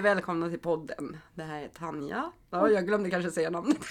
Och 0.00 0.06
välkomna 0.06 0.48
till 0.48 0.58
podden. 0.58 1.16
Det 1.34 1.42
här 1.42 1.62
är 1.62 1.68
Tanja. 1.68 2.32
Ja, 2.50 2.68
jag 2.68 2.86
glömde 2.86 3.10
kanske 3.10 3.30
säga 3.30 3.50
namnet. 3.50 3.76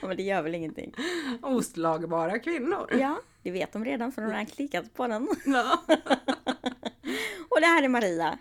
Ja, 0.00 0.08
men 0.08 0.16
det 0.16 0.22
gör 0.22 0.42
väl 0.42 0.54
ingenting. 0.54 0.94
Ostlagbara 1.42 2.38
kvinnor. 2.38 2.96
Ja, 3.00 3.20
det 3.42 3.50
vet 3.50 3.72
de 3.72 3.84
redan 3.84 4.12
för 4.12 4.22
de 4.22 4.26
har 4.26 4.32
redan 4.32 4.46
klickat 4.46 4.94
på 4.94 5.06
den. 5.06 5.28
Ja. 5.44 5.84
Och 7.48 7.60
det 7.60 7.66
här 7.66 7.82
är 7.82 7.88
Maria. 7.88 8.38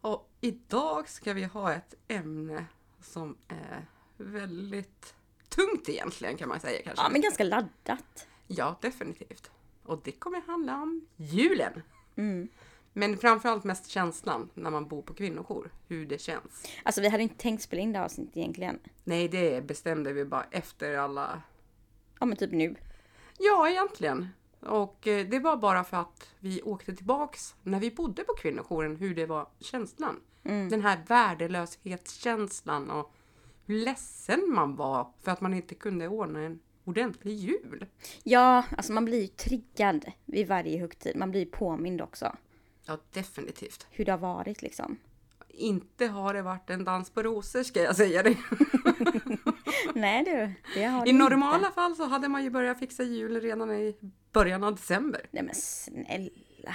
Och 0.00 0.30
idag 0.40 1.08
ska 1.08 1.32
vi 1.32 1.44
ha 1.44 1.72
ett 1.72 1.94
ämne 2.08 2.64
som 3.02 3.36
är 3.48 3.86
väldigt 4.16 5.14
tungt 5.48 5.88
egentligen 5.88 6.36
kan 6.36 6.48
man 6.48 6.60
säga 6.60 6.82
kanske. 6.84 7.04
Ja, 7.04 7.08
men 7.08 7.20
ganska 7.20 7.44
laddat. 7.44 8.28
Ja, 8.46 8.78
definitivt. 8.80 9.50
Och 9.82 10.00
det 10.04 10.12
kommer 10.12 10.40
handla 10.40 10.74
om 10.74 11.06
julen. 11.16 11.82
Mm. 12.16 12.48
Men 12.92 13.18
framförallt 13.18 13.64
mest 13.64 13.88
känslan 13.88 14.50
när 14.54 14.70
man 14.70 14.88
bor 14.88 15.02
på 15.02 15.14
kvinnojour. 15.14 15.70
Hur 15.88 16.06
det 16.06 16.20
känns. 16.20 16.68
Alltså 16.82 17.00
vi 17.00 17.08
hade 17.08 17.22
inte 17.22 17.36
tänkt 17.36 17.62
spela 17.62 17.82
in 17.82 17.92
det 17.92 17.98
här 17.98 18.04
avsnittet 18.04 18.36
egentligen. 18.36 18.78
Nej, 19.04 19.28
det 19.28 19.66
bestämde 19.66 20.12
vi 20.12 20.24
bara 20.24 20.46
efter 20.50 20.98
alla... 20.98 21.42
Ja, 22.20 22.26
men 22.26 22.36
typ 22.36 22.52
nu. 22.52 22.76
Ja, 23.38 23.68
egentligen. 23.68 24.28
Och 24.60 25.06
eh, 25.06 25.26
det 25.26 25.38
var 25.38 25.56
bara 25.56 25.84
för 25.84 25.96
att 25.96 26.28
vi 26.38 26.62
åkte 26.62 26.96
tillbaks 26.96 27.54
när 27.62 27.80
vi 27.80 27.90
bodde 27.90 28.24
på 28.24 28.34
kvinnojouren, 28.34 28.96
hur 28.96 29.14
det 29.14 29.26
var 29.26 29.48
känslan. 29.58 30.20
Den 30.42 30.82
här 30.82 31.00
värdelöshetskänslan 31.06 32.90
och 32.90 33.14
hur 33.66 33.84
ledsen 33.84 34.44
man 34.48 34.76
var 34.76 35.12
för 35.22 35.30
att 35.32 35.40
man 35.40 35.54
inte 35.54 35.74
kunde 35.74 36.08
ordna 36.08 36.40
en 36.40 36.60
ordentlig 36.84 37.34
jul. 37.34 37.86
Ja, 38.22 38.64
alltså 38.76 38.92
man 38.92 39.04
blir 39.04 39.20
ju 39.20 39.26
triggad 39.26 40.12
vid 40.24 40.48
varje 40.48 40.78
högtid. 40.78 41.16
Man 41.16 41.30
blir 41.30 41.40
ju 41.40 41.46
påmind 41.46 42.00
också. 42.00 42.36
Ja, 42.86 42.98
definitivt. 43.12 43.86
Hur 43.90 44.04
det 44.04 44.12
har 44.12 44.18
varit 44.18 44.62
liksom. 44.62 44.96
Inte 45.48 46.06
har 46.06 46.34
det 46.34 46.42
varit 46.42 46.70
en 46.70 46.84
dans 46.84 47.10
på 47.10 47.22
rosor 47.22 47.62
ska 47.62 47.82
jag 47.82 47.96
säga 47.96 48.22
det. 48.22 48.36
Nej 49.94 50.24
du, 50.24 50.52
det 50.74 50.84
har 50.84 51.08
I 51.08 51.12
det 51.12 51.18
normala 51.18 51.56
inte. 51.56 51.70
fall 51.70 51.96
så 51.96 52.04
hade 52.04 52.28
man 52.28 52.44
ju 52.44 52.50
börjat 52.50 52.78
fixa 52.78 53.02
jul 53.02 53.40
redan 53.40 53.70
i 53.72 53.96
början 54.32 54.64
av 54.64 54.74
december. 54.74 55.26
Nej 55.30 55.42
men 55.42 55.54
snälla. 55.54 56.30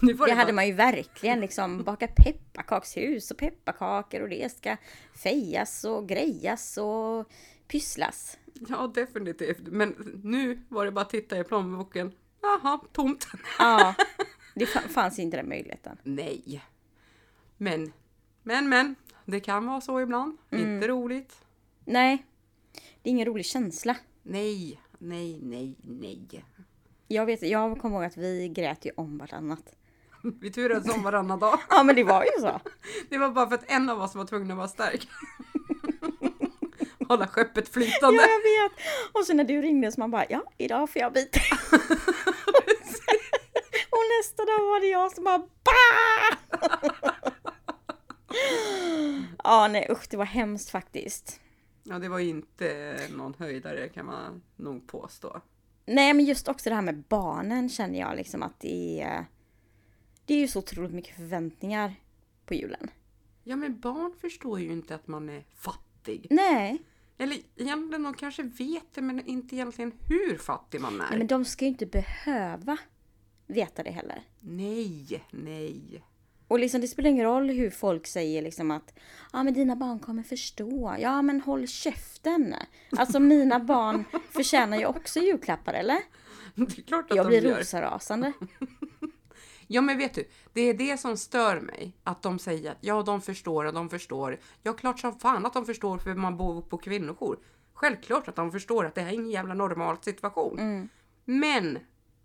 Nu 0.00 0.12
Det 0.12 0.26
det 0.26 0.32
hade 0.32 0.52
man 0.52 0.66
ju 0.66 0.72
verkligen 0.72 1.40
liksom 1.40 1.82
bakat 1.84 2.14
pepparkakshus 2.16 3.30
och 3.30 3.36
pepparkakor 3.36 4.20
och 4.22 4.28
det 4.28 4.52
ska 4.56 4.76
fejas 5.22 5.84
och 5.84 6.08
grejas 6.08 6.76
och 6.78 7.28
pysslas. 7.68 8.38
Ja, 8.68 8.92
definitivt. 8.94 9.58
Men 9.66 10.20
nu 10.24 10.62
var 10.68 10.84
det 10.84 10.90
bara 10.92 11.00
att 11.00 11.10
titta 11.10 11.38
i 11.38 11.44
plånboken. 11.44 12.12
Jaha, 12.42 12.80
tomt. 12.92 13.26
Ja, 13.58 13.94
det 14.54 14.64
fa- 14.64 14.88
fanns 14.88 15.18
inte 15.18 15.36
den 15.36 15.48
möjligheten. 15.48 15.96
Nej. 16.02 16.62
Men, 17.56 17.92
men, 18.42 18.68
men. 18.68 18.94
Det 19.24 19.40
kan 19.40 19.66
vara 19.66 19.80
så 19.80 20.00
ibland. 20.00 20.38
Mm. 20.50 20.74
Inte 20.74 20.88
roligt. 20.88 21.34
Nej, 21.84 22.26
det 23.02 23.08
är 23.08 23.10
ingen 23.10 23.26
rolig 23.26 23.46
känsla. 23.46 23.96
Nej, 24.22 24.80
nej, 24.98 25.40
nej, 25.42 25.76
nej. 25.82 26.44
Jag, 27.08 27.26
vet, 27.26 27.42
jag 27.42 27.78
kommer 27.80 27.96
ihåg 27.96 28.04
att 28.04 28.16
vi 28.16 28.48
grät 28.48 28.84
ju 28.84 28.90
om 28.96 29.18
vartannat. 29.18 29.76
Vi 30.40 30.50
turades 30.50 30.94
om 30.94 31.02
varannan 31.02 31.38
dag. 31.38 31.58
Ja 31.70 31.82
men 31.82 31.96
det 31.96 32.04
var 32.04 32.24
ju 32.24 32.30
så. 32.40 32.60
Det 33.10 33.18
var 33.18 33.30
bara 33.30 33.48
för 33.48 33.54
att 33.54 33.70
en 33.70 33.88
av 33.90 34.00
oss 34.02 34.14
var 34.14 34.24
tvungen 34.24 34.50
att 34.50 34.56
vara 34.56 34.68
stark. 34.68 35.08
Hålla 37.08 37.26
skeppet 37.26 37.68
flytande. 37.68 38.22
Ja 38.22 38.28
jag 38.28 38.38
vet. 38.68 38.78
Och 39.12 39.24
så 39.26 39.34
när 39.34 39.44
du 39.44 39.62
ringde 39.62 39.92
så 39.92 40.00
man 40.00 40.10
bara 40.10 40.24
ja 40.28 40.42
idag 40.58 40.90
får 40.90 41.02
jag 41.02 41.12
bita. 41.12 41.40
Nästa 44.20 44.42
dag 44.44 44.58
var 44.60 44.80
det 44.80 44.86
jag 44.86 45.12
som 45.12 45.24
bara 45.24 45.38
bah! 45.38 46.38
Ja 49.44 49.68
nej 49.68 49.86
usch 49.90 50.06
det 50.10 50.16
var 50.16 50.24
hemskt 50.24 50.70
faktiskt. 50.70 51.40
Ja, 51.82 51.98
det 51.98 52.08
var 52.08 52.18
inte 52.18 52.96
någon 53.16 53.34
höjdare 53.38 53.88
kan 53.88 54.06
man 54.06 54.42
nog 54.56 54.86
påstå. 54.86 55.40
Nej 55.86 56.14
men 56.14 56.24
just 56.24 56.48
också 56.48 56.68
det 56.70 56.74
här 56.74 56.82
med 56.82 57.02
barnen 57.08 57.68
känner 57.68 57.98
jag 58.00 58.16
liksom 58.16 58.42
att 58.42 58.60
det 58.60 59.00
är 59.02 59.24
Det 60.26 60.34
är 60.34 60.38
ju 60.38 60.48
så 60.48 60.58
otroligt 60.58 60.92
mycket 60.92 61.16
förväntningar 61.16 61.94
på 62.46 62.54
julen. 62.54 62.90
Ja, 63.44 63.56
men 63.56 63.80
barn 63.80 64.12
förstår 64.20 64.60
ju 64.60 64.72
inte 64.72 64.94
att 64.94 65.06
man 65.08 65.28
är 65.28 65.44
fattig. 65.56 66.26
Nej, 66.30 66.82
Eller 67.18 67.36
egentligen, 67.56 68.02
de 68.02 68.14
kanske 68.14 68.42
vet 68.42 68.94
det, 68.94 69.02
men 69.02 69.26
inte 69.26 69.54
egentligen 69.56 69.92
hur 70.08 70.38
fattig 70.38 70.80
man 70.80 71.00
är. 71.00 71.06
nej 71.10 71.18
men 71.18 71.26
de 71.26 71.44
ska 71.44 71.64
ju 71.64 71.68
inte 71.68 71.86
behöva 71.86 72.76
veta 73.46 73.82
det 73.82 73.90
heller. 73.90 74.22
Nej, 74.40 75.24
nej. 75.30 76.04
Och 76.48 76.58
liksom 76.58 76.80
det 76.80 76.88
spelar 76.88 77.10
ingen 77.10 77.24
roll 77.24 77.50
hur 77.50 77.70
folk 77.70 78.06
säger 78.06 78.42
liksom 78.42 78.70
att 78.70 78.94
ja 79.32 79.42
men 79.42 79.54
dina 79.54 79.76
barn 79.76 79.98
kommer 79.98 80.22
förstå. 80.22 80.96
Ja 80.98 81.22
men 81.22 81.40
håll 81.40 81.66
käften. 81.68 82.54
Alltså 82.96 83.20
mina 83.20 83.60
barn 83.60 84.04
förtjänar 84.30 84.78
ju 84.78 84.86
också 84.86 85.20
julklappar 85.20 85.74
eller? 85.74 85.98
Det 86.54 86.78
är 86.78 86.82
klart 86.82 87.10
att 87.10 87.16
Jag 87.16 87.26
de 87.26 87.40
blir 87.40 87.56
rosarasande. 87.56 88.32
Ja, 89.66 89.80
men 89.80 89.98
vet 89.98 90.14
du, 90.14 90.28
det 90.52 90.60
är 90.60 90.74
det 90.74 91.00
som 91.00 91.16
stör 91.16 91.60
mig. 91.60 91.96
Att 92.04 92.22
de 92.22 92.38
säger 92.38 92.70
att 92.70 92.78
ja, 92.80 93.02
de 93.02 93.20
förstår 93.20 93.64
och 93.64 93.74
de 93.74 93.88
förstår. 93.90 94.38
Ja, 94.62 94.72
klart 94.72 95.00
som 95.00 95.18
fan 95.18 95.46
att 95.46 95.52
de 95.52 95.66
förstår 95.66 95.98
för 95.98 96.14
man 96.14 96.36
bor 96.36 96.62
på 96.62 96.78
kvinnojour. 96.78 97.38
Självklart 97.72 98.28
att 98.28 98.36
de 98.36 98.52
förstår 98.52 98.86
att 98.86 98.94
det 98.94 99.00
här 99.00 99.08
är 99.08 99.14
ingen 99.14 99.30
jävla 99.30 99.54
normal 99.54 99.96
situation. 100.00 100.88
Men 101.24 101.78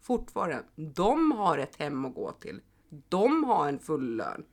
fortfarande, 0.08 0.64
de 0.76 1.32
har 1.32 1.58
ett 1.58 1.76
hem 1.76 2.06
att 2.06 2.16
gå 2.16 2.32
till. 2.32 2.62
De 3.10 3.44
har 3.44 3.68
en 3.68 3.80
full 3.80 4.16
lön. 4.16 4.46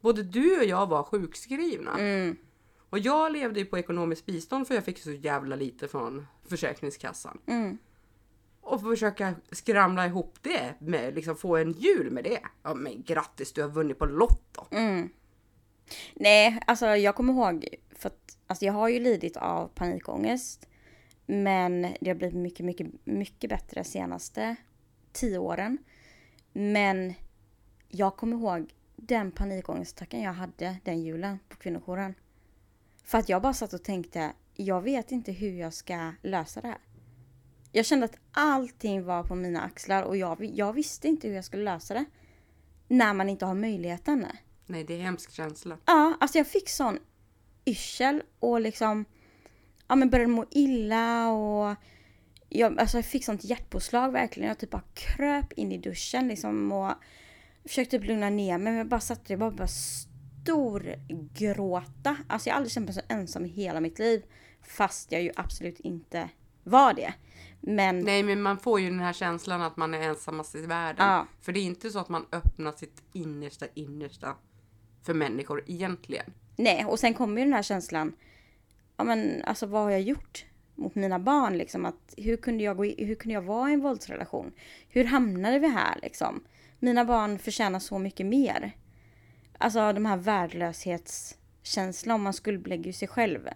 Både 0.00 0.22
du 0.22 0.58
och 0.58 0.64
jag 0.64 0.86
var 0.86 1.02
sjukskrivna. 1.02 1.98
Och 2.90 2.98
jag 2.98 3.32
levde 3.32 3.60
ju 3.60 3.66
på 3.66 3.78
ekonomiskt 3.78 4.26
bistånd 4.26 4.66
för 4.66 4.74
jag 4.74 4.84
fick 4.84 4.98
så 4.98 5.12
jävla 5.12 5.56
lite 5.56 5.88
från 5.88 6.26
Försäkringskassan. 6.48 7.38
Och 8.60 8.80
försöka 8.80 9.34
skramla 9.50 10.06
ihop 10.06 10.38
det 10.42 10.74
med 10.78 11.14
liksom 11.14 11.36
få 11.36 11.56
en 11.56 11.72
jul 11.72 12.10
med 12.10 12.24
det. 12.24 12.40
Ja 12.62 12.74
men 12.74 13.02
grattis 13.02 13.52
du 13.52 13.62
har 13.62 13.68
vunnit 13.68 13.98
på 13.98 14.06
Lotto. 14.06 14.66
Nej, 16.14 16.60
alltså 16.66 16.86
jag 16.86 17.14
kommer 17.14 17.32
ihåg 17.32 17.68
för 17.96 18.08
att 18.08 18.38
alltså 18.46 18.64
jag 18.64 18.72
har 18.72 18.88
ju 18.88 19.00
lidit 19.00 19.36
av 19.36 19.68
panikångest. 19.68 20.68
Men 21.26 21.82
det 22.00 22.10
har 22.10 22.14
blivit 22.14 22.36
mycket, 22.36 22.66
mycket, 22.66 22.86
mycket 23.04 23.50
bättre 23.50 23.84
senaste 23.84 24.56
tio 25.20 25.38
åren. 25.38 25.78
Men 26.52 27.14
jag 27.88 28.16
kommer 28.16 28.36
ihåg 28.36 28.74
den 28.96 29.30
panikångestattacken 29.30 30.22
jag 30.22 30.32
hade 30.32 30.76
den 30.84 31.02
julen 31.02 31.38
på 31.48 31.56
kvinnojouren. 31.56 32.14
För 33.04 33.18
att 33.18 33.28
jag 33.28 33.42
bara 33.42 33.54
satt 33.54 33.72
och 33.72 33.84
tänkte, 33.84 34.32
jag 34.54 34.80
vet 34.80 35.12
inte 35.12 35.32
hur 35.32 35.52
jag 35.52 35.74
ska 35.74 36.12
lösa 36.22 36.60
det 36.60 36.68
här. 36.68 36.78
Jag 37.72 37.86
kände 37.86 38.04
att 38.04 38.18
allting 38.32 39.04
var 39.04 39.22
på 39.22 39.34
mina 39.34 39.60
axlar 39.60 40.02
och 40.02 40.16
jag, 40.16 40.44
jag 40.44 40.72
visste 40.72 41.08
inte 41.08 41.28
hur 41.28 41.34
jag 41.34 41.44
skulle 41.44 41.64
lösa 41.64 41.94
det. 41.94 42.04
När 42.88 43.14
man 43.14 43.28
inte 43.28 43.46
har 43.46 43.54
möjligheten. 43.54 44.26
Nej 44.66 44.84
det 44.84 44.94
är 44.94 44.98
en 44.98 45.04
hemsk 45.04 45.32
känsla. 45.32 45.78
Ja, 45.84 46.16
alltså 46.20 46.38
jag 46.38 46.46
fick 46.46 46.68
sån 46.68 46.98
yrsel 47.64 48.22
och 48.38 48.60
liksom 48.60 49.04
ja 49.88 49.94
men 49.94 50.10
började 50.10 50.32
må 50.32 50.44
illa 50.50 51.30
och 51.30 51.76
jag, 52.48 52.80
alltså 52.80 52.98
jag 52.98 53.04
fick 53.04 53.24
sånt 53.24 53.44
hjärtpåslag 53.44 54.12
verkligen. 54.12 54.48
Jag 54.48 54.58
typ 54.58 54.70
bara 54.70 54.82
kröp 54.94 55.52
in 55.52 55.72
i 55.72 55.78
duschen 55.78 56.28
liksom 56.28 56.72
och 56.72 56.92
försökte 57.64 57.98
typ 57.98 58.08
lugna 58.08 58.30
ner 58.30 58.58
mig 58.58 58.72
men 58.72 58.76
jag 58.76 58.88
bara 58.88 59.00
satt 59.00 59.24
där 59.24 59.34
och 59.34 59.38
bara, 59.38 59.50
bara 59.50 59.68
stor 59.68 60.94
gråta. 61.34 62.16
Alltså 62.28 62.48
jag 62.48 62.54
har 62.54 62.56
aldrig 62.56 62.72
känt 62.72 62.86
mig 62.86 62.94
så 62.94 63.00
ensam 63.08 63.46
i 63.46 63.48
hela 63.48 63.80
mitt 63.80 63.98
liv. 63.98 64.22
Fast 64.62 65.12
jag 65.12 65.22
ju 65.22 65.32
absolut 65.36 65.80
inte 65.80 66.28
var 66.64 66.94
det. 66.94 67.14
Men 67.60 68.00
Nej 68.00 68.22
men 68.22 68.42
man 68.42 68.58
får 68.58 68.80
ju 68.80 68.90
den 68.90 69.00
här 69.00 69.12
känslan 69.12 69.62
att 69.62 69.76
man 69.76 69.94
är 69.94 70.00
ensammast 70.00 70.54
i 70.54 70.66
världen. 70.66 71.06
Ja. 71.06 71.26
För 71.40 71.52
det 71.52 71.60
är 71.60 71.64
inte 71.64 71.90
så 71.90 71.98
att 71.98 72.08
man 72.08 72.26
öppnar 72.32 72.72
sitt 72.72 73.02
innersta 73.12 73.66
innersta 73.74 74.34
för 75.02 75.14
människor 75.14 75.64
egentligen. 75.66 76.32
Nej, 76.56 76.84
och 76.84 76.98
sen 76.98 77.14
kommer 77.14 77.38
ju 77.38 77.44
den 77.44 77.54
här 77.54 77.62
känslan. 77.62 78.12
Ja 78.96 79.04
men 79.04 79.42
alltså 79.44 79.66
vad 79.66 79.82
har 79.82 79.90
jag 79.90 80.00
gjort 80.00 80.44
mot 80.78 80.94
mina 80.94 81.18
barn 81.18 81.58
liksom? 81.58 81.86
Att, 81.86 82.14
hur, 82.16 82.36
kunde 82.36 82.64
jag 82.64 82.76
gå 82.76 82.84
i, 82.84 83.04
hur 83.04 83.14
kunde 83.14 83.34
jag 83.34 83.42
vara 83.42 83.70
i 83.70 83.72
en 83.72 83.80
våldsrelation? 83.80 84.52
Hur 84.88 85.04
hamnade 85.04 85.58
vi 85.58 85.68
här 85.68 85.98
liksom? 86.02 86.44
Mina 86.78 87.04
barn 87.04 87.38
förtjänar 87.38 87.78
så 87.78 87.98
mycket 87.98 88.26
mer. 88.26 88.72
Alltså 89.58 89.92
de 89.92 90.06
här 90.06 90.16
värdelöshetskänslan 90.16 92.14
om 92.14 92.22
man 92.22 92.32
skuldbelägger 92.32 92.86
ju 92.86 92.92
sig 92.92 93.08
själv. 93.08 93.48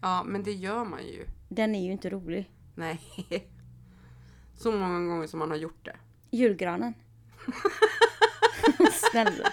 Ja 0.00 0.22
men 0.22 0.42
det 0.42 0.52
gör 0.52 0.84
man 0.84 1.06
ju. 1.06 1.26
Den 1.48 1.74
är 1.74 1.84
ju 1.84 1.92
inte 1.92 2.10
rolig. 2.10 2.50
Nej. 2.74 3.00
Så 4.56 4.72
många 4.72 5.08
gånger 5.08 5.26
som 5.26 5.38
man 5.38 5.50
har 5.50 5.56
gjort 5.56 5.84
det. 5.84 5.96
Julgranen. 6.30 6.94
Snälla. 8.92 9.52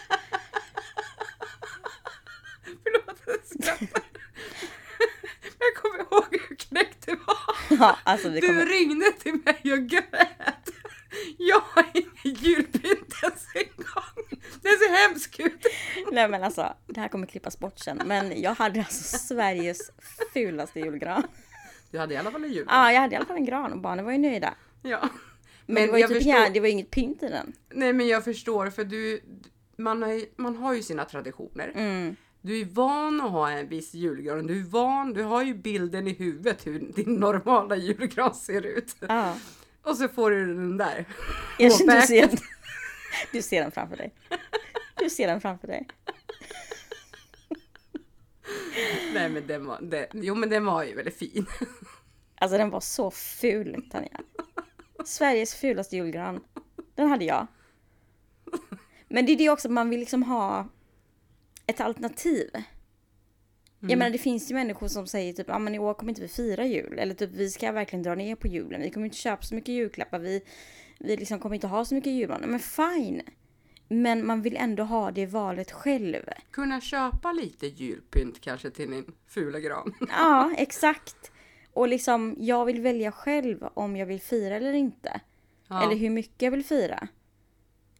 Förlåt 2.83 3.21
jag 3.25 3.45
skrattar. 3.45 4.03
Jag 5.59 5.75
kommer 5.75 5.99
ihåg 5.99 6.41
hur 6.49 6.55
knäckt 6.55 7.05
du 7.05 7.15
var. 7.15 7.57
Ja, 7.79 7.97
alltså 8.03 8.29
Du 8.29 8.41
kommer... 8.41 8.65
ringde 8.65 9.11
till 9.11 9.33
mig 9.45 9.73
och 9.73 9.87
grät. 9.87 10.69
Jag 11.37 11.59
har 11.59 11.85
ingen 11.93 12.35
julpynt 12.43 13.13
ens 13.23 13.45
en 13.55 13.75
gång. 13.77 14.39
Det 14.61 14.69
ser 14.69 15.07
hemskt 15.07 15.39
ut. 15.39 15.65
Nej 16.11 16.29
men 16.29 16.43
alltså, 16.43 16.73
det 16.87 16.99
här 16.99 17.07
kommer 17.07 17.27
klippas 17.27 17.59
bort 17.59 17.79
sen. 17.79 18.01
Men 18.05 18.41
jag 18.41 18.53
hade 18.55 18.79
alltså 18.79 19.17
Sveriges 19.17 19.91
fulaste 20.33 20.79
julgran. 20.79 21.23
Du 21.91 21.99
hade 21.99 22.13
i 22.13 22.17
alla 22.17 22.31
fall 22.31 22.43
en 22.43 22.51
jul. 22.51 22.65
Ja, 22.69 22.91
jag 22.91 23.01
hade 23.01 23.13
i 23.13 23.17
alla 23.17 23.25
fall 23.25 23.37
en 23.37 23.45
gran 23.45 23.71
och 23.73 23.79
barnen 23.81 24.05
var 24.05 24.11
ju 24.11 24.17
nöjda. 24.17 24.53
Ja. 24.81 25.09
Men, 25.65 25.85
det 25.85 25.91
var 25.91 25.97
ju 25.99 26.07
typ 26.07 26.17
förstår- 26.17 26.53
det 26.53 26.59
var 26.59 26.67
inget 26.67 26.91
pynt 26.91 27.23
i 27.23 27.27
den. 27.29 27.53
Nej 27.73 27.93
men 27.93 28.07
jag 28.07 28.23
förstår 28.23 28.69
för 28.69 28.83
du, 28.83 29.21
man 29.77 30.01
har, 30.03 30.09
ju- 30.09 30.29
man 30.37 30.55
har 30.55 30.73
ju 30.73 30.81
sina 30.83 31.05
traditioner. 31.05 31.71
Mm. 31.75 32.15
Du 32.47 32.61
är 32.61 32.65
van 32.65 33.21
att 33.21 33.31
ha 33.31 33.51
en 33.51 33.67
viss 33.67 33.93
julgran. 33.93 34.47
Du 34.47 34.59
är 34.59 34.63
van, 34.63 35.13
du 35.13 35.23
har 35.23 35.43
ju 35.43 35.53
bilden 35.53 36.07
i 36.07 36.13
huvudet 36.13 36.67
hur 36.67 36.79
din 36.79 37.13
normala 37.13 37.75
julgran 37.75 38.35
ser 38.35 38.65
ut. 38.65 38.95
Ja. 38.99 39.35
Och 39.81 39.97
så 39.97 40.07
får 40.07 40.31
du 40.31 40.45
den 40.45 40.77
där. 40.77 41.05
Jag 41.59 41.71
du 41.71 41.75
ser, 41.75 41.85
vägen. 41.85 42.37
du 43.31 43.41
ser 43.41 43.61
den 43.61 43.71
framför 43.71 43.97
dig. 43.97 44.13
Du 44.95 45.09
ser 45.09 45.27
den 45.27 45.41
framför 45.41 45.67
dig. 45.67 45.87
Nej 49.13 49.29
men 49.29 49.47
den 49.47 49.65
var, 49.65 49.81
den, 49.81 50.05
jo 50.13 50.35
men 50.35 50.49
den 50.49 50.65
var 50.65 50.83
ju 50.83 50.95
väldigt 50.95 51.17
fin. 51.17 51.45
Alltså 52.35 52.57
den 52.57 52.69
var 52.69 52.79
så 52.79 53.11
ful 53.11 53.89
Tanja. 53.91 54.21
Sveriges 55.05 55.55
fulaste 55.55 55.95
julgran. 55.95 56.43
Den 56.95 57.09
hade 57.09 57.25
jag. 57.25 57.47
Men 59.07 59.25
det 59.25 59.31
är 59.31 59.37
det 59.37 59.49
också, 59.49 59.69
man 59.69 59.89
vill 59.89 59.99
liksom 59.99 60.23
ha 60.23 60.67
ett 61.67 61.81
alternativ. 61.81 62.49
Jag 63.79 63.97
menar 63.97 64.09
det 64.09 64.17
finns 64.17 64.51
ju 64.51 64.55
människor 64.55 64.87
som 64.87 65.07
säger 65.07 65.33
typ, 65.33 65.47
ja 65.47 65.59
men 65.59 65.75
i 65.75 65.79
år 65.79 65.93
kommer 65.93 66.11
inte 66.11 66.21
vi 66.21 66.27
fira 66.27 66.65
jul. 66.65 66.99
Eller 66.99 67.13
typ, 67.13 67.29
vi 67.33 67.49
ska 67.49 67.71
verkligen 67.71 68.03
dra 68.03 68.15
ner 68.15 68.35
på 68.35 68.47
julen. 68.47 68.81
Vi 68.81 68.91
kommer 68.91 69.05
inte 69.05 69.17
köpa 69.17 69.41
så 69.41 69.55
mycket 69.55 69.73
julklappar. 69.73 70.19
Vi, 70.19 70.41
vi 70.99 71.17
liksom 71.17 71.39
kommer 71.39 71.55
inte 71.55 71.67
ha 71.67 71.85
så 71.85 71.95
mycket 71.95 72.13
julmat. 72.13 72.41
Men 72.45 72.59
fine. 72.59 73.21
Men 73.87 74.25
man 74.25 74.41
vill 74.41 74.57
ändå 74.57 74.83
ha 74.83 75.11
det 75.11 75.25
valet 75.25 75.71
själv. 75.71 76.23
Kunna 76.51 76.81
köpa 76.81 77.31
lite 77.31 77.67
julpynt 77.67 78.41
kanske 78.41 78.69
till 78.69 78.91
din 78.91 79.13
fula 79.27 79.59
gran. 79.59 79.93
Ja, 80.09 80.53
exakt. 80.57 81.31
Och 81.73 81.87
liksom, 81.87 82.35
jag 82.39 82.65
vill 82.65 82.81
välja 82.81 83.11
själv 83.11 83.67
om 83.73 83.97
jag 83.97 84.05
vill 84.05 84.21
fira 84.21 84.55
eller 84.55 84.73
inte. 84.73 85.21
Ja. 85.67 85.83
Eller 85.83 85.95
hur 85.95 86.09
mycket 86.09 86.41
jag 86.41 86.51
vill 86.51 86.65
fira. 86.65 87.07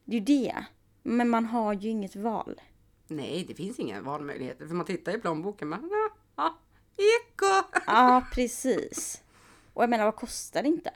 Det 0.06 0.16
är 0.16 0.20
ju 0.20 0.26
det. 0.26 0.56
Men 1.04 1.30
man 1.30 1.46
har 1.46 1.74
ju 1.74 1.90
inget 1.90 2.16
val. 2.16 2.62
Nej, 3.08 3.46
det 3.48 3.56
finns 3.56 3.80
inga 3.80 4.02
valmöjligheter 4.02 4.68
för 4.68 4.76
man 4.76 4.86
tittar 4.86 5.16
i 5.16 5.18
plånboken. 5.18 5.70
Man, 5.70 5.90
ja, 5.92 6.10
ja, 6.36 6.58
eko! 6.98 7.80
Ja, 7.86 8.28
precis. 8.34 9.24
Och 9.74 9.84
jag 9.84 9.90
menar, 9.90 10.06
vad 10.06 10.16
kostar 10.16 10.64
det 10.64 10.68
inte? 10.68 10.92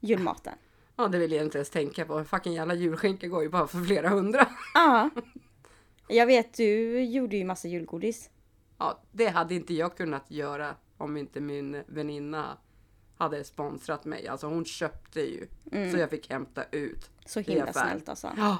Julmaten. 0.00 0.54
Ja, 0.96 1.08
det 1.08 1.18
vill 1.18 1.32
jag 1.32 1.44
inte 1.44 1.58
ens 1.58 1.70
tänka 1.70 2.04
på. 2.04 2.24
Fucking 2.24 2.52
jävla 2.52 2.74
julskinka 2.74 3.28
går 3.28 3.42
ju 3.42 3.48
bara 3.48 3.66
för 3.66 3.84
flera 3.84 4.08
hundra. 4.08 4.48
Ja. 4.74 5.10
Jag 6.08 6.26
vet, 6.26 6.54
du 6.54 7.00
gjorde 7.04 7.36
ju 7.36 7.44
massa 7.44 7.68
julgodis. 7.68 8.30
Ja, 8.78 9.02
det 9.12 9.28
hade 9.28 9.54
inte 9.54 9.74
jag 9.74 9.96
kunnat 9.96 10.30
göra 10.30 10.74
om 10.96 11.16
inte 11.16 11.40
min 11.40 11.82
väninna 11.86 12.58
hade 13.16 13.44
sponsrat 13.44 14.04
mig. 14.04 14.28
Alltså 14.28 14.46
hon 14.46 14.64
köpte 14.64 15.20
ju. 15.20 15.48
Så 15.92 15.98
jag 15.98 16.10
fick 16.10 16.30
hämta 16.30 16.64
ut. 16.70 17.10
Så 17.26 17.40
himla 17.40 17.72
snällt 17.72 18.08
alltså. 18.08 18.32
Ja, 18.36 18.58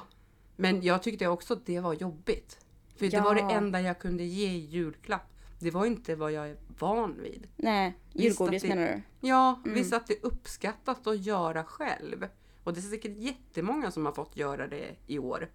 men 0.55 0.81
jag 0.81 1.03
tyckte 1.03 1.27
också 1.27 1.53
att 1.53 1.65
det 1.65 1.79
var 1.79 1.93
jobbigt. 1.93 2.59
För 2.97 3.07
det 3.07 3.19
var 3.21 3.35
det 3.35 3.41
Ja. 3.41 3.51
enda 3.51 3.81
jag 3.81 3.99
kunde 3.99 4.23
ge 4.23 4.47
i 4.49 4.57
julklapp. 4.57 5.33
Det 5.59 5.71
var 5.71 5.85
inte 5.85 6.15
vad 6.15 6.31
jag 6.31 6.49
är 6.49 6.57
van 6.79 7.21
vid. 7.21 7.47
Nej, 7.55 7.93
julgodis 8.13 8.61
det- 8.61 8.67
menar 8.69 8.87
du? 9.21 9.27
Ja, 9.27 9.61
visst 9.65 9.93
att 9.93 10.07
det 10.07 10.13
är 10.13 10.25
uppskattat 10.25 11.07
att 11.07 11.25
göra 11.25 11.63
själv. 11.63 12.27
Och 12.63 12.73
det 12.73 12.79
är 12.79 12.81
säkert 12.81 13.17
jättemånga 13.17 13.91
som 13.91 14.05
har 14.05 14.13
fått 14.13 14.37
göra 14.37 14.67
det 14.67 14.95
i 15.07 15.19
år. 15.19 15.49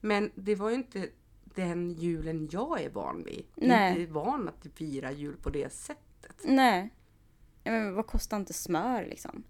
Men 0.00 0.30
det 0.34 0.54
var 0.54 0.68
ju 0.70 0.74
inte 0.74 1.08
den 1.44 1.90
julen 1.92 2.48
jag 2.52 2.80
är 2.82 2.90
van 2.90 3.24
vid. 3.24 3.44
Jag 3.54 3.64
är 3.64 3.68
Nej. 3.68 4.00
inte 4.00 4.12
van 4.12 4.48
att 4.48 4.66
fira 4.74 5.12
jul 5.12 5.36
på 5.36 5.50
det 5.50 5.72
sättet. 5.72 6.40
Nej. 6.44 6.90
Ja, 7.62 7.72
Men 7.72 7.94
vad 7.94 8.06
kostar 8.06 8.36
inte 8.36 8.52
smör 8.52 9.06
liksom? 9.06 9.42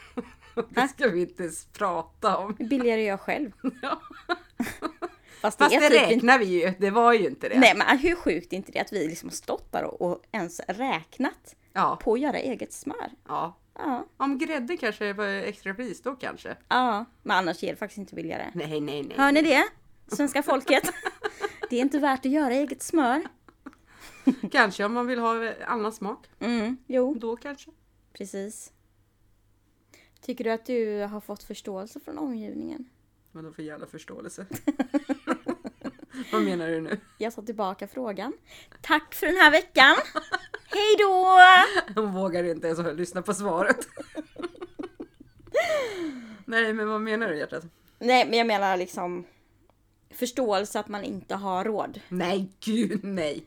Det 0.68 0.88
ska 0.88 1.08
vi 1.08 1.20
inte 1.20 1.42
ens 1.42 1.64
prata 1.66 2.36
om. 2.38 2.54
Billigare 2.54 3.02
göra 3.04 3.18
själv. 3.18 3.52
Ja. 3.82 4.00
Fast 5.46 5.58
det 5.58 5.64
Fast 5.64 5.80
det 5.80 5.88
typ 5.88 6.10
räknar 6.10 6.38
vi 6.38 6.44
ju. 6.44 6.72
Det 6.78 6.90
var 6.90 7.12
ju 7.12 7.26
inte 7.26 7.48
det. 7.48 7.58
Nej 7.58 7.74
men 7.76 7.98
hur 7.98 8.14
sjukt 8.14 8.52
är 8.52 8.56
inte 8.56 8.72
det 8.72 8.78
att 8.80 8.92
vi 8.92 9.08
liksom 9.08 9.28
har 9.28 9.34
stått 9.34 9.72
där 9.72 9.84
och, 9.84 10.02
och 10.02 10.22
ens 10.32 10.60
räknat 10.68 11.56
Ja, 11.72 11.98
på 12.02 12.12
att 12.12 12.20
göra 12.20 12.38
eget 12.38 12.72
smör? 12.72 13.10
ja. 13.28 13.56
Ja. 13.78 14.06
Om 14.16 14.38
grädde 14.38 14.76
kanske 14.76 15.12
var 15.12 15.26
extra 15.26 15.74
pris 15.74 16.02
då 16.02 16.16
kanske. 16.16 16.56
Ja, 16.68 17.04
men 17.22 17.36
annars 17.36 17.62
är 17.64 17.70
det 17.70 17.76
faktiskt 17.76 17.98
inte 17.98 18.14
billigare. 18.14 18.50
Nej, 18.54 18.80
nej, 18.80 19.02
nej. 19.02 19.16
Hör 19.16 19.32
ni 19.32 19.42
det? 19.42 19.64
Svenska 20.16 20.42
folket? 20.42 20.82
Det 21.70 21.76
är 21.76 21.80
inte 21.80 21.98
värt 21.98 22.26
att 22.26 22.32
göra 22.32 22.52
eget 22.54 22.82
smör. 22.82 23.22
Kanske 24.52 24.84
om 24.84 24.92
man 24.94 25.06
vill 25.06 25.18
ha 25.18 25.52
annan 25.66 25.92
smak. 25.92 26.26
Mm, 26.40 26.76
jo, 26.86 27.14
Då 27.14 27.36
kanske. 27.36 27.70
precis. 28.12 28.72
Tycker 30.20 30.44
du 30.44 30.50
att 30.50 30.66
du 30.66 31.00
har 31.00 31.20
fått 31.20 31.42
förståelse 31.42 32.00
från 32.00 32.18
omgivningen? 32.18 32.88
Vadå 33.36 33.52
för 33.52 33.62
jävla 33.62 33.86
förståelse? 33.86 34.46
Vad 36.32 36.42
menar 36.42 36.68
du 36.68 36.80
nu? 36.80 37.00
Jag 37.18 37.34
tar 37.34 37.42
tillbaka 37.42 37.88
frågan. 37.88 38.32
Tack 38.82 39.14
för 39.14 39.26
den 39.26 39.36
här 39.36 39.50
veckan! 39.50 39.96
Hej 40.68 40.96
då! 40.98 41.38
Hon 41.94 42.12
vågar 42.12 42.44
inte 42.44 42.66
ens 42.66 42.78
lyssna 42.98 43.22
på 43.22 43.34
svaret. 43.34 43.88
Nej, 46.44 46.72
men 46.72 46.88
vad 46.88 47.00
menar 47.00 47.28
du 47.28 47.38
hjärtat? 47.38 47.64
Nej, 47.98 48.26
men 48.28 48.38
jag 48.38 48.46
menar 48.46 48.76
liksom 48.76 49.26
förståelse 50.10 50.80
att 50.80 50.88
man 50.88 51.04
inte 51.04 51.34
har 51.34 51.64
råd. 51.64 52.00
Nej, 52.08 52.52
gud 52.60 53.04
nej. 53.04 53.44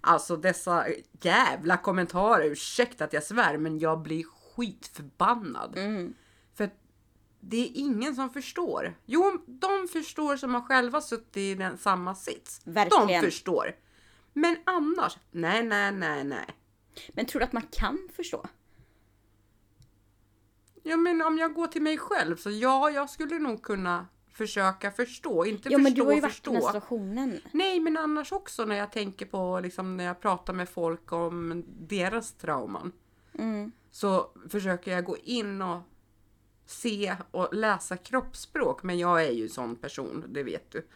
Alltså 0.00 0.36
dessa 0.36 0.86
jävla 1.20 1.76
kommentarer, 1.76 2.44
ursäkta 2.44 3.04
att 3.04 3.12
jag 3.12 3.22
svär, 3.22 3.56
men 3.56 3.78
jag 3.78 4.02
blir 4.02 4.24
skitförbannad. 4.24 5.78
Mm. 5.78 6.14
Det 7.44 7.56
är 7.56 7.70
ingen 7.74 8.14
som 8.14 8.30
förstår. 8.30 8.94
Jo, 9.06 9.38
de 9.46 9.88
förstår 9.92 10.36
som 10.36 10.54
har 10.54 10.60
själva 10.60 11.00
suttit 11.00 11.36
i 11.36 11.54
den 11.54 11.78
samma 11.78 12.14
sits. 12.14 12.60
Verkligen. 12.64 13.22
De 13.22 13.30
förstår. 13.30 13.76
Men 14.32 14.56
annars, 14.64 15.18
nej, 15.30 15.62
nej, 15.62 15.92
nej, 15.92 16.24
nej. 16.24 16.46
Men 17.08 17.26
tror 17.26 17.40
du 17.40 17.44
att 17.44 17.52
man 17.52 17.66
kan 17.70 18.08
förstå? 18.16 18.46
Ja, 20.82 20.96
men 20.96 21.22
om 21.22 21.38
jag 21.38 21.54
går 21.54 21.66
till 21.66 21.82
mig 21.82 21.98
själv 21.98 22.36
så 22.36 22.50
ja, 22.50 22.90
jag 22.90 23.10
skulle 23.10 23.38
nog 23.38 23.62
kunna 23.62 24.06
försöka 24.32 24.90
förstå. 24.90 25.44
Inte 25.44 25.70
men 25.70 25.84
förstå 25.84 25.94
du 25.94 26.02
har 26.02 26.12
ju 26.14 26.20
varit 26.20 26.32
i 26.32 26.34
förstå. 26.34 26.52
den 26.52 26.62
situationen. 26.62 27.40
Nej, 27.52 27.80
men 27.80 27.96
annars 27.96 28.32
också 28.32 28.64
när 28.64 28.76
jag 28.76 28.92
tänker 28.92 29.26
på 29.26 29.60
liksom 29.60 29.96
när 29.96 30.04
jag 30.04 30.20
pratar 30.20 30.52
med 30.52 30.68
folk 30.68 31.12
om 31.12 31.64
deras 31.66 32.32
trauman. 32.32 32.92
Mm. 33.38 33.72
Så 33.90 34.30
försöker 34.48 34.90
jag 34.90 35.04
gå 35.04 35.16
in 35.16 35.62
och 35.62 35.80
se 36.66 37.16
och 37.30 37.54
läsa 37.54 37.96
kroppsspråk. 37.96 38.82
Men 38.82 38.98
jag 38.98 39.24
är 39.24 39.30
ju 39.30 39.48
sån 39.48 39.76
person, 39.76 40.24
det 40.28 40.42
vet 40.42 40.70
du. 40.70 40.86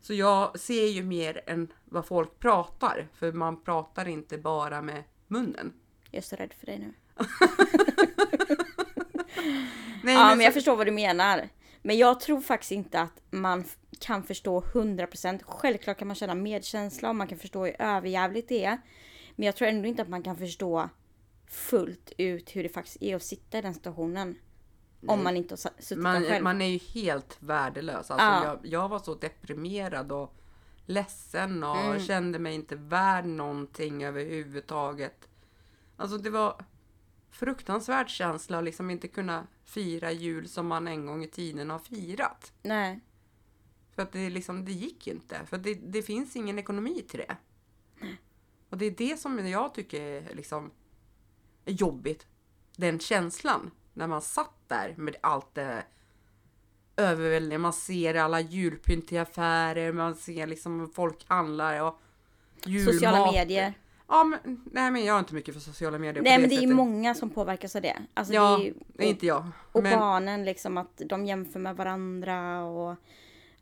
Så 0.00 0.14
jag 0.14 0.60
ser 0.60 0.86
ju 0.86 1.02
mer 1.02 1.40
än 1.46 1.72
vad 1.84 2.06
folk 2.06 2.38
pratar. 2.38 3.08
För 3.14 3.32
man 3.32 3.62
pratar 3.62 4.08
inte 4.08 4.38
bara 4.38 4.82
med 4.82 5.02
munnen. 5.26 5.72
Jag 6.10 6.18
är 6.18 6.22
så 6.22 6.36
rädd 6.36 6.52
för 6.60 6.66
dig 6.66 6.78
nu. 6.78 6.92
Nej, 10.02 10.14
Ja, 10.14 10.26
men 10.28 10.36
så- 10.36 10.42
jag 10.42 10.54
förstår 10.54 10.76
vad 10.76 10.86
du 10.86 10.90
menar. 10.90 11.48
Men 11.82 11.98
jag 11.98 12.20
tror 12.20 12.40
faktiskt 12.40 12.72
inte 12.72 13.00
att 13.00 13.22
man 13.30 13.64
kan 14.00 14.22
förstå 14.22 14.60
100%. 14.60 15.40
Självklart 15.46 15.98
kan 15.98 16.08
man 16.08 16.14
känna 16.14 16.34
medkänsla 16.34 17.08
och 17.08 17.16
man 17.16 17.26
kan 17.28 17.38
förstå 17.38 17.64
hur 17.64 17.76
överjävligt 17.78 18.48
det 18.48 18.64
är. 18.64 18.78
Men 19.36 19.46
jag 19.46 19.56
tror 19.56 19.68
ändå 19.68 19.88
inte 19.88 20.02
att 20.02 20.08
man 20.08 20.22
kan 20.22 20.36
förstå 20.36 20.88
fullt 21.50 22.12
ut 22.18 22.56
hur 22.56 22.62
det 22.62 22.68
faktiskt 22.68 22.96
är 23.02 23.16
att 23.16 23.22
sitta 23.22 23.58
i 23.58 23.62
den 23.62 23.74
situationen. 23.74 24.38
Om 25.06 25.24
man 25.24 25.36
inte 25.36 25.52
har 25.52 25.56
suttit 25.82 25.98
man, 25.98 26.22
själv. 26.22 26.44
man 26.44 26.62
är 26.62 26.66
ju 26.66 26.78
helt 26.78 27.36
värdelös. 27.42 28.10
Alltså, 28.10 28.26
Ja. 28.26 28.44
jag, 28.44 28.58
jag 28.62 28.88
var 28.88 28.98
så 28.98 29.14
deprimerad 29.14 30.12
och 30.12 30.34
ledsen 30.86 31.64
och 31.64 31.76
Mm. 31.76 32.00
kände 32.00 32.38
mig 32.38 32.54
inte 32.54 32.76
värd 32.76 33.24
någonting 33.26 34.04
överhuvudtaget. 34.04 35.28
Alltså 35.96 36.18
det 36.18 36.30
var 36.30 36.64
fruktansvärd 37.30 38.08
känsla 38.08 38.58
att 38.58 38.64
liksom 38.64 38.90
inte 38.90 39.08
kunna 39.08 39.46
fira 39.64 40.12
jul 40.12 40.48
som 40.48 40.66
man 40.66 40.88
en 40.88 41.06
gång 41.06 41.24
i 41.24 41.28
tiden 41.28 41.70
har 41.70 41.78
firat. 41.78 42.52
Nej. 42.62 43.00
För 43.94 44.02
att 44.02 44.12
det, 44.12 44.30
liksom, 44.30 44.64
det 44.64 44.72
gick 44.72 45.06
inte. 45.06 45.46
För 45.46 45.58
det, 45.58 45.74
det 45.74 46.02
finns 46.02 46.36
ingen 46.36 46.58
ekonomi 46.58 47.02
till 47.08 47.18
det. 47.18 47.36
Och 48.70 48.78
det 48.78 48.84
är 48.86 48.90
det 48.90 49.16
som 49.20 49.48
jag 49.48 49.74
tycker 49.74 50.00
är 50.02 50.34
liksom 50.34 50.70
är 51.64 51.72
jobbigt. 51.72 52.26
Den 52.76 52.98
känslan. 53.00 53.70
När 53.94 54.06
man 54.06 54.22
satt 54.22 54.59
där 54.70 54.94
med 54.96 55.16
allt 55.20 55.54
det 55.54 55.84
överväldigande. 56.96 57.58
Man 57.58 57.72
ser 57.72 58.14
alla 58.14 58.40
julpynt 58.40 59.12
i 59.12 59.18
affärer. 59.18 59.92
Man 59.92 60.14
ser 60.14 60.46
liksom 60.46 60.90
folk 60.94 61.24
handlar 61.28 61.82
och 61.82 62.00
julmat. 62.64 62.94
Sociala 62.94 63.32
medier. 63.32 63.74
Ja, 64.08 64.24
men, 64.24 64.60
nej, 64.72 64.90
men 64.90 65.04
jag 65.04 65.14
är 65.14 65.18
inte 65.18 65.34
mycket 65.34 65.54
för 65.54 65.60
sociala 65.60 65.98
medier 65.98 66.22
Nej 66.22 66.36
på 66.36 66.40
men 66.40 66.50
det 66.50 66.56
är 66.56 66.60
sättet. 66.60 66.76
många 66.76 67.14
som 67.14 67.30
påverkas 67.30 67.76
av 67.76 67.82
det. 67.82 67.96
Alltså, 68.14 68.34
Ja, 68.34 68.56
det 68.56 68.62
är 68.62 68.66
ju, 68.66 68.74
det 68.86 69.04
är 69.04 69.08
inte 69.08 69.26
jag. 69.26 69.44
och 69.72 69.82
men, 69.82 69.98
barnen 69.98 70.44
liksom 70.44 70.78
att 70.78 71.02
de 71.06 71.26
jämför 71.26 71.60
med 71.60 71.76
varandra 71.76 72.64
och 72.64 72.96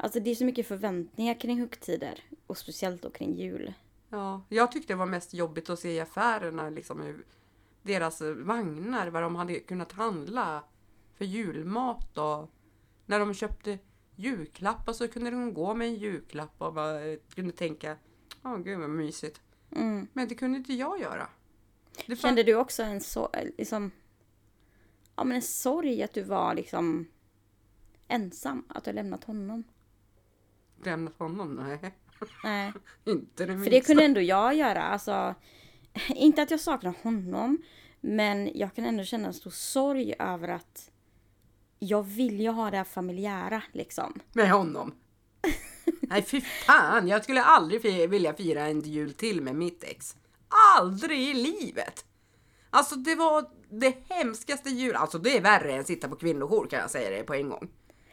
Alltså 0.01 0.21
det 0.21 0.31
är 0.31 0.35
så 0.35 0.45
mycket 0.45 0.69
förväntningar 0.69 1.41
kring 1.41 1.61
högtider. 1.61 2.21
Och 2.47 2.59
speciellt 2.59 3.03
då 3.03 3.11
kring 3.11 3.35
jul. 3.35 3.75
Ja, 4.09 4.43
jag 4.49 4.73
tyckte 4.73 4.93
det 4.93 4.97
var 4.97 5.07
mest 5.07 5.35
jobbigt 5.35 5.71
att 5.71 5.79
se 5.79 5.93
i 5.93 6.01
affärerna 6.01 6.71
liksom 6.71 7.01
hur 7.03 7.25
deras 7.83 8.23
vagnar, 8.37 9.09
vad 9.09 9.23
de 9.23 9.37
hade 9.37 9.55
kunnat 9.61 9.93
handla 9.93 10.63
för 11.19 11.25
julmat 11.25 12.19
och 12.19 12.51
när 13.07 13.19
de 13.19 13.35
köpte 13.35 13.79
julklappar 14.17 14.93
så 14.93 15.09
kunde 15.09 15.31
de 15.31 15.55
gå 15.55 15.75
med 15.75 15.89
en 15.89 15.95
julklapp 15.95 16.55
och 16.59 16.75
bara 16.75 17.17
kunde 17.35 17.53
tänka, 17.53 17.97
åh 18.43 18.59
gud 18.59 18.79
vad 18.79 18.91
mysigt. 18.91 19.41
Mm. 19.71 20.09
Men 20.13 20.29
det 20.29 20.35
kunde 20.35 20.59
inte 20.59 20.73
jag 20.73 21.01
göra. 21.01 21.29
Det 22.07 22.17
Kände 22.17 22.43
du 22.43 22.55
också 22.55 22.83
en 22.83 23.01
så, 23.01 23.31
liksom, 23.59 23.91
ja, 25.17 25.25
men 25.25 25.37
en 25.37 25.43
sorg 25.43 26.03
att 26.03 26.15
du 26.15 26.23
var 26.23 26.55
liksom 26.55 27.07
ensam? 28.09 28.65
Att 28.69 28.85
du 28.85 28.93
lämnat 28.93 29.25
honom? 29.25 29.65
lämnat 30.85 31.19
honom? 31.19 31.55
Nej, 31.55 31.95
Nej. 32.45 32.73
inte 33.05 33.47
det 33.47 33.53
För 33.53 33.55
minsta. 33.55 33.71
det 33.71 33.81
kunde 33.81 34.05
ändå 34.05 34.21
jag 34.21 34.55
göra. 34.55 34.83
Alltså, 34.83 35.35
inte 36.09 36.43
att 36.43 36.51
jag 36.51 36.61
saknar 36.61 36.95
honom, 37.03 37.59
men 38.01 38.51
jag 38.59 38.75
kan 38.75 38.85
ändå 38.85 39.05
känna 39.05 39.27
en 39.27 39.35
stor 39.35 39.51
sorg 39.51 40.15
över 40.19 40.49
att 40.49 40.91
jag 41.79 42.03
vill 42.03 42.41
ju 42.41 42.49
ha 42.49 42.71
det 42.71 42.77
här 42.77 42.85
familjära 42.85 43.63
liksom. 43.73 44.21
Med 44.33 44.51
honom? 44.51 44.95
Nej 46.01 46.23
fy 46.23 46.41
fan, 46.41 47.09
jag 47.09 47.25
skulle 47.25 47.43
aldrig 47.43 48.11
vilja 48.11 48.35
fira 48.35 48.67
en 48.67 48.81
jul 48.81 49.15
till 49.15 49.41
med 49.41 49.55
mitt 49.55 49.85
ex. 49.85 50.17
Aldrig 50.79 51.19
i 51.21 51.35
livet! 51.35 52.05
Alltså 52.71 52.97
det 52.97 53.15
var 53.15 53.45
det 53.71 53.97
hemskaste 54.09 54.71
jul, 54.71 54.97
alltså 54.97 55.19
det 55.19 55.37
är 55.37 55.41
värre 55.41 55.73
än 55.73 55.85
sitta 55.85 56.09
på 56.09 56.17
kvinnojour 56.17 56.67
kan 56.67 56.79
jag 56.79 56.91
säga 56.91 57.11
det 57.11 57.23
på 57.23 57.35
en 57.35 57.49
gång. 57.49 57.69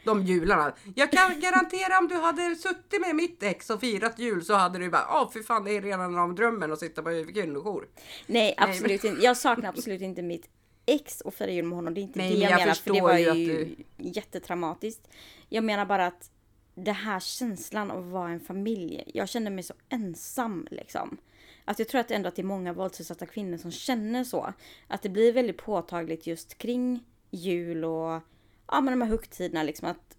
De 0.05 0.23
jularna. 0.23 0.73
Jag 0.95 1.11
kan 1.11 1.39
garantera 1.39 1.99
om 1.99 2.07
du 2.07 2.15
hade 2.15 2.55
suttit 2.55 3.01
med 3.01 3.15
mitt 3.15 3.43
ex 3.43 3.69
och 3.69 3.79
firat 3.79 4.19
jul 4.19 4.45
så 4.45 4.53
hade 4.53 4.79
du 4.79 4.89
bara, 4.89 5.07
åh 5.11 5.31
fy 5.33 5.43
fan 5.43 5.63
det 5.63 5.71
är 5.71 5.81
redan 5.81 6.17
om 6.17 6.35
drömmen 6.35 6.71
att 6.71 6.79
sitta 6.79 7.03
på 7.03 7.25
kvinnojour. 7.33 7.87
Nej, 8.27 8.55
absolut 8.57 9.03
inte. 9.03 9.23
Jag 9.23 9.37
saknar 9.37 9.69
absolut 9.69 10.01
inte 10.01 10.21
mitt 10.21 10.49
ex 10.85 11.21
och 11.21 11.33
fira 11.33 11.51
jul 11.51 11.65
med 11.65 11.75
honom. 11.75 11.93
Det 11.93 11.99
är 11.99 12.03
inte 12.03 12.19
Nej, 12.19 12.29
det 12.35 12.37
jag, 12.41 12.51
jag 12.51 12.59
menar, 12.59 12.73
för 12.73 12.93
det 12.93 13.01
var 13.01 13.17
ju 13.17 13.33
ju 13.33 13.75
att 13.99 14.15
jättetraumatiskt. 14.15 15.07
Jag 15.49 15.63
menar 15.63 15.85
bara 15.85 16.05
att 16.07 16.31
det 16.75 16.91
här 16.91 17.19
känslan 17.19 17.91
av 17.91 17.97
att 17.97 18.11
vara 18.11 18.29
en 18.29 18.39
familj. 18.39 19.03
Jag 19.13 19.29
kände 19.29 19.49
mig 19.49 19.63
så 19.63 19.73
ensam 19.89 20.67
liksom. 20.71 21.17
Att 21.65 21.79
jag 21.79 21.87
tror 21.87 22.01
att 22.01 22.11
ändå 22.11 22.27
att 22.29 22.35
det 22.35 22.41
är 22.41 22.43
många 22.43 22.73
våldsutsatta 22.73 23.25
kvinnor 23.25 23.57
som 23.57 23.71
känner 23.71 24.23
så. 24.23 24.53
Att 24.87 25.01
det 25.01 25.09
blir 25.09 25.33
väldigt 25.33 25.57
påtagligt 25.57 26.27
just 26.27 26.57
kring 26.57 27.03
jul 27.31 27.85
och 27.85 28.21
ja, 28.67 28.81
men 28.81 28.85
de 28.85 29.01
här 29.01 29.09
högtiderna 29.09 29.63
liksom. 29.63 29.87
Att 29.87 30.17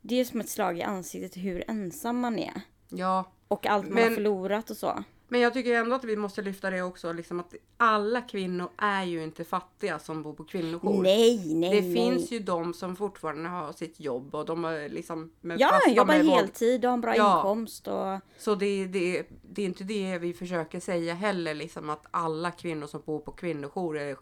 det 0.00 0.20
är 0.20 0.24
som 0.24 0.40
ett 0.40 0.48
slag 0.48 0.78
i 0.78 0.82
ansiktet 0.82 1.36
hur 1.36 1.64
ensam 1.70 2.20
man 2.20 2.38
är. 2.38 2.60
Ja, 2.88 3.32
Och 3.48 3.66
allt 3.66 3.84
man 3.84 3.94
Men- 3.94 4.04
har 4.08 4.14
förlorat 4.14 4.70
och 4.70 4.76
så. 4.76 5.04
Men 5.32 5.40
jag 5.40 5.54
tycker 5.54 5.74
ändå 5.74 5.96
att 5.96 6.04
vi 6.04 6.16
måste 6.16 6.42
lyfta 6.42 6.70
det 6.70 6.82
också, 6.82 7.12
liksom 7.12 7.40
att 7.40 7.54
alla 7.76 8.20
kvinnor 8.20 8.68
är 8.76 9.04
ju 9.04 9.22
inte 9.22 9.44
fattiga 9.44 9.98
som 9.98 10.22
bor 10.22 10.32
på 10.32 10.44
kvinnojour. 10.44 11.02
Nej, 11.02 11.54
nej, 11.54 11.70
Det 11.70 11.80
nej. 11.80 11.94
finns 11.94 12.30
ju 12.30 12.38
de 12.38 12.74
som 12.74 12.96
fortfarande 12.96 13.48
har 13.48 13.72
sitt 13.72 14.00
jobb 14.00 14.34
och 14.34 14.46
de 14.46 14.64
är 14.64 14.88
liksom 14.88 15.32
med 15.40 15.60
Ja, 15.60 15.80
jobbar 15.88 16.14
med 16.14 16.26
heltid 16.26 16.84
och 16.84 16.88
har 16.90 16.94
en 16.94 17.00
bra 17.00 17.16
Ja. 17.16 17.36
inkomst 17.38 17.88
och... 17.88 18.18
Så 18.38 18.54
det, 18.54 18.86
det, 18.86 19.26
det 19.42 19.62
är 19.62 19.66
inte 19.66 19.84
det 19.84 20.18
vi 20.18 20.32
försöker 20.34 20.80
säga 20.80 21.14
heller, 21.14 21.54
liksom 21.54 21.90
att 21.90 22.06
alla 22.10 22.50
kvinnor 22.50 22.86
som 22.86 23.02
bor 23.06 23.18
på 23.18 23.32
kvinnojour 23.32 23.98
är, 23.98 24.16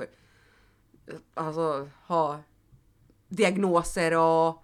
alltså, 1.35 1.88
har 2.02 2.38
diagnoser 3.29 4.17
och 4.19 4.62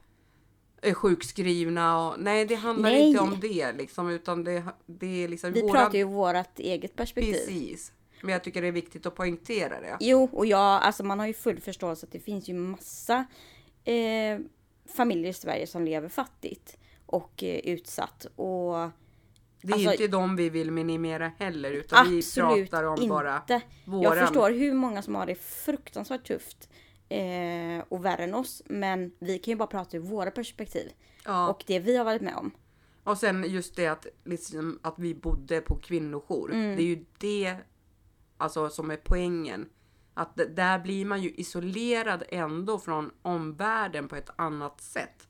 är 0.83 0.95
sjukskrivna. 0.95 2.07
Och, 2.09 2.15
nej, 2.21 2.45
det 2.47 2.55
handlar 2.55 2.91
Nej. 2.91 3.03
inte 3.09 3.21
om 3.21 3.41
det 3.41 3.73
liksom, 3.73 4.09
utan 4.11 4.45
det, 4.45 4.63
det 4.87 5.25
är 5.25 5.29
liksom 5.29 5.53
Vi 5.53 5.63
våran- 5.63 5.73
pratar 5.75 5.99
ju 5.99 6.05
vårat 6.05 6.59
eget 6.59 6.97
perspektiv. 6.97 7.33
Precis. 7.33 7.93
Men 8.23 8.33
jag 8.33 8.45
tycker 8.45 8.63
det 8.63 8.69
är 8.69 8.73
viktigt 8.73 9.07
att 9.07 9.15
poängtera 9.15 9.81
det. 9.81 9.97
Jo, 10.01 10.29
och 10.33 10.47
jag, 10.47 10.61
alltså 10.83 11.05
man 11.05 11.19
har 11.19 11.27
ju 11.27 11.33
full 11.35 11.61
förståelse 11.61 12.07
att 12.07 12.13
det 12.13 12.21
finns 12.21 12.49
ju 12.49 12.55
massa 12.55 13.25
eh, 13.85 14.39
familjer 14.97 15.31
i 15.31 15.33
Sverige 15.35 15.67
som 15.67 15.85
lever 15.85 16.09
fattigt 16.09 16.77
och 17.07 17.43
eh, 17.43 17.57
utsatt. 17.59 18.27
Och 18.37 18.75
Det 19.63 19.73
är 19.73 19.73
Alltså- 19.73 19.93
inte 19.93 20.09
de 20.09 20.37
vi 20.37 20.51
vill 20.51 20.71
minimera 20.71 21.33
heller, 21.39 21.71
utan 21.73 22.11
vi 22.11 22.23
pratar 22.35 22.85
om 22.85 22.95
inte. 22.97 23.09
bara 23.09 23.43
Jag 23.51 23.61
våran. 23.85 24.27
förstår 24.27 24.51
hur 24.51 24.73
många 24.73 25.03
som 25.03 25.15
har 25.15 25.27
det 25.27 25.35
fruktansvärt 25.35 26.27
tufft 26.27 26.69
eh, 27.09 27.85
och 27.89 28.05
värre 28.05 28.25
än 28.25 28.35
oss. 28.35 28.63
Men 28.67 29.13
vi 29.19 29.39
kan 29.39 29.53
ju 29.53 29.57
bara 29.57 29.67
prata 29.67 29.97
ur 29.97 30.01
våra 30.01 30.31
perspektiv 30.31 30.93
Ja. 31.25 31.49
och 31.49 31.65
det 31.67 31.79
vi 31.79 31.97
har 31.97 32.05
varit 32.05 32.23
med 32.23 32.37
om. 32.37 32.51
Och 33.05 33.19
sen 33.19 33.45
just 33.45 33.77
det 33.77 33.87
att, 33.87 34.07
liksom, 34.25 34.79
att 34.83 34.99
vi 34.99 35.15
bodde 35.15 35.61
på 35.61 35.77
kvinnojour. 35.77 36.53
Mm. 36.53 36.77
Det 36.77 36.83
är 36.83 36.87
ju 36.87 37.05
det 37.19 37.57
alltså, 38.37 38.69
som 38.69 38.91
är 38.91 38.97
poängen. 38.97 39.69
Att 40.15 40.41
där 40.57 40.79
blir 40.79 41.05
man 41.05 41.23
ju 41.23 41.31
isolerad 41.31 42.23
ändå 42.29 42.79
från 42.79 43.11
omvärlden 43.23 44.09
på 44.09 44.17
ett 44.17 44.31
annat 44.37 44.81
sätt. 44.81 45.29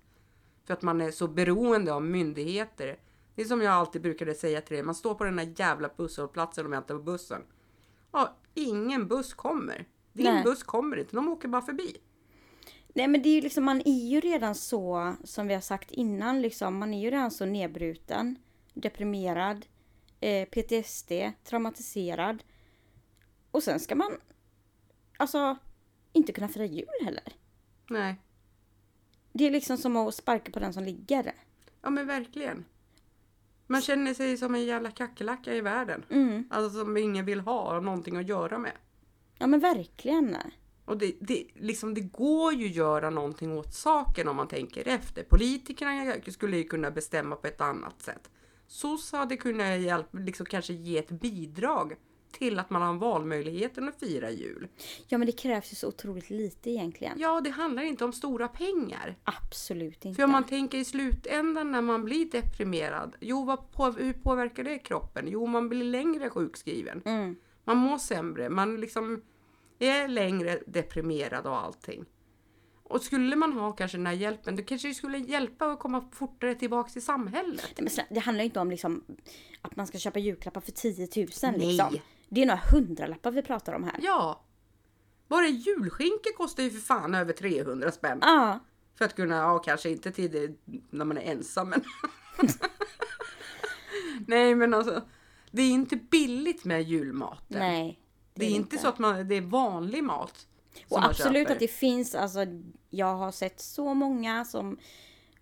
För 0.65 0.75
att 0.75 0.83
man 0.83 1.01
är 1.01 1.11
så 1.11 1.29
beroende 1.29 1.93
av 1.93 2.03
myndigheter. 2.03 2.99
Det 3.35 3.43
är 3.43 3.47
som 3.47 3.63
jag 3.63 3.73
alltid 3.73 4.03
brukade 4.03 4.35
säga 4.35 4.61
till 4.61 4.75
dig. 4.77 4.83
Man 4.85 4.95
står 4.95 5.15
på 5.15 5.25
den 5.25 5.37
där 5.37 5.53
jävla 5.57 5.91
busshållplatsen 5.97 6.67
och 6.67 6.73
väntar 6.73 6.95
på 6.95 7.03
bussen. 7.03 7.43
Ja, 8.13 8.37
ingen 8.55 9.09
buss 9.09 9.35
kommer. 9.35 9.89
Din 10.17 10.35
Nej. 10.35 10.45
buss 10.45 10.63
kommer 10.63 10.97
inte. 10.97 11.17
De 11.17 11.29
åker 11.29 11.49
bara 11.49 11.63
förbi. 11.63 11.97
Nej 12.89 13.09
men 13.09 13.23
det 13.23 13.29
är 13.29 13.35
ju 13.35 13.41
liksom, 13.41 13.65
man 13.65 13.83
är 13.85 14.09
ju 14.09 14.21
redan 14.21 14.55
så, 14.55 15.15
som 15.25 15.47
vi 15.47 15.55
har 15.55 15.61
sagt 15.61 15.91
innan, 15.91 16.43
liksom, 16.43 16.79
man 16.79 16.95
är 16.95 17.03
ju 17.03 17.11
redan 17.11 17.31
så 17.31 17.45
nedbruten, 17.45 18.39
deprimerad, 18.75 19.67
eh, 20.21 20.49
PTSD, 20.49 21.13
traumatiserad. 21.45 22.45
Och 23.51 23.63
sen 23.63 23.81
ska 23.81 23.95
man, 23.95 24.13
alltså, 25.17 25.57
inte 26.13 26.33
kunna 26.33 26.49
fira 26.49 26.65
jul 26.65 26.89
heller. 27.05 27.33
Nej. 27.91 28.17
Det 29.33 29.47
är 29.47 29.51
liksom 29.51 29.77
som 29.77 29.97
att 29.97 30.15
sparka 30.15 30.53
på 30.53 30.59
den 30.59 30.73
som 30.73 30.85
ligger. 30.85 31.35
Ja 31.83 31.91
men 31.91 32.07
verkligen. 32.07 32.65
Man 33.67 33.83
känner 33.83 34.15
sig 34.15 34.37
som 34.37 34.55
en 34.55 34.65
jävla 34.65 34.91
kackerlacka 34.91 35.55
i 35.55 35.61
världen. 35.61 36.05
Mm. 36.11 36.49
Alltså 36.51 36.79
som 36.79 36.97
ingen 36.97 37.25
vill 37.25 37.41
ha 37.41 37.81
någonting 37.81 38.17
att 38.17 38.29
göra 38.29 38.59
med. 38.59 38.73
Ja 39.39 39.47
men 39.47 39.61
verkligen. 39.61 40.37
Och 40.85 40.99
det, 40.99 41.17
det, 41.21 41.47
liksom, 41.55 41.95
det 41.95 42.01
går 42.01 42.53
ju 42.53 42.67
att 42.67 42.75
göra 42.75 43.11
någonting 43.11 43.59
åt 43.59 43.75
saken 43.75 44.29
om 44.29 44.37
man 44.37 44.49
tänker 44.49 44.89
efter. 44.89 45.23
Politikerna 45.23 46.15
skulle 46.29 46.57
ju 46.57 46.65
kunna 46.65 46.91
bestämma 46.91 47.37
på 47.37 47.47
ett 47.47 47.61
annat 47.61 48.03
sätt. 48.03 48.31
SOS 48.67 49.13
hade 49.13 49.37
kunnat 49.37 49.81
hjälp, 49.81 50.07
liksom, 50.13 50.47
kanske 50.47 50.73
ge 50.73 50.99
ett 50.99 51.11
bidrag 51.11 51.97
till 52.33 52.59
att 52.59 52.71
man 52.71 52.83
har 52.83 52.95
valmöjligheten 52.95 53.89
att 53.89 54.01
fira 54.01 54.31
jul. 54.31 54.69
Ja 55.09 55.19
men 55.19 55.27
det 55.27 55.33
krävs 55.33 55.73
ju 55.73 55.77
så 55.77 55.89
otroligt 55.89 56.31
lite 56.31 56.71
egentligen. 56.71 57.19
Ja, 57.21 57.41
det 57.41 57.51
handlar 57.51 57.83
inte 57.83 58.05
om 58.05 58.13
stora 58.13 58.49
pengar. 58.49 59.17
Absolut 59.25 60.05
inte. 60.05 60.17
För 60.17 60.25
om 60.25 60.31
man 60.31 60.45
tänker 60.45 60.79
i 60.79 60.85
slutändan 60.85 61.73
när 61.73 61.83
man 61.83 62.05
blir 62.05 62.31
deprimerad. 62.31 63.17
Jo, 63.21 63.45
vad 63.45 63.73
på, 63.73 63.85
hur 63.85 64.13
påverkar 64.13 64.65
det 64.65 64.79
kroppen? 64.79 65.29
Jo, 65.29 65.47
man 65.47 65.69
blir 65.69 65.85
längre 65.85 66.31
sjukskriven. 66.31 67.03
Mm. 67.05 67.37
Man 67.67 67.77
mår 67.77 67.99
sämre. 67.99 68.49
Man 68.49 68.77
liksom 68.81 69.23
är 69.79 70.09
längre 70.09 70.59
deprimerad 70.67 71.47
och 71.47 71.57
allting. 71.57 72.05
Och 72.83 73.03
skulle 73.03 73.37
man 73.37 73.53
ha 73.53 73.73
kanske 73.73 73.97
den 73.97 74.07
här 74.07 74.15
hjälpen, 74.15 74.57
då 74.57 74.63
kanske 74.63 74.89
det 74.89 74.95
skulle 74.95 75.19
hjälpa 75.19 75.67
att 75.67 75.79
komma 75.79 76.09
fortare 76.13 76.55
tillbaka 76.55 76.91
till 76.91 77.05
samhället. 77.05 77.75
Nej, 77.79 77.91
men 77.97 78.07
det 78.15 78.21
handlar 78.21 78.43
ju 78.43 78.47
inte 78.47 78.61
om 78.61 78.71
liksom, 78.71 79.05
att 79.63 79.77
man 79.77 79.87
ska 79.87 79.99
köpa 79.99 80.19
julklappar 80.19 80.61
för 80.61 80.73
10 80.73 81.09
000 81.17 81.29
Nej. 81.43 81.67
liksom. 81.67 81.99
Det 82.29 82.43
är 82.43 82.47
några 82.47 82.61
hundralappar 82.73 83.31
vi 83.31 83.43
pratar 83.43 83.73
om 83.73 83.85
här. 83.85 83.97
Ja. 84.03 84.45
Bara 85.29 85.47
julskinka 85.47 86.31
kostar 86.37 86.63
ju 86.63 86.71
för 86.71 86.81
fan 86.81 87.15
över 87.15 87.33
300 87.33 87.93
spänn. 87.93 88.19
Ja. 88.23 88.61
För 88.99 89.05
att 89.05 89.17
kunna, 89.17 89.37
ja 89.37 89.59
kanske 89.59 89.91
inte 89.91 90.13
till 90.13 90.31
det 90.31 90.55
när 90.91 91.05
man 91.05 91.19
är 91.19 91.33
ensam 91.33 91.69
men. 91.69 91.85
Nej 94.27 94.55
men 94.55 94.75
alltså. 94.75 95.03
Det 95.57 95.63
är 95.63 95.71
inte 95.73 95.97
billigt 95.97 96.65
med 96.65 96.83
julmaten. 96.83 97.59
Nej. 97.59 98.01
Det 98.35 98.47
är 98.47 98.51
inte 98.51 98.79
så 98.79 98.89
att 98.89 98.99
man, 98.99 99.29
det 99.29 99.35
är 99.35 99.41
vanlig 99.41 100.05
mat. 100.05 100.47
Och 100.89 101.05
absolut 101.05 101.51
att 101.51 101.59
det 101.59 101.69
finns, 101.69 102.15
alltså 102.15 102.41
jag 102.91 103.15
har 103.17 103.33
sett 103.33 103.61
så 103.61 103.95
många 103.95 104.45
som 104.45 104.79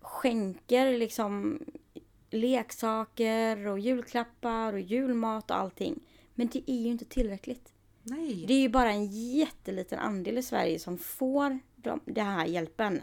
skänker 0.01 0.97
liksom 0.97 1.59
leksaker 2.29 3.67
och 3.67 3.79
julklappar 3.79 4.73
och 4.73 4.79
julmat 4.79 5.51
och 5.51 5.57
allting. 5.57 5.99
Men 6.35 6.47
det 6.47 6.71
är 6.71 6.75
ju 6.79 6.87
inte 6.87 7.05
tillräckligt. 7.05 7.73
Nej. 8.03 8.45
Det 8.47 8.53
är 8.53 8.59
ju 8.59 8.69
bara 8.69 8.91
en 8.91 9.05
jätteliten 9.35 9.99
andel 9.99 10.37
i 10.37 10.43
Sverige 10.43 10.79
som 10.79 10.97
får 10.97 11.59
de, 11.75 11.99
den 12.05 12.25
här 12.25 12.45
hjälpen. 12.45 13.01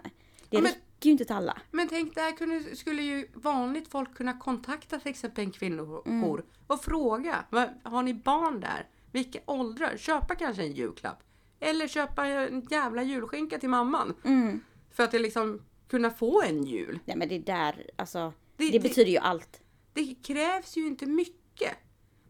Det 0.48 0.56
Ja, 0.56 0.60
men- 0.60 0.72
räcker 1.02 1.08
ju 1.08 1.12
inte 1.12 1.24
till 1.24 1.36
alla. 1.36 1.56
Men 1.70 1.88
tänk, 1.88 2.14
där 2.14 2.32
kunde, 2.36 2.76
skulle 2.76 3.02
ju 3.02 3.28
vanligt 3.34 3.88
folk 3.88 4.14
kunna 4.14 4.38
kontakta 4.38 4.98
till 4.98 5.10
exempel 5.10 5.44
en 5.44 5.50
kvinnojour 5.50 6.02
Mm. 6.06 6.40
och 6.66 6.84
fråga. 6.84 7.44
"Vad- 7.50 7.70
Har 7.84 8.02
ni 8.02 8.14
barn 8.14 8.60
där? 8.60 8.88
Vilka 9.12 9.38
åldrar? 9.46 9.96
Köpa 9.96 10.34
kanske 10.34 10.62
en 10.62 10.72
julklapp. 10.72 11.22
Eller 11.60 11.88
köpa 11.88 12.26
en 12.26 12.66
jävla 12.70 13.02
julskinka 13.02 13.58
till 13.58 13.68
mamman. 13.68 14.14
Mm. 14.24 14.60
För 14.90 15.04
att 15.04 15.10
det 15.10 15.18
liksom 15.18 15.60
kunna 15.88 16.10
få 16.10 16.42
en 16.42 16.64
jul. 16.64 16.98
Nej 17.04 17.16
men 17.16 17.28
det 17.28 17.38
där, 17.38 17.90
alltså. 17.96 18.32
Det- 18.56 18.64
Det, 18.66 18.70
det- 18.72 18.80
betyder 18.80 19.10
ju 19.10 19.18
allt. 19.18 19.60
Det 19.94 20.14
krävs 20.22 20.76
ju 20.76 20.86
inte 20.86 21.06
mycket. 21.06 21.72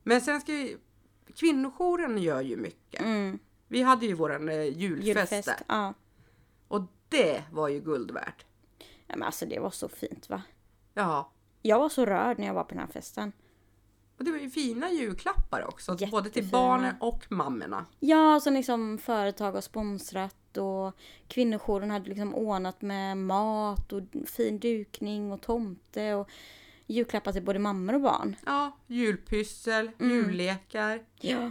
Men 0.05 0.21
sen 0.21 0.41
ska 0.41 0.53
ju, 0.53 0.79
kvinnojouren 1.35 2.19
gör 2.19 2.41
ju 2.41 2.57
mycket. 2.57 3.01
Mm. 3.01 3.39
Vi 3.69 3.83
hade 3.83 4.07
ju 4.07 4.15
våran 4.15 4.49
eh, 4.49 4.63
julfest, 4.65 5.07
Julfest. 5.07 5.47
där. 5.49 5.57
Ja. 5.69 5.95
Och 6.69 6.83
det 7.09 7.43
var 7.53 7.69
ju 7.69 7.81
guld 7.81 8.11
värt. 8.11 8.45
Ja. 9.13 9.17
Men 9.17 9.27
alltså 9.27 9.47
det 9.47 9.59
var 9.59 9.71
så 9.71 9.89
fint 9.89 10.31
va. 10.31 10.43
Ja. 10.95 11.31
Jag 11.63 11.79
var 11.79 11.89
så 11.89 12.07
rörd 12.07 12.39
när 12.39 12.47
jag 12.47 12.55
var 12.55 12.65
på 12.65 12.75
den 12.75 12.79
här 12.79 12.87
festen. 12.93 13.33
Och 14.19 14.25
det 14.25 14.31
var 14.31 14.39
ju 14.39 14.51
fina 14.51 14.91
julklappar 14.91 15.65
också. 15.69 15.91
Både 15.93 16.31
till 16.31 16.43
Jättefina. 16.45 16.51
barnen 16.51 16.95
och 17.01 17.33
mammorna. 17.33 17.87
Ja, 18.01 18.41
som 18.41 18.55
liksom 18.55 18.99
företag 18.99 19.53
har 19.53 19.61
sponsrat 19.61 20.57
och 20.57 20.97
kvinnojouren 21.29 21.91
hade 21.91 22.09
liksom 22.09 22.35
ordnat 22.35 22.83
med 22.83 23.17
mat 23.17 23.93
och 23.93 24.03
fin 24.27 24.59
dukning 24.59 25.33
och 25.33 25.41
tomte 25.41 26.15
och 26.15 26.31
julklappar 26.87 27.33
till 27.33 27.45
både 27.45 27.59
mammor 27.59 27.95
och 27.95 28.01
barn. 28.01 28.37
Ja, 28.47 28.77
julpyssel, 28.87 29.91
jullekar. 30.01 31.05
Ja. 31.21 31.51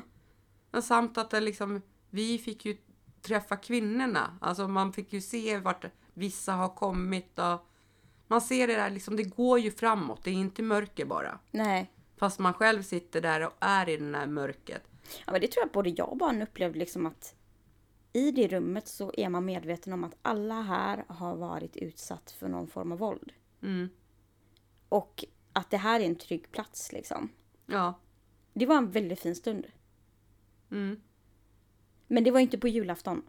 Och 0.72 0.84
samt 0.84 1.18
att 1.18 1.30
det 1.30 1.40
liksom, 1.40 1.82
vi 2.10 2.38
fick 2.38 2.66
ju 2.66 2.78
träffa 3.22 3.56
kvinnorna. 3.56 4.38
Alltså 4.42 4.68
man 4.68 4.94
fick 4.94 5.14
ju 5.14 5.22
se 5.22 5.58
vart 5.58 5.86
vissa 6.22 6.52
har 6.54 6.70
kommit. 6.70 7.40
Och 7.40 7.68
man 8.28 8.42
ser 8.42 8.68
det 8.68 8.76
där, 8.76 8.90
liksom, 8.90 9.16
det 9.16 9.24
går 9.24 9.60
ju 9.60 9.72
framåt. 9.72 10.24
Det 10.24 10.30
är 10.30 10.36
inte 10.36 10.64
mörker 10.64 11.06
bara. 11.06 11.40
Nej. 11.52 11.92
Fast 12.18 12.40
man 12.40 12.54
själv 12.54 12.84
sitter 12.84 13.22
där 13.22 13.46
och 13.46 13.54
är 13.60 13.90
i 13.90 13.98
den 13.98 14.16
här 14.16 14.28
mörkret. 14.28 14.84
Ja, 15.26 15.32
men 15.32 15.42
det 15.42 15.48
tror 15.48 15.64
jag 15.64 15.72
både 15.72 15.90
jag 15.90 16.10
och 16.10 16.18
barnen 16.18 16.42
upplevde 16.42 16.80
liksom 16.80 17.06
att 17.06 17.36
i 18.14 18.32
det 18.32 18.48
rummet 18.48 18.88
så 18.88 19.12
är 19.18 19.30
man 19.30 19.46
medveten 19.46 19.94
om 19.94 20.04
att 20.04 20.18
alla 20.22 20.62
här 20.62 21.06
har 21.08 21.36
varit 21.36 21.78
utsatt 21.78 22.32
för 22.32 22.48
någon 22.48 22.68
form 22.68 22.92
av 22.92 22.98
våld. 22.98 23.34
Mm. 23.62 23.90
Och 24.90 25.26
att 25.54 25.70
det 25.70 25.78
här 25.78 26.00
är 26.00 26.06
en 26.06 26.16
trygg 26.16 26.52
plats 26.52 26.92
liksom. 26.92 27.30
Ja. 27.66 27.94
Det 28.54 28.66
var 28.66 28.78
en 28.78 28.92
väldigt 28.92 29.20
fin 29.20 29.36
stund. 29.36 29.68
Mm. 30.72 31.02
Men 32.08 32.24
det 32.24 32.32
var 32.32 32.40
inte 32.40 32.58
på 32.58 32.68
julafton. 32.68 33.22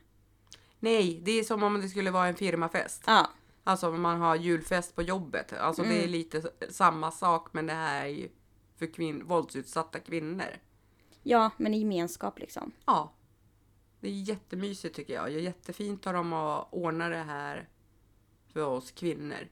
Nej, 0.83 1.21
det 1.25 1.33
är 1.33 1.43
som 1.45 1.63
om 1.63 1.81
det 1.81 1.89
skulle 1.89 2.11
vara 2.11 2.27
en 2.29 2.35
firmafest. 2.37 3.03
Ja, 3.07 3.31
Alltså 3.65 3.89
om 3.91 4.01
man 4.03 4.21
har 4.21 4.37
julfest 4.37 4.95
på 4.95 5.03
jobbet. 5.03 5.53
Alltså 5.53 5.83
det 5.83 6.05
är 6.05 6.09
lite 6.09 6.43
samma 6.71 7.11
sak 7.11 7.49
men 7.53 7.67
det 7.67 7.73
här 7.73 8.05
är 8.05 8.09
ju 8.09 8.29
för 8.77 8.87
kvin- 8.87 9.23
våldsutsatta 9.25 9.99
kvinnor. 10.01 10.57
ja 11.23 11.51
men 11.57 11.75
i 11.75 11.79
gemenskap 11.79 12.39
liksom. 12.39 12.73
Ja. 12.87 13.13
Det 14.01 14.09
är 14.09 14.13
jättemysigt 14.13 14.97
tycker 14.97 15.15
jag. 15.15 15.27
Det 15.31 15.35
är 15.35 15.41
jättefint 15.41 16.07
av 16.07 16.13
dem 16.13 16.33
att 16.33 16.69
ordna 16.73 17.09
det 17.09 17.17
här 17.23 17.69
för 18.53 18.67
oss 18.67 18.91
kvinnor. 18.91 19.49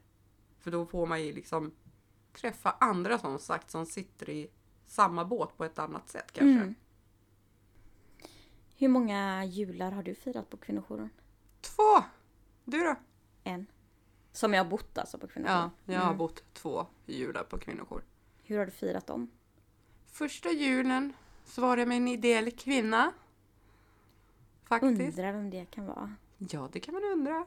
För 0.60 0.70
då 0.70 0.86
får 0.86 1.06
man 1.06 1.22
ju 1.24 1.32
liksom 1.32 1.72
träffa 2.32 2.70
andra 2.80 3.18
som 3.18 3.38
sagt 3.38 3.70
som 3.70 3.86
sitter 3.86 4.30
i 4.30 4.50
samma 4.86 5.24
båt 5.24 5.56
på 5.56 5.64
ett 5.64 5.78
annat 5.78 6.08
sätt 6.08 6.32
kanske. 6.32 6.62
Mm. 6.62 6.74
Hur 8.80 8.88
många 8.88 9.44
jular 9.44 9.90
har 9.90 10.02
du 10.02 10.14
firat 10.14 10.50
på 10.50 10.56
kvinnojouren? 10.56 11.10
Två! 11.60 12.04
Du 12.64 12.80
då? 12.80 12.96
En. 13.44 13.66
Som 14.32 14.54
jag 14.54 14.64
har 14.64 14.70
bott 14.70 14.98
alltså 14.98 15.18
på 15.18 15.26
kvinnojouren. 15.26 15.70
Ja, 15.84 15.94
jag 15.94 16.00
har 16.00 16.14
bott 16.14 16.54
två 16.54 16.86
jular 17.06 17.44
på 17.44 17.58
kvinnojour. 17.58 18.02
Hur 18.42 18.58
har 18.58 18.66
du 18.66 18.72
firat 18.72 19.06
dem? 19.06 19.30
Första 20.06 20.50
julen 20.50 21.12
så 21.44 21.60
var 21.60 21.76
det 21.76 21.86
med 21.86 21.96
en 21.96 22.08
ideell 22.08 22.50
kvinna. 22.50 23.12
Faktiskt. 24.64 25.00
Undrar 25.00 25.32
vem 25.32 25.50
det 25.50 25.70
kan 25.70 25.86
vara. 25.86 26.14
Ja, 26.38 26.68
det 26.72 26.80
kan 26.80 26.94
man 26.94 27.04
undra. 27.04 27.46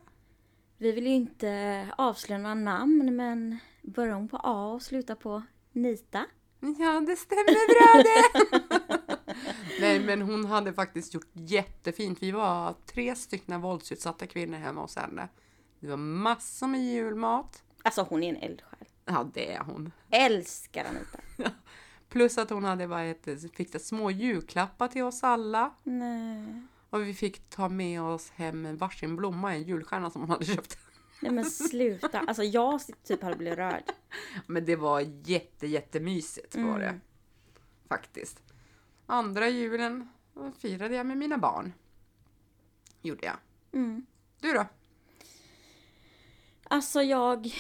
Vi 0.78 0.92
vill 0.92 1.08
ju 1.08 1.14
inte 1.14 1.88
avslöja 1.98 2.42
några 2.42 2.56
namn 2.56 3.16
men 3.16 3.58
börjar 3.82 4.14
hon 4.14 4.28
på 4.28 4.40
A 4.44 4.74
och 4.74 4.82
slutar 4.82 5.16
på 5.16 5.44
Nita? 5.72 6.26
Ja, 6.60 7.02
det 7.08 7.16
stämmer 7.16 7.68
bra 7.68 8.04
det! 8.04 8.64
Men 10.06 10.22
hon 10.22 10.46
hade 10.46 10.74
faktiskt 10.74 11.14
gjort 11.14 11.30
jättefint. 11.34 12.24
Vi 12.24 12.32
var 12.32 12.76
tre 12.86 13.16
stycken 13.16 13.62
våldsutsatta 13.62 14.28
kvinnor 14.28 14.58
hemma 14.58 14.82
hos 14.82 14.96
henne. 14.96 15.28
Det 15.80 15.88
var 15.88 15.98
massor 15.98 16.68
med 16.68 16.82
julmat. 16.82 17.64
Alltså 17.84 18.02
hon 18.10 18.24
är 18.24 18.30
en 18.30 18.36
eldsjäl. 18.36 18.88
Ja, 19.06 19.30
det 19.34 19.54
är 19.54 19.60
hon. 19.60 19.92
Älskar 20.10 20.86
Anita. 20.86 21.52
Plus 22.10 22.38
att 22.38 22.50
hon 22.50 22.64
hade 22.64 23.14
det, 23.24 23.56
fixat 23.56 23.82
små 23.82 24.12
julklappar 24.12 24.88
till 24.88 25.04
oss 25.04 25.24
alla. 25.24 25.74
Nej. 25.84 26.64
Och 26.90 27.08
vi 27.08 27.14
fick 27.14 27.50
ta 27.50 27.70
med 27.70 28.02
oss 28.02 28.30
hem 28.30 28.78
varsin 28.78 29.16
blomma, 29.16 29.54
en 29.54 29.64
julstjärna 29.64 30.10
som 30.10 30.22
hon 30.22 30.30
hade 30.30 30.46
köpt. 30.46 30.78
Nej 31.22 31.32
men 31.32 31.46
sluta. 31.46 32.20
Alltså 32.20 32.44
jag 32.44 32.82
typ 33.04 33.24
hade 33.24 33.36
blivit 33.36 33.58
rörd. 33.60 33.84
Men 34.48 34.66
det 34.66 34.76
var 34.76 35.06
jätte, 35.24 35.68
jättemysigt 35.68 36.56
var 36.56 36.80
det. 36.80 37.00
Faktiskt. 37.88 38.53
Andra 39.06 39.50
julen 39.50 40.10
firade 40.58 40.96
jag 40.96 41.06
med 41.06 41.18
mina 41.18 41.38
barn. 41.38 41.74
Gjorde 43.02 43.26
jag. 43.26 43.36
Mm. 43.74 44.06
Du 44.40 44.54
då? 44.54 44.66
Alltså 46.64 47.02
jag... 47.02 47.54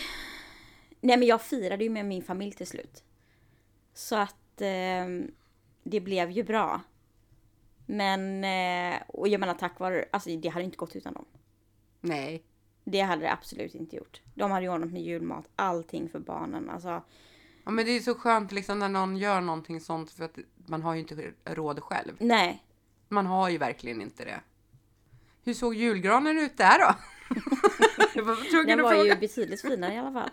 Nej 1.01 1.17
men 1.17 1.27
jag 1.27 1.41
firade 1.41 1.83
ju 1.83 1.89
med 1.89 2.05
min 2.05 2.23
familj 2.23 2.51
till 2.51 2.67
slut. 2.67 3.03
Så 3.93 4.15
att 4.15 4.61
eh, 4.61 5.07
det 5.83 5.99
blev 5.99 6.31
ju 6.31 6.43
bra. 6.43 6.81
Men, 7.85 8.43
eh, 8.43 9.01
och 9.07 9.27
jag 9.27 9.39
menar 9.39 9.53
tack 9.53 9.79
vare, 9.79 10.05
alltså 10.11 10.29
det 10.35 10.49
hade 10.49 10.65
inte 10.65 10.77
gått 10.77 10.95
utan 10.95 11.13
dem. 11.13 11.25
Nej. 12.01 12.43
Det 12.83 13.01
hade 13.01 13.21
det 13.21 13.31
absolut 13.31 13.75
inte 13.75 13.95
gjort. 13.95 14.21
De 14.33 14.51
hade 14.51 14.65
ju 14.65 14.71
ordnat 14.71 14.91
med 14.91 15.01
julmat, 15.01 15.49
allting 15.55 16.09
för 16.09 16.19
barnen. 16.19 16.69
Alltså, 16.69 17.01
Ja, 17.63 17.71
men 17.71 17.85
det 17.85 17.91
är 17.91 17.99
så 17.99 18.15
skönt 18.15 18.51
liksom 18.51 18.79
när 18.79 18.89
någon 18.89 19.17
gör 19.17 19.41
någonting 19.41 19.81
sånt 19.81 20.11
för 20.11 20.25
att 20.25 20.37
man 20.65 20.81
har 20.81 20.93
ju 20.93 20.99
inte 20.99 21.33
råd 21.45 21.83
själv. 21.83 22.13
nej. 22.19 22.63
Man 23.09 23.25
har 23.25 23.49
ju 23.49 23.57
verkligen 23.57 24.01
inte 24.01 24.25
det. 24.25 24.41
Hur 25.43 25.53
såg 25.53 25.75
julgranen 25.75 26.37
ut 26.39 26.57
där 26.57 26.79
då? 26.79 26.95
jag 28.15 28.23
var 28.23 28.65
Den 28.67 28.81
var 28.81 29.05
ju 29.05 29.15
betydligt 29.15 29.61
finare 29.61 29.93
i 29.93 29.97
alla 29.97 30.11
fall. 30.11 30.29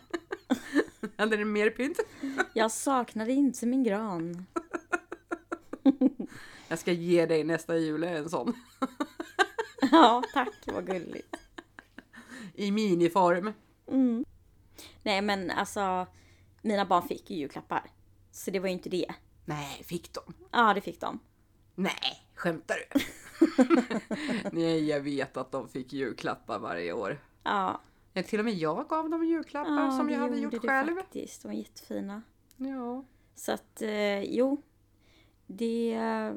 Hade 1.16 1.36
den 1.36 1.52
mer 1.52 1.70
pynt? 1.70 1.98
Jag 2.54 2.70
saknade 2.70 3.32
inte 3.32 3.66
min 3.66 3.84
gran. 3.84 4.46
Jag 6.68 6.78
ska 6.78 6.92
ge 6.92 7.26
dig 7.26 7.44
nästa 7.44 7.76
jul 7.76 8.04
en 8.04 8.28
sån. 8.30 8.52
Ja, 9.92 10.22
tack. 10.32 10.54
Vad 10.66 10.86
gulligt. 10.86 11.36
I 12.54 12.70
miniform. 12.70 13.52
Mm. 13.88 14.24
Nej 15.02 15.22
men 15.22 15.50
alltså, 15.50 16.06
mina 16.62 16.84
barn 16.84 17.08
fick 17.08 17.30
ju 17.30 17.36
julklappar. 17.36 17.90
Så 18.30 18.50
det 18.50 18.58
var 18.60 18.66
ju 18.68 18.72
inte 18.72 18.88
det. 18.88 19.14
Nej, 19.44 19.82
fick 19.84 20.12
de? 20.12 20.20
Ja, 20.52 20.74
det 20.74 20.80
fick 20.80 21.00
de. 21.00 21.18
Nej, 21.74 22.28
skämtar 22.34 22.76
du? 22.76 23.00
Nej, 24.52 24.88
jag 24.88 25.00
vet 25.00 25.36
att 25.36 25.52
de 25.52 25.68
fick 25.68 25.92
julklappar 25.92 26.58
varje 26.58 26.92
år. 26.92 27.20
Ja, 27.42 27.80
Ja, 28.12 28.22
till 28.22 28.38
och 28.38 28.44
med 28.44 28.54
jag 28.54 28.88
gav 28.88 29.10
dem 29.10 29.24
julklappar 29.24 29.84
ja 29.84 29.90
som 29.90 30.06
det 30.06 30.12
jag 30.12 30.20
hade 30.20 30.38
gjorde 30.38 30.56
gjort 30.56 30.64
själv. 30.66 30.94
faktiskt. 30.96 31.42
De 31.42 31.48
var 31.48 31.54
jättefina. 31.54 32.22
Ja. 32.56 33.04
Så 33.34 33.52
att, 33.52 33.82
eh, 33.82 34.22
jo. 34.22 34.62
Det 35.46 35.92
är 35.94 36.36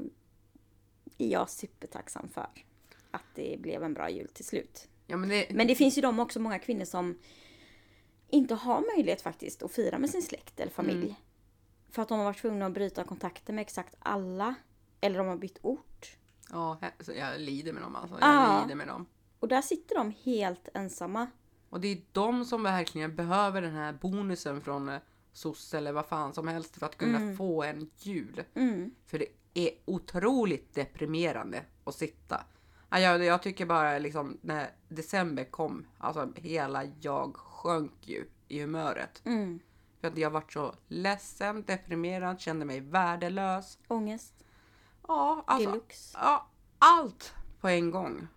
jag 1.17 1.49
supertacksam 1.49 2.29
för. 2.29 2.47
Att 3.12 3.23
det 3.36 3.57
blev 3.59 3.83
en 3.83 3.93
bra 3.93 4.09
jul 4.09 4.27
till 4.27 4.45
slut. 4.45 4.88
ja, 5.07 5.17
men 5.17 5.29
det... 5.29 5.47
Men 5.51 5.67
det 5.67 5.75
finns 5.75 5.97
ju 5.97 6.01
de 6.01 6.19
också, 6.19 6.39
många 6.39 6.59
kvinnor 6.59 6.86
som 6.86 7.17
inte 8.34 8.56
har 8.56 8.96
möjlighet 8.96 9.22
faktiskt 9.22 9.63
att 9.63 9.72
fira 9.72 9.98
med 10.00 10.10
sin 10.10 10.22
släkt 10.24 10.60
eller 10.60 10.72
familj. 10.72 11.04
Mm. 11.04 11.13
För 11.89 12.02
att 12.02 12.08
de 12.10 12.17
har 12.17 12.26
varit 12.26 12.38
tvungna 12.41 12.65
att 12.65 12.74
bryta 12.74 13.04
kontakten 13.04 13.56
med 13.56 13.62
exakt 13.62 13.96
alla. 14.00 14.56
Eller 15.02 15.17
de 15.17 15.28
har 15.28 15.38
bytt 15.38 15.58
ort. 15.62 16.17
Ja, 16.52 16.78
så 17.00 17.12
jag 17.13 17.41
lider 17.41 17.74
med 17.74 17.84
dem 17.84 17.96
alltså. 17.96 18.17
Jag 18.22 18.30
Ja. 18.30 18.62
lider 18.63 18.76
med 18.76 18.88
dem. 18.88 19.06
Och 19.39 19.48
där 19.48 19.62
sitter 19.62 19.96
de 19.96 20.13
helt 20.24 20.69
ensamma. 20.74 21.28
Och 21.69 21.80
det 21.80 21.88
är 21.88 22.02
de 22.12 22.46
som 22.46 22.63
verkligen 22.63 23.15
behöver 23.15 23.62
den 23.62 23.74
här 23.74 23.93
bonusen 23.93 24.62
från 24.62 24.89
eh, 24.89 25.00
SOS 25.34 25.74
eller 25.74 25.91
vad 25.91 26.06
fan 26.06 26.34
som 26.34 26.48
helst 26.48 26.78
för 26.78 26.86
att 26.86 26.98
kunna 26.98 27.36
få 27.38 27.63
en 27.63 27.89
jul. 27.98 28.43
Mm. 28.54 28.91
För 29.06 29.19
det 29.19 29.28
är 29.54 29.69
otroligt 29.86 30.74
deprimerande 30.74 31.62
att 31.84 31.96
sitta. 31.96 32.43
Ja, 32.93 32.99
Jag, 32.99 33.23
jag 33.23 33.41
tycker 33.43 33.65
bara 33.65 33.99
liksom 33.99 34.38
när 34.41 34.69
december 34.89 35.43
kom, 35.43 35.86
alltså 35.97 36.32
hela 36.36 36.84
jag 37.01 37.36
sjönk 37.36 37.91
ju 38.01 38.25
i 38.47 38.60
humöret. 38.62 39.21
Mm. 39.25 39.60
För 40.01 40.08
att 40.08 40.17
jag 40.17 40.29
varit 40.29 40.51
så 40.53 40.75
ledsen, 40.88 41.63
deprimerad, 41.63 42.39
kände 42.39 42.65
mig 42.65 42.79
värdelös. 42.79 43.77
Ångest. 43.88 44.34
Ja, 45.08 45.43
alltså, 45.47 45.69
Deluxe. 45.69 46.17
ja, 46.21 46.47
allt 46.79 47.34
på 47.62 47.67
en 47.67 47.91
gång. 47.91 48.27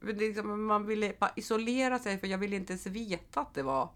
Liksom, 0.00 0.64
man 0.66 0.86
ville 0.86 1.12
bara 1.18 1.32
isolera 1.36 1.98
sig 1.98 2.18
för 2.18 2.26
jag 2.26 2.38
ville 2.38 2.56
inte 2.56 2.72
ens 2.72 2.86
veta 2.86 3.40
att 3.40 3.54
det 3.54 3.62
var 3.62 3.88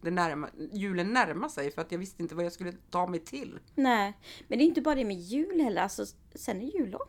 det 0.00 0.10
närma, 0.10 0.48
julen 0.72 1.12
närma 1.12 1.48
sig 1.48 1.70
för 1.70 1.82
att 1.82 1.92
jag 1.92 1.98
visste 1.98 2.22
inte 2.22 2.34
vad 2.34 2.44
jag 2.44 2.52
skulle 2.52 2.72
ta 2.90 3.06
mig 3.06 3.20
till. 3.20 3.58
Nej, 3.74 4.18
men 4.48 4.58
det 4.58 4.64
är 4.64 4.66
inte 4.66 4.80
bara 4.82 4.94
det 4.94 5.04
med 5.04 5.16
jul 5.16 5.60
heller. 5.60 5.82
Alltså, 5.82 6.06
sen 6.34 6.60
är 6.62 6.66
jullov. 6.78 7.08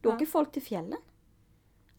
Då 0.00 0.10
Ja. 0.10 0.14
åker 0.14 0.26
folk 0.26 0.52
till 0.52 0.62
fjällen. 0.62 0.98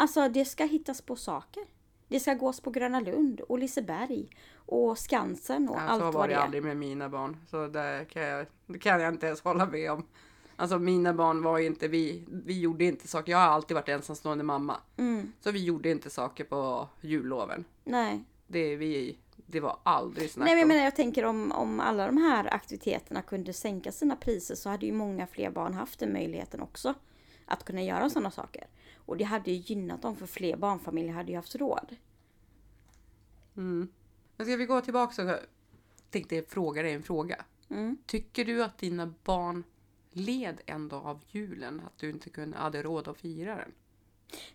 Alltså 0.02 0.30
det 0.30 0.46
ska 0.46 0.66
hittas 0.66 1.02
på 1.02 1.16
saker. 1.16 1.64
Det 2.08 2.20
ska 2.20 2.34
gås 2.34 2.60
på 2.62 2.72
Gröna 2.72 3.00
Lund 3.00 3.42
och 3.42 3.60
Liseberg 3.60 4.30
och 4.56 4.98
Skansen 4.98 5.70
och 5.70 5.76
Ja, 5.76 5.82
allt 5.82 6.00
så 6.00 6.06
var 6.06 6.12
vad 6.12 6.30
det 6.30 6.34
det 6.34 6.40
är. 6.40 6.44
aldrig 6.44 6.64
med 6.64 6.78
mina 6.78 7.10
barn. 7.10 7.38
Så 7.50 7.68
det 7.68 8.06
kan 8.10 8.24
jag, 8.24 8.46
det 8.68 8.80
kan 8.80 9.02
jag 9.02 9.14
inte 9.14 9.26
ens 9.28 9.42
hålla 9.42 9.66
med 9.66 9.92
om. 9.92 10.06
Alltså 10.56 10.80
mina 10.80 11.14
barn 11.14 11.44
var 11.44 11.58
ju 11.58 11.66
inte, 11.66 11.88
vi, 11.88 12.24
vi 12.46 12.60
gjorde 12.62 12.84
inte 12.86 13.08
saker. 13.08 13.32
Jag 13.32 13.40
har 13.40 13.46
alltid 13.48 13.76
varit 13.76 13.90
ensamstående 13.90 14.44
mamma. 14.44 14.78
Mm, 14.98 15.32
Så 15.40 15.52
vi 15.52 15.64
gjorde 15.66 15.90
inte 15.92 16.10
saker 16.10 16.44
på 16.44 16.88
julloven. 17.02 17.66
nej. 17.84 18.24
Det, 18.48 18.76
vi, 18.76 19.18
det 19.36 19.60
var 19.60 19.78
aldrig 19.84 20.32
snack 20.32 20.46
Nej 20.46 20.54
men 20.56 20.60
jag 20.60 20.68
menar 20.68 20.84
jag 20.84 20.96
tänker 20.96 21.26
om, 21.26 21.52
om 21.52 21.80
alla 21.80 22.06
de 22.06 22.18
här 22.18 22.54
aktiviteterna 22.54 23.22
kunde 23.22 23.54
sänka 23.54 23.92
sina 23.92 24.16
priser 24.16 24.56
så 24.56 24.70
hade 24.70 24.86
ju 24.86 24.92
många 24.92 25.28
fler 25.28 25.50
barn 25.52 25.74
haft 25.74 26.00
den 26.00 26.14
möjligheten 26.14 26.62
också. 26.62 26.94
Att 27.46 27.64
kunna 27.66 27.82
göra 27.84 28.10
sådana 28.10 28.32
saker. 28.32 28.68
Och 29.12 29.18
det 29.18 29.24
hade 29.24 29.52
ju 29.52 29.58
gynnat 29.58 30.02
dem 30.02 30.16
för 30.16 30.26
fler 30.26 30.58
barnfamiljer 30.58 31.14
hade 31.14 31.32
ju 31.32 31.36
haft 31.36 31.56
råd. 31.56 31.96
Mm. 33.58 33.88
Men 34.38 34.48
ska 34.48 34.56
vi 34.56 34.66
gå 34.66 34.82
tillbaka 34.82 35.24
och 35.24 35.40
tänkte 36.10 36.44
fråga 36.44 36.82
dig 36.82 36.94
en 36.94 37.04
fråga. 37.04 37.46
Mm. 37.70 37.98
Tycker 38.06 38.46
du 38.46 38.64
att 38.64 38.78
dina 38.78 39.14
barn 39.24 39.64
led 40.12 40.62
ändå 40.66 40.96
av 40.96 41.20
julen? 41.28 41.82
Att 41.86 41.98
du 41.98 42.10
inte 42.10 42.30
kunde, 42.30 42.58
hade 42.58 42.84
råd 42.84 43.08
att 43.08 43.18
fira 43.18 43.56
den? 43.56 43.72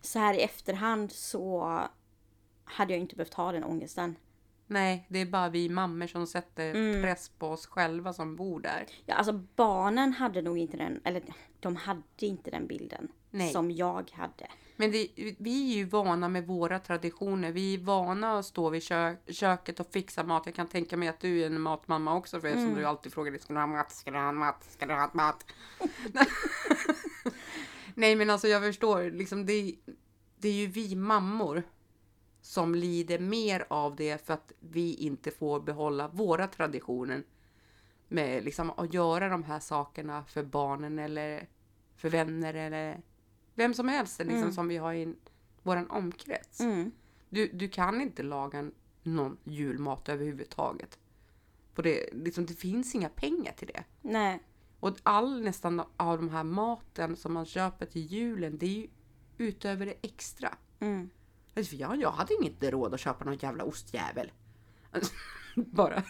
Så 0.01 0.19
här 0.19 0.33
i 0.33 0.41
efterhand 0.41 1.11
så 1.11 1.79
hade 2.63 2.93
jag 2.93 3.01
inte 3.01 3.15
behövt 3.15 3.33
ha 3.33 3.51
den 3.51 3.63
ångesten. 3.63 4.15
Nej, 4.67 5.05
det 5.09 5.19
är 5.19 5.25
bara 5.25 5.49
vi 5.49 5.69
mammor 5.69 6.07
som 6.07 6.27
sätter 6.27 6.75
Mm. 6.75 7.01
press 7.01 7.29
på 7.29 7.47
oss 7.47 7.65
själva 7.65 8.13
som 8.13 8.35
bor 8.35 8.59
där. 8.59 8.85
Ja, 9.05 9.15
alltså 9.15 9.33
barnen 9.55 10.13
hade 10.13 10.41
nog 10.41 10.57
inte 10.57 10.77
den, 10.77 11.01
eller 11.03 11.23
de 11.59 11.75
hade 11.75 12.01
inte 12.19 12.51
den 12.51 12.67
bilden 12.67 13.11
Nej. 13.37 13.53
som 13.53 13.71
jag 13.71 14.11
hade. 14.13 14.47
Men 14.79 14.91
det, 14.91 15.07
vi 15.39 15.71
är 15.71 15.77
ju 15.77 15.85
vana 15.85 16.29
med 16.29 16.47
våra 16.47 16.79
traditioner. 16.79 17.51
Vi 17.51 17.73
är 17.73 17.77
vana 17.77 18.39
att 18.39 18.45
stå 18.45 18.69
vid 18.69 18.83
kö, 18.83 19.15
köket 19.27 19.79
och 19.79 19.91
fixa 19.91 20.23
mat. 20.23 20.45
Jag 20.45 20.55
kan 20.55 20.67
tänka 20.67 20.97
mig 20.97 21.07
att 21.07 21.19
du 21.19 21.41
är 21.41 21.45
en 21.45 21.61
matmamma 21.61 22.15
också. 22.15 22.39
För 22.41 22.47
eftersom 22.47 22.75
du 22.75 22.85
alltid 22.85 23.13
frågar 23.13 23.31
dig, 23.31 23.41
ska 23.41 23.53
du 23.53 23.59
ha 23.59 23.67
mat? 23.67 23.91
Ska 23.91 24.11
du 24.11 24.17
ha 24.17 24.31
mat? 24.31 24.63
Ska 24.69 24.85
du 24.85 24.93
ha 24.93 25.09
mat? 25.13 25.45
Nej 27.95 28.15
men 28.15 28.29
alltså 28.29 28.47
jag 28.47 28.61
förstår. 28.61 29.11
Liksom 29.11 29.45
det, 29.45 29.75
det 30.37 30.47
är 30.47 30.53
ju 30.53 30.67
vi 30.67 30.95
mammor 30.95 31.63
som 32.41 32.75
lider 32.75 33.19
mer 33.19 33.65
av 33.69 33.95
det 33.95 34.25
för 34.25 34.33
att 34.33 34.51
vi 34.59 34.93
inte 34.93 35.31
får 35.31 35.59
behålla 35.59 36.07
våra 36.07 36.47
traditioner. 36.47 37.23
Med 38.07 38.43
liksom 38.43 38.71
att 38.77 38.93
göra 38.93 39.29
de 39.29 39.43
här 39.43 39.59
sakerna 39.59 40.23
för 40.23 40.43
barnen 40.43 40.99
eller 40.99 41.47
för 41.95 42.09
vänner 42.09 42.53
eller 42.53 43.01
vem 43.57 43.73
som 43.73 43.87
helst 43.87 44.19
liksom, 44.19 44.37
Mm. 44.37 44.51
som 44.51 44.67
vi 44.67 44.77
har 44.77 44.93
i 44.93 45.15
vår 45.63 45.91
omkrets. 45.91 46.59
Mm. 46.59 46.91
Du, 47.29 47.47
du 47.47 47.69
kan 47.69 48.01
inte 48.01 48.23
laga 48.23 48.71
någon 49.03 49.37
julmat 49.43 50.09
överhuvudtaget. 50.09 50.99
På 51.73 51.81
det, 51.81 52.09
liksom, 52.13 52.45
det 52.45 52.53
finns 52.53 52.95
inga 52.95 53.09
pengar 53.09 53.51
till 53.51 53.67
det. 53.67 53.83
Nej. 54.01 54.39
Och 54.79 54.97
all 55.03 55.41
nästan 55.43 55.81
av 55.97 56.17
de 56.17 56.29
här 56.29 56.43
maten 56.43 57.15
som 57.15 57.33
man 57.33 57.45
köper 57.45 57.85
till 57.85 58.05
julen, 58.05 58.57
det 58.57 58.65
är 58.65 58.69
ju 58.69 58.87
utöver 59.37 59.85
det 59.85 59.95
extra. 60.01 60.55
Mm. 60.79 61.09
Alltså, 61.55 61.69
för 61.69 61.77
jag, 61.81 62.01
jag 62.01 62.11
hade 62.11 62.33
inte 62.43 62.71
råd 62.71 62.93
att 62.93 62.99
köpa 62.99 63.25
någon 63.25 63.37
jävla 63.37 63.63
ostjävel. 63.63 64.31
Alltså, 64.91 65.13
bara, 65.55 66.03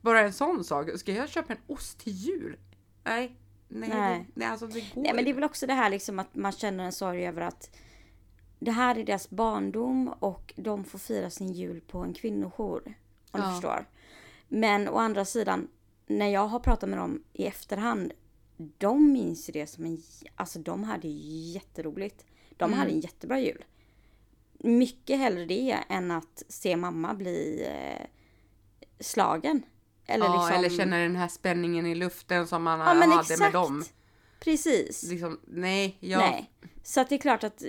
bara 0.00 0.20
en 0.20 0.32
sån 0.32 0.64
sak. 0.64 0.90
Ska 0.98 1.12
jag 1.12 1.28
köpa 1.28 1.52
en 1.52 1.58
ost 1.66 1.98
till 1.98 2.12
jul? 2.12 2.56
Nej. 3.04 3.36
Nej, 3.76 3.88
Nej. 3.88 4.18
Det, 4.18 4.26
nej 4.34 4.48
alltså 4.48 4.66
det 4.66 4.80
går 4.94 5.02
Nej 5.02 5.12
men 5.14 5.24
det 5.24 5.30
är 5.30 5.34
väl 5.34 5.44
också 5.44 5.66
det 5.66 5.72
här 5.74 5.90
liksom 5.90 6.18
att 6.18 6.34
man 6.34 6.52
känner 6.52 6.84
en 6.84 6.92
sorg 6.92 7.26
över 7.26 7.42
att 7.42 7.76
det 8.58 8.70
här 8.70 8.98
är 8.98 9.04
deras 9.04 9.30
barndom 9.30 10.08
och 10.08 10.52
de 10.56 10.84
får 10.84 10.98
fira 10.98 11.30
sin 11.30 11.52
jul 11.52 11.80
på 11.80 11.98
en 11.98 12.14
kvinnojour. 12.14 12.82
Om 13.30 13.40
du 13.40 13.46
Ja. 13.46 13.50
förstår. 13.52 13.84
Men 14.48 14.88
å 14.88 14.96
andra 14.98 15.24
sidan, 15.24 15.68
när 16.06 16.28
jag 16.28 16.46
har 16.48 16.60
pratat 16.60 16.88
med 16.88 16.98
dem 16.98 17.22
i 17.32 17.46
efterhand, 17.46 18.12
de 18.56 19.12
minns 19.12 19.48
ju 19.48 19.52
det 19.52 19.66
som 19.66 19.84
en... 19.84 20.02
Alltså 20.34 20.58
de 20.58 20.84
hade 20.84 21.08
ju 21.08 21.52
jätteroligt. 21.52 22.24
De 22.56 22.64
Mm. 22.64 22.78
hade 22.78 22.90
en 22.90 23.00
jättebra 23.00 23.40
jul. 23.40 23.64
Mycket 24.58 25.18
hellre 25.18 25.44
det 25.44 25.78
än 25.88 26.10
att 26.10 26.42
se 26.48 26.76
mamma 26.76 27.14
bli 27.14 27.66
eh, 27.68 28.06
slagen. 29.00 29.62
Eller 30.06 30.26
ja, 30.26 30.32
liksom... 30.34 30.58
eller 30.58 30.70
känna 30.76 30.96
den 30.98 31.16
här 31.16 31.28
spänningen 31.28 31.86
i 31.86 31.94
luften 31.94 32.46
som 32.46 32.62
man 32.62 32.78
Ja 32.80 32.84
hade 32.86 33.20
exakt! 33.20 33.40
med 33.40 33.52
dem. 33.52 33.84
Precis. 34.40 35.02
Liksom, 35.02 35.40
nej, 35.46 35.96
jag, 36.00 36.18
Nej. 36.18 36.50
Så 36.82 37.00
att 37.00 37.08
det 37.08 37.14
är 37.14 37.18
klart 37.18 37.44
att 37.44 37.62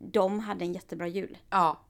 de 0.00 0.40
hade 0.40 0.64
en 0.64 0.72
jättebra 0.72 1.08
jul. 1.08 1.38
Ja, 1.50 1.80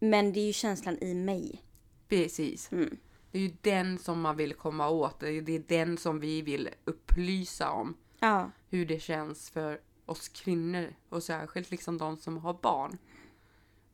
Men 0.00 0.32
det 0.32 0.40
är 0.40 0.46
ju 0.46 0.52
känslan 0.52 0.98
i 1.00 1.14
mig. 1.14 1.62
precis. 2.08 2.72
Mm. 2.72 2.96
Det 3.30 3.38
är 3.38 3.42
ju 3.42 3.56
den 3.60 3.98
som 3.98 4.20
man 4.20 4.36
vill 4.36 4.54
komma 4.54 4.88
åt. 4.88 5.20
Det 5.20 5.28
är, 5.28 5.42
det 5.42 5.52
är 5.52 5.64
den 5.68 5.98
som 5.98 6.20
vi 6.20 6.42
vill 6.42 6.68
upplysa 6.84 7.70
om. 7.70 7.96
Ja. 8.18 8.50
Hur 8.70 8.86
det 8.86 9.00
känns 9.02 9.50
för 9.50 9.80
oss 10.06 10.28
kvinnor 10.28 10.94
och 11.08 11.22
särskilt 11.22 11.70
liksom 11.70 11.98
de 11.98 12.16
som 12.16 12.36
har 12.38 12.54
barn. 12.62 12.98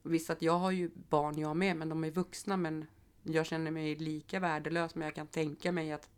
Visst 0.03 0.31
att 0.31 0.43
jag 0.43 0.59
har 0.59 0.71
ju 0.71 0.91
barn 1.09 1.39
jag 1.39 1.57
med, 1.57 1.77
men 1.77 1.89
de 1.89 2.05
är 2.05 2.11
vuxna. 2.11 2.57
Men 2.57 2.87
jag 3.23 3.47
känner 3.47 3.71
mig 3.71 3.97
lika 3.97 4.41
värdelös. 4.41 4.95
Men 4.95 5.05
jag 5.05 5.15
kan 5.15 5.27
tänka 5.27 5.73
mig 5.73 5.93
att 5.93 6.09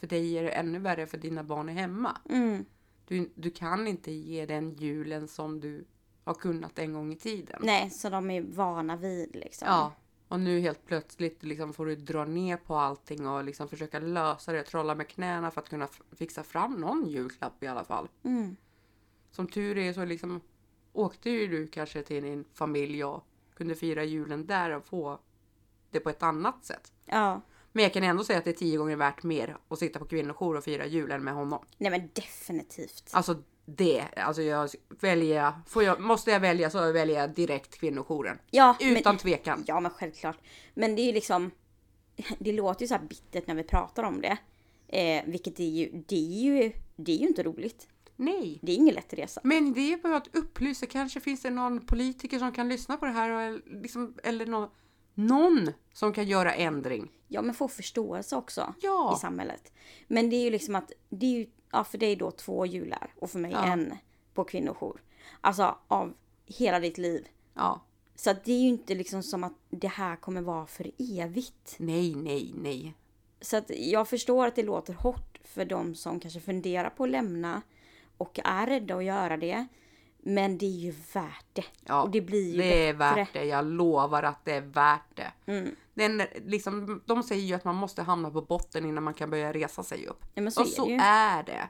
för 0.00 0.06
dig 0.06 0.38
är 0.38 0.42
det 0.42 0.50
ännu 0.50 0.78
värre 0.78 1.06
för 1.06 1.18
dina 1.18 1.44
barn 1.44 1.68
är 1.68 1.72
hemma. 1.72 2.18
Mm. 2.30 2.64
Du, 3.08 3.30
du 3.34 3.50
kan 3.50 3.86
inte 3.86 4.12
ge 4.12 4.46
den 4.46 4.74
julen 4.74 5.28
som 5.28 5.60
du 5.60 5.84
har 6.24 6.34
kunnat 6.34 6.78
en 6.78 6.92
gång 6.92 7.12
i 7.12 7.16
tiden. 7.16 7.60
Nej, 7.62 7.90
så 7.90 8.10
de 8.10 8.30
är 8.30 8.42
vana 8.42 8.96
vid 8.96 9.36
liksom. 9.36 9.68
Ja, 9.68 9.92
och 10.28 10.40
nu 10.40 10.60
helt 10.60 10.86
plötsligt 10.86 11.42
liksom 11.42 11.72
får 11.72 11.86
du 11.86 11.96
dra 11.96 12.24
ner 12.24 12.56
på 12.56 12.76
allting 12.76 13.28
och 13.28 13.44
liksom 13.44 13.68
försöka 13.68 13.98
lösa 13.98 14.52
det, 14.52 14.62
trolla 14.62 14.94
med 14.94 15.08
knäna 15.08 15.50
för 15.50 15.60
att 15.60 15.68
kunna 15.68 15.88
fixa 16.12 16.42
fram 16.42 16.74
någon 16.74 17.06
julklapp 17.06 17.62
i 17.62 17.66
alla 17.66 17.84
fall. 17.84 18.08
Mm. 18.22 18.56
Som 19.30 19.48
tur 19.48 19.78
är 19.78 19.92
så 19.92 20.04
liksom 20.04 20.40
åkte 20.92 21.30
ju 21.30 21.46
du 21.46 21.66
kanske 21.66 22.02
till 22.02 22.22
din 22.22 22.44
familj 22.54 23.04
och 23.04 23.24
kunde 23.54 23.74
fira 23.74 24.04
julen 24.04 24.46
där 24.46 24.70
och 24.70 24.86
få 24.86 25.18
det 25.94 26.00
på 26.00 26.10
ett 26.10 26.22
annat 26.22 26.64
sätt. 26.64 26.92
Ja. 27.06 27.40
Men 27.72 27.82
jag 27.82 27.92
kan 27.92 28.02
ändå 28.02 28.24
säga 28.24 28.38
att 28.38 28.44
det 28.44 28.50
är 28.50 28.54
tio 28.54 28.78
gånger 28.78 28.96
värt 28.96 29.22
mer 29.22 29.56
att 29.68 29.78
sitta 29.78 29.98
på 29.98 30.04
kvinnojour 30.04 30.56
och 30.56 30.64
fira 30.64 30.86
julen 30.86 31.24
med 31.24 31.34
honom. 31.34 31.64
Nej 31.78 31.90
men 31.90 32.10
definitivt. 32.12 33.10
Alltså 33.12 33.42
det, 33.66 34.04
alltså 34.16 34.42
jag 34.42 34.70
väljer, 35.00 35.52
får 35.66 35.82
jag, 35.82 36.00
måste 36.00 36.30
jag 36.30 36.40
välja 36.40 36.70
så 36.70 36.92
väljer 36.92 37.20
jag 37.20 37.30
direkt 37.34 37.78
kvinnojouren. 37.80 38.38
Ja, 38.50 38.76
Utan 38.80 39.14
men, 39.14 39.18
tvekan. 39.18 39.64
ja 39.66 39.80
men 39.80 39.90
självklart. 39.90 40.38
Men 40.74 40.96
det 40.96 41.02
är 41.02 41.06
ju 41.06 41.12
liksom, 41.12 41.50
det 42.38 42.52
låter 42.52 42.82
ju 42.82 42.88
så 42.88 42.94
här 42.94 43.02
bittert 43.02 43.46
när 43.46 43.54
vi 43.54 43.62
pratar 43.62 44.02
om 44.02 44.20
det. 44.20 44.36
Eh, 44.88 45.24
vilket 45.26 45.60
är 45.60 45.64
ju, 45.64 46.04
det 46.06 46.16
är 46.16 46.42
ju, 46.42 46.72
det 46.96 47.12
är 47.12 47.16
ju 47.16 47.26
inte 47.26 47.42
roligt. 47.42 47.88
Nej. 48.16 48.58
Det 48.62 48.72
är 48.72 48.76
ingen 48.76 48.94
lätt 48.94 49.12
resa. 49.12 49.40
Men 49.44 49.72
det 49.72 49.92
är 49.92 49.96
bara 49.96 50.16
att 50.16 50.36
upplysa. 50.36 50.86
Kanske 50.86 51.20
finns 51.20 51.42
det 51.42 51.50
någon 51.50 51.86
politiker 51.86 52.38
som 52.38 52.52
kan 52.52 52.68
lyssna 52.68 52.96
på 52.96 53.06
det 53.06 53.12
här. 53.12 53.30
Och 53.54 53.60
liksom, 53.66 54.14
eller 54.22 54.46
någon, 54.46 54.68
någon 55.14 55.70
som 55.92 56.12
kan 56.12 56.26
göra 56.26 56.54
ändring. 56.54 57.10
Ja 57.28 57.42
men 57.42 57.54
få 57.54 57.68
förståelse 57.68 58.36
också 58.36 58.74
Ja. 58.80 59.14
i 59.16 59.20
samhället. 59.20 59.72
Men 60.06 60.30
det 60.30 60.36
är 60.36 60.44
ju 60.44 60.50
liksom 60.50 60.74
att, 60.74 60.92
det 61.08 61.26
är 61.26 61.30
ju, 61.30 61.46
ja 61.72 61.84
för 61.84 61.98
dig 61.98 62.16
då 62.16 62.30
två 62.30 62.66
jular 62.66 63.14
och 63.20 63.30
för 63.30 63.38
mig 63.38 63.52
Ja. 63.52 63.64
en 63.66 63.94
på 64.34 64.44
kvinnojour. 64.44 65.02
Alltså 65.40 65.78
av 65.88 66.14
hela 66.46 66.80
ditt 66.80 66.98
liv. 66.98 67.28
Ja. 67.54 67.80
Så 68.14 68.32
det 68.44 68.52
är 68.52 68.58
ju 68.60 68.68
inte 68.68 68.94
liksom 68.94 69.22
som 69.22 69.44
att 69.44 69.52
det 69.70 69.88
här 69.88 70.16
kommer 70.16 70.42
vara 70.42 70.66
för 70.66 70.90
evigt. 70.98 71.76
Nej, 71.78 72.14
nej, 72.14 72.52
nej. 72.54 72.94
Så 73.40 73.56
att 73.56 73.70
jag 73.76 74.08
förstår 74.08 74.46
att 74.46 74.56
det 74.56 74.62
låter 74.62 74.92
hårt 74.94 75.38
för 75.44 75.64
de 75.64 75.94
som 75.94 76.20
kanske 76.20 76.40
funderar 76.40 76.90
på 76.90 77.04
att 77.04 77.10
lämna 77.10 77.62
och 78.16 78.40
är 78.44 78.66
rädda 78.66 78.96
att 78.96 79.04
göra 79.04 79.36
det. 79.36 79.66
Men 80.26 80.58
det 80.58 80.66
är 80.66 80.78
ju 80.78 80.94
värt 81.12 81.46
det. 81.52 81.64
Ja, 81.84 82.02
och 82.02 82.10
det 82.10 82.20
blir 82.20 82.52
ju 82.52 82.58
det 82.58 82.88
är 82.88 82.94
bättre. 82.94 83.14
värt 83.14 83.32
det. 83.32 83.44
Jag 83.44 83.64
lovar 83.64 84.22
att 84.22 84.44
det 84.44 84.52
är 84.52 84.60
värt 84.60 85.16
det. 85.16 85.32
Mm. 85.46 85.76
Den, 85.94 86.22
liksom, 86.46 87.02
de 87.06 87.22
säger 87.22 87.42
ju 87.42 87.54
att 87.54 87.64
man 87.64 87.74
måste 87.74 88.02
hamna 88.02 88.30
på 88.30 88.42
botten 88.42 88.84
innan 88.84 89.04
man 89.04 89.14
kan 89.14 89.30
börja 89.30 89.52
resa 89.52 89.82
sig 89.82 90.06
upp. 90.06 90.24
Ja, 90.34 90.42
men 90.42 90.52
så 90.52 90.60
och 90.60 90.66
är 90.66 90.70
så 90.70 90.86
det 90.86 90.94
är 90.94 91.42
det. 91.42 91.68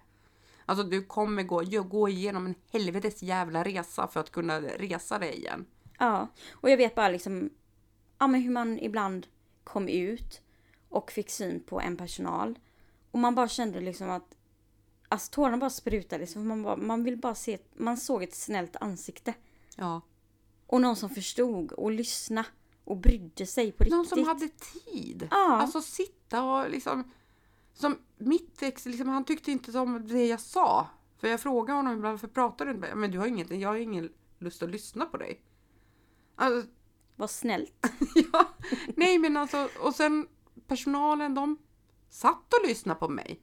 Alltså 0.67 0.85
du 0.85 1.05
kommer 1.05 1.43
gå, 1.43 1.63
gå 1.83 2.09
igenom 2.09 2.47
en 2.47 2.55
helvetes 2.73 3.23
jävla 3.23 3.65
resa 3.65 4.09
för 4.09 4.21
att 4.21 4.31
kunna 4.31 4.61
resa 4.61 5.19
dig 5.19 5.35
igen. 5.35 5.67
Ja, 5.99 6.29
och 6.53 6.71
jag 6.71 6.77
vet 6.77 6.95
bara 6.95 7.09
liksom 7.09 7.51
ja, 8.19 8.27
men 8.27 8.43
hur 8.43 8.51
man 8.51 8.79
ibland 8.79 9.27
kom 9.65 9.89
ut 9.89 10.41
och 10.89 11.13
fick 11.13 11.31
syn 11.31 11.63
på 11.67 11.81
en 11.81 11.97
personal. 11.97 12.59
Och 13.11 13.19
man 13.19 13.35
bara 13.35 13.49
kände 13.49 13.81
liksom 13.81 14.11
att 14.11 14.35
alltså 15.09 15.31
tårarna 15.31 15.57
bara 15.57 15.71
sprutade 15.71 16.21
liksom. 16.21 16.49
Man, 16.49 16.63
bara, 16.63 16.77
man 16.77 17.05
vill 17.05 17.17
bara 17.17 17.35
se, 17.35 17.59
man 17.75 17.97
såg 17.97 18.23
ett 18.23 18.35
snällt 18.35 18.77
ansikte. 18.77 19.35
Ja. 19.77 20.01
Och 20.67 20.81
någon 20.81 20.97
som 20.97 21.11
förstod 21.11 21.73
och 21.73 21.91
lyssna 21.91 22.47
och 22.85 22.97
brydde 22.97 23.47
sig 23.47 23.73
på 23.73 23.85
riktigt. 23.85 23.97
Någon 23.97 24.07
som 24.07 24.25
hade 24.25 24.49
tid. 24.49 25.29
Ja. 25.31 25.57
Alltså 25.57 25.83
sitta 25.83 26.43
och 26.43 26.71
liksom... 26.71 27.11
Som 27.73 27.99
mitt 28.17 28.63
ex, 28.63 28.87
liksom, 28.87 29.09
han 29.09 29.25
tyckte 29.25 29.53
inte 29.53 29.79
om 29.79 30.09
det 30.09 30.27
jag 30.27 30.41
sa. 30.41 30.89
För 31.19 31.29
jag 31.29 31.41
frågade 31.41 31.79
honom 31.79 31.97
ibland, 31.97 32.13
varför 32.13 32.29
pratar 32.29 32.67
du 32.67 32.73
inte? 32.73 32.95
Men 32.95 33.11
du 33.11 33.19
har 33.19 33.27
inget, 33.27 33.51
jag 33.51 33.69
har 33.69 33.77
ingen 33.77 34.13
lust 34.39 34.63
att 34.63 34.71
lyssna 34.71 35.07
på 35.07 35.17
dig. 35.17 35.43
Alltså, 36.37 36.71
Vad 37.17 37.31
snällt. 37.31 37.87
ja, 38.33 38.49
nej 38.97 39.19
men 39.19 39.37
alltså, 39.37 39.69
och 39.81 39.95
sen 39.95 40.27
personalen 40.67 41.35
de 41.35 41.59
satt 42.09 42.55
och 42.55 42.69
lyssnade 42.69 43.01
på 43.01 43.09
mig. 43.09 43.41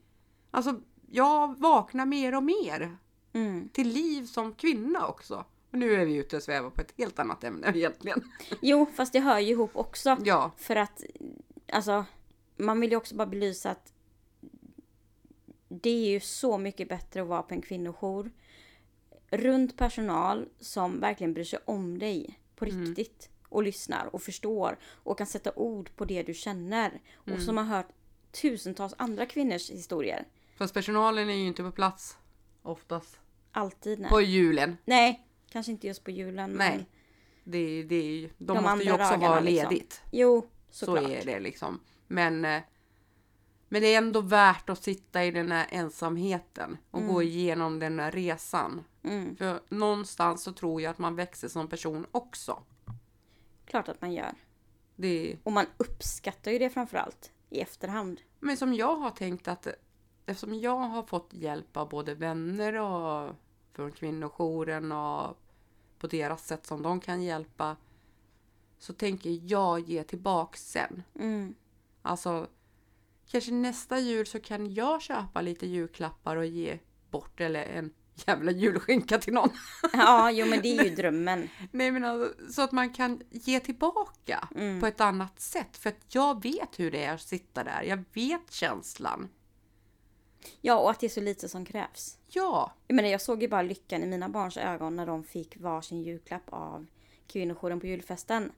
Alltså, 0.51 0.81
jag 1.11 1.59
vaknar 1.59 2.05
mer 2.05 2.35
och 2.35 2.43
mer 2.43 2.97
Mm. 3.33 3.69
till 3.69 3.87
liv 3.87 4.25
som 4.25 4.53
kvinna 4.53 5.07
också. 5.07 5.45
Och 5.71 5.77
nu 5.77 5.93
är 5.95 6.05
vi 6.05 6.15
ute 6.15 6.35
och 6.37 6.43
svävar 6.43 6.69
på 6.69 6.81
ett 6.81 6.93
helt 6.97 7.19
annat 7.19 7.43
ämne 7.43 7.71
egentligen. 7.75 8.23
Jo, 8.61 8.85
fast 8.95 9.13
det 9.13 9.19
hör 9.19 9.39
ju 9.39 9.47
ihop 9.51 9.71
också. 9.73 10.17
Ja, 10.25 10.51
För 10.57 10.75
att, 10.75 11.03
alltså, 11.71 12.05
man 12.57 12.79
vill 12.79 12.89
ju 12.91 12.95
också 12.97 13.15
bara 13.15 13.27
belysa 13.27 13.69
att 13.71 13.93
det 15.69 15.89
är 15.89 16.09
ju 16.09 16.19
så 16.19 16.57
mycket 16.57 16.89
bättre 16.89 17.21
att 17.21 17.27
vara 17.27 17.43
på 17.43 17.53
en 17.53 17.61
kvinnojour. 17.61 18.31
Runt 19.29 19.77
personal 19.77 20.49
som 20.59 20.99
verkligen 20.99 21.33
bryr 21.33 21.43
sig 21.43 21.59
om 21.65 21.99
dig 21.99 22.39
på 22.55 22.65
riktigt. 22.65 23.29
Och 23.49 23.63
lyssnar 23.63 24.15
och 24.15 24.21
förstår 24.21 24.77
och 24.83 25.17
kan 25.17 25.27
sätta 25.27 25.53
ord 25.55 25.89
på 25.95 26.05
det 26.05 26.23
du 26.23 26.33
känner. 26.33 27.01
Och 27.13 27.41
som 27.41 27.57
har 27.57 27.63
hört 27.63 27.87
tusentals 28.31 28.93
andra 28.97 29.25
kvinnors 29.25 29.69
historier. 29.69 30.27
Fast 30.61 30.73
personalen 30.73 31.29
är 31.29 31.33
ju 31.33 31.47
inte 31.47 31.63
på 31.63 31.71
plats 31.71 32.17
oftast. 32.61 33.19
Alltid 33.51 33.99
nej. 33.99 34.09
På 34.09 34.21
julen. 34.21 34.77
Nej, 34.85 35.27
kanske 35.49 35.71
inte 35.71 35.87
just 35.87 36.03
på 36.03 36.11
julen. 36.11 36.51
Nej. 36.51 36.75
Men, 36.77 36.85
Det, 37.43 37.83
det, 37.83 37.95
är 37.95 38.03
ju- 38.03 38.29
de, 38.37 38.45
De 38.57 38.63
måste 38.63 38.83
ju 38.85 38.91
också 38.93 39.17
vara 39.17 39.39
liksom. 39.39 39.69
ledigt. 39.69 40.01
jo, 40.11 40.47
Så 40.71 40.85
såklart. 40.85 41.11
är 41.11 41.25
det 41.25 41.39
liksom. 41.39 41.79
Men, 42.07 42.45
eh, 42.45 42.61
men 43.69 43.81
det 43.81 43.87
är 43.93 43.97
ändå 43.97 44.21
värt 44.21 44.69
att 44.69 44.83
sitta 44.83 45.25
i 45.25 45.31
den 45.31 45.51
här 45.51 45.67
ensamheten 45.69 46.77
och 46.91 47.07
gå 47.07 47.23
igenom 47.23 47.79
den 47.79 47.99
här 47.99 48.11
resan. 48.11 48.83
Mm, 49.03 49.35
För 49.35 49.59
någonstans 49.69 50.43
så 50.43 50.51
tror 50.53 50.81
jag 50.81 50.89
att 50.91 50.97
man 50.97 51.15
växer 51.15 51.47
som 51.47 51.67
person 51.67 52.05
också. 52.11 52.63
klart 53.65 53.89
att 53.89 54.01
man 54.01 54.13
gör. 54.13 54.33
Det, 54.95 55.37
Och 55.43 55.51
man 55.51 55.65
uppskattar 55.77 56.51
ju 56.51 56.59
det 56.59 56.69
framförallt 56.69 57.31
i 57.49 57.59
efterhand. 57.59 58.21
men 58.39 58.57
som 58.57 58.73
jag 58.73 58.95
har 58.95 59.11
tänkt 59.11 59.47
att 59.47 59.67
eftersom 60.31 60.59
jag 60.59 60.77
har 60.77 61.03
fått 61.03 61.33
hjälp 61.33 61.77
av 61.77 61.89
både 61.89 62.13
vänner 62.13 62.73
och 62.73 63.35
från 63.73 63.91
kvinnojouren 63.91 64.91
och 64.91 65.37
på 65.99 66.07
deras 66.07 66.47
sätt 66.47 66.65
som 66.65 66.81
de 66.81 66.99
kan 66.99 67.23
hjälpa 67.23 67.77
så 68.79 68.93
tänker 68.93 69.39
jag 69.43 69.79
ge 69.79 70.03
tillbaks 70.03 70.71
sen. 70.71 71.03
Mm. 71.19 71.55
Alltså, 72.01 72.47
kanske 73.31 73.51
nästa 73.51 73.99
jul 73.99 74.25
så 74.25 74.39
kan 74.39 74.73
jag 74.73 75.01
köpa 75.01 75.41
lite 75.41 75.67
julklappar 75.67 76.35
och 76.35 76.45
ge 76.45 76.79
bort 77.09 77.41
eller 77.41 77.63
en 77.63 77.93
jävla 78.27 78.51
julskinka 78.51 79.17
till 79.17 79.33
någon. 79.33 79.49
Ja, 79.93 80.31
jo 80.33 80.45
men 80.45 80.61
det 80.61 80.77
är 80.77 80.83
ju 80.83 80.95
drömmen. 80.95 81.49
Nej 81.71 81.91
men 81.91 82.05
alltså, 82.05 82.51
så 82.53 82.61
att 82.61 82.71
man 82.71 82.93
kan 82.93 83.21
ge 83.29 83.59
tillbaka 83.59 84.47
på 84.79 84.87
ett 84.87 85.01
annat 85.01 85.39
sätt. 85.39 85.77
För 85.77 85.89
att 85.89 86.15
jag 86.15 86.43
vet 86.43 86.79
hur 86.79 86.91
det 86.91 87.03
är 87.03 87.13
att 87.13 87.21
sitta 87.21 87.63
där. 87.63 87.81
Jag 87.81 88.03
vet 88.13 88.51
känslan. 88.51 89.29
Ja, 90.61 90.79
och 90.79 90.91
att 90.91 90.99
det 90.99 91.05
är 91.07 91.09
så 91.09 91.21
lite 91.21 91.49
som 91.49 91.65
krävs. 91.65 92.17
Ja, 92.27 92.71
Jag 92.87 92.95
menar, 92.95 93.09
jag 93.09 93.21
såg 93.21 93.41
ju 93.41 93.47
bara 93.47 93.61
lyckan 93.61 94.03
i 94.03 94.07
mina 94.07 94.29
barns 94.29 94.57
ögon 94.57 94.95
när 94.95 95.05
de 95.05 95.23
fick 95.23 95.57
varsin 95.57 96.01
julklapp 96.03 96.43
av 96.49 96.85
kvinnojouren 97.27 97.79
på 97.79 97.87
julfesten. 97.87 98.51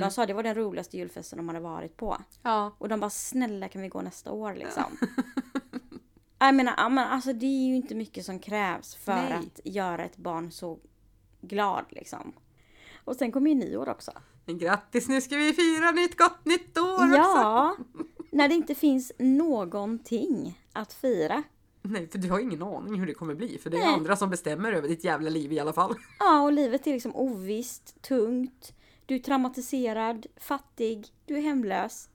De 0.00 0.10
sa 0.10 0.26
det 0.26 0.32
var 0.34 0.42
den 0.42 0.54
roligaste 0.54 0.96
julfesten 0.96 1.36
de 1.36 1.48
hade 1.48 1.60
varit 1.60 1.96
på. 1.96 2.16
ja, 2.42 2.72
Och 2.78 2.88
de 2.88 3.00
bara 3.00 3.10
snälla 3.10 3.68
kan 3.68 3.82
vi 3.82 3.88
gå 3.88 4.02
nästa 4.02 4.32
år 4.32 4.54
liksom. 4.54 4.98
Jag 6.38 6.54
menar, 6.54 6.74
ja, 6.76 6.88
men 6.88 7.08
alltså 7.08 7.32
det 7.32 7.46
är 7.46 7.68
ju 7.68 7.76
inte 7.76 7.94
mycket 7.94 8.24
som 8.24 8.38
krävs 8.38 8.94
för 8.94 9.12
Nej. 9.14 9.32
att 9.32 9.60
göra 9.64 10.04
ett 10.04 10.16
barn 10.16 10.52
så 10.52 10.78
glad 11.40 11.84
liksom. 11.88 12.32
Och 13.04 13.16
sen 13.16 13.32
kommer 13.32 13.50
ju 13.50 13.54
nyår 13.56 13.88
också. 13.88 14.12
men 14.44 14.58
grattis 14.58 15.08
nu 15.08 15.20
ska 15.20 15.36
vi 15.36 15.52
fira 15.52 15.90
nytt 15.90 16.16
gott 16.18 16.44
nytt 16.44 16.78
år 16.78 17.18
också. 17.18 17.76
När 18.30 18.48
det 18.48 18.54
inte 18.54 18.74
finns 18.74 19.12
någonting 19.18 20.60
att 20.72 20.92
fira. 20.92 21.42
Nej, 21.82 22.08
för 22.08 22.18
du 22.18 22.30
har 22.30 22.40
ingen 22.40 22.62
aning 22.62 23.00
hur 23.00 23.06
det 23.06 23.14
kommer 23.14 23.34
bli. 23.34 23.58
För 23.58 23.70
det 23.70 23.76
är 23.76 23.84
Nej. 23.84 23.94
andra 23.94 24.16
som 24.16 24.30
bestämmer 24.30 24.72
över 24.72 24.88
ditt 24.88 25.04
jävla 25.04 25.30
liv 25.30 25.52
i 25.52 25.60
alla 25.60 25.72
fall. 25.72 25.94
Ja, 26.18 26.42
och 26.42 26.52
livet 26.52 26.86
är 26.86 26.92
liksom 26.92 27.16
ovisst, 27.16 28.02
tungt. 28.02 28.72
Du 29.06 29.14
är 29.14 29.18
traumatiserad, 29.18 30.26
fattig, 30.36 31.06
du 31.26 31.36
är 31.36 31.40
hemlös. 31.42 32.08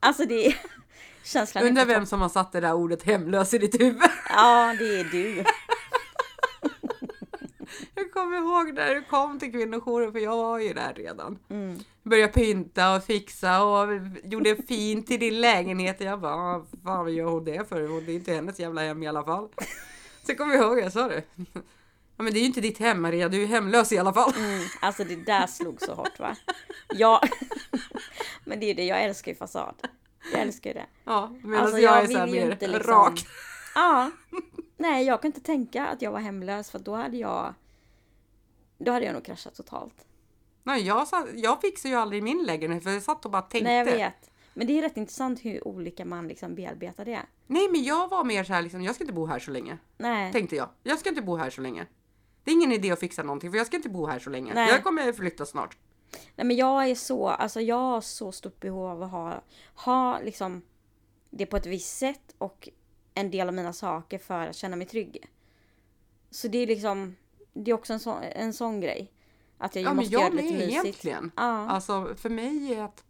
Alltså 0.00 0.24
det 0.26 0.46
är... 0.46 0.56
Känslan 1.24 1.66
Undrar 1.66 1.86
vem 1.86 2.06
som 2.06 2.20
har 2.20 2.28
satt 2.28 2.52
det 2.52 2.60
där 2.60 2.74
ordet 2.74 3.02
hemlös 3.02 3.54
i 3.54 3.58
ditt 3.58 3.80
huvud. 3.80 4.02
Ja, 4.28 4.74
det 4.78 5.00
är 5.00 5.04
du. 5.04 5.44
Jag 7.94 8.12
kommer 8.12 8.36
ihåg 8.36 8.74
när 8.74 8.94
du 8.94 9.02
kom 9.02 9.38
till 9.38 9.52
kvinnojouren, 9.52 10.12
för 10.12 10.18
jag 10.18 10.36
var 10.36 10.58
ju 10.58 10.72
där 10.72 10.94
redan. 10.94 11.38
Mm. 11.48 11.78
Började 12.10 12.32
pynta 12.32 12.96
och 12.96 13.04
fixa 13.04 13.64
och 13.64 13.88
gjorde 14.24 14.56
fint 14.56 15.10
i 15.10 15.16
din 15.16 15.40
lägenhet. 15.40 16.00
Jag 16.00 16.20
bara, 16.20 16.36
vad 16.36 16.66
fan 16.84 17.14
gör 17.14 17.24
hon 17.24 17.44
det 17.44 17.68
för? 17.68 18.06
Det 18.06 18.12
är 18.12 18.16
inte 18.16 18.32
hennes 18.32 18.60
jävla 18.60 18.80
hem 18.80 19.02
i 19.02 19.08
alla 19.08 19.24
fall. 19.24 19.48
Så 20.26 20.34
kommer 20.34 20.54
jag 20.54 20.64
ihåg, 20.64 20.78
jag 20.78 20.92
sa 20.92 21.08
det. 21.08 21.22
Ja 22.16 22.24
men 22.24 22.32
det 22.32 22.38
är 22.38 22.40
ju 22.40 22.46
inte 22.46 22.60
ditt 22.60 22.78
hem 22.78 23.02
Maria, 23.02 23.28
du 23.28 23.42
är 23.42 23.46
hemlös 23.46 23.92
i 23.92 23.98
alla 23.98 24.12
fall. 24.12 24.32
Mm, 24.36 24.60
alltså 24.80 25.04
det 25.04 25.16
där 25.16 25.46
slog 25.46 25.80
så 25.80 25.94
hårt 25.94 26.18
va? 26.18 26.36
Ja. 26.88 27.22
Men 28.44 28.60
det 28.60 28.66
är 28.66 28.68
ju 28.68 28.74
det, 28.74 28.84
jag 28.84 29.02
älskar 29.02 29.32
ju 29.32 29.36
fasad. 29.36 29.74
Jag 30.32 30.40
älskar 30.42 30.70
ju 30.70 30.74
det. 30.74 30.86
Ja, 31.04 31.36
medan 31.42 31.64
Alltså, 31.64 31.78
jag, 31.78 31.96
jag 31.96 32.02
är 32.02 32.06
så 32.06 32.18
här 32.18 32.26
mer 32.26 32.52
inte 32.52 32.66
liksom- 32.66 32.94
rak. 32.94 33.26
Ja. 33.74 34.10
Nej, 34.76 35.06
jag 35.06 35.22
kan 35.22 35.28
inte 35.28 35.40
tänka 35.40 35.86
att 35.86 36.02
jag 36.02 36.12
var 36.12 36.20
hemlös 36.20 36.70
för 36.70 36.78
då 36.78 36.94
hade 36.94 37.16
jag... 37.16 37.54
Då 38.78 38.92
hade 38.92 39.06
jag 39.06 39.12
nog 39.12 39.24
kraschat 39.24 39.54
totalt. 39.54 40.06
Nej, 40.62 40.82
jag, 40.82 41.08
sa, 41.08 41.26
jag 41.34 41.60
fixade 41.60 41.94
ju 41.94 42.00
aldrig 42.00 42.22
min 42.22 42.42
lägenhet 42.42 42.82
för 42.82 42.90
jag 42.90 43.02
satt 43.02 43.24
och 43.24 43.30
bara 43.30 43.42
tänkte. 43.42 43.68
Nej, 43.68 43.76
jag 43.78 43.84
vet. 43.84 44.30
Men 44.54 44.66
det 44.66 44.78
är 44.78 44.82
rätt 44.82 44.96
intressant 44.96 45.44
hur 45.44 45.68
olika 45.68 46.04
man 46.04 46.28
liksom 46.28 46.54
bearbetar 46.54 47.04
det. 47.04 47.22
Nej 47.46 47.68
men 47.68 47.82
jag 47.84 48.08
var 48.08 48.24
mer 48.24 48.44
så 48.44 48.52
här 48.52 48.62
liksom, 48.62 48.82
jag 48.82 48.94
ska 48.94 49.04
inte 49.04 49.14
bo 49.14 49.26
här 49.26 49.38
så 49.38 49.50
länge. 49.50 49.78
Nej. 49.98 50.32
Tänkte 50.32 50.56
jag. 50.56 50.68
Jag 50.82 50.98
ska 50.98 51.08
inte 51.08 51.22
bo 51.22 51.36
här 51.36 51.50
så 51.50 51.60
länge. 51.60 51.86
Det 52.44 52.50
är 52.50 52.54
ingen 52.54 52.72
idé 52.72 52.90
att 52.90 53.00
fixa 53.00 53.22
någonting 53.22 53.50
för 53.50 53.58
jag 53.58 53.66
ska 53.66 53.76
inte 53.76 53.88
bo 53.88 54.06
här 54.06 54.18
så 54.18 54.30
länge. 54.30 54.54
Nej. 54.54 54.68
Jag 54.68 54.84
kommer 54.84 55.12
flytta 55.12 55.46
snart. 55.46 55.76
Nej 56.36 56.46
men 56.46 56.56
jag 56.56 56.90
är 56.90 56.94
så, 56.94 57.28
alltså 57.28 57.60
jag 57.60 57.76
har 57.76 58.00
så 58.00 58.32
stort 58.32 58.60
behov 58.60 58.86
av 58.86 59.02
att 59.02 59.10
ha, 59.10 59.42
ha 59.74 60.20
liksom 60.20 60.62
det 61.30 61.46
på 61.46 61.56
ett 61.56 61.66
visst 61.66 61.98
sätt 61.98 62.34
och 62.38 62.68
en 63.14 63.30
del 63.30 63.48
av 63.48 63.54
mina 63.54 63.72
saker 63.72 64.18
för 64.18 64.46
att 64.46 64.56
känna 64.56 64.76
mig 64.76 64.86
trygg. 64.86 65.26
Så 66.30 66.48
det 66.48 66.58
är 66.58 66.66
liksom, 66.66 67.16
det 67.52 67.70
är 67.70 67.74
också 67.74 67.92
en 67.92 68.00
sån, 68.00 68.22
en 68.22 68.52
sån 68.52 68.80
grej. 68.80 69.12
Att 69.60 69.74
jag 69.76 69.84
Ja 69.84 69.94
måste 69.94 70.12
göra 70.12 70.22
jag 70.22 70.32
det 70.32 70.42
lite 70.42 70.54
mysigt. 70.54 70.72
egentligen. 70.84 71.32
Ja. 71.36 71.42
Alltså 71.42 72.14
för 72.16 72.30
mig 72.30 72.74
är 72.74 72.84
ett 72.84 73.04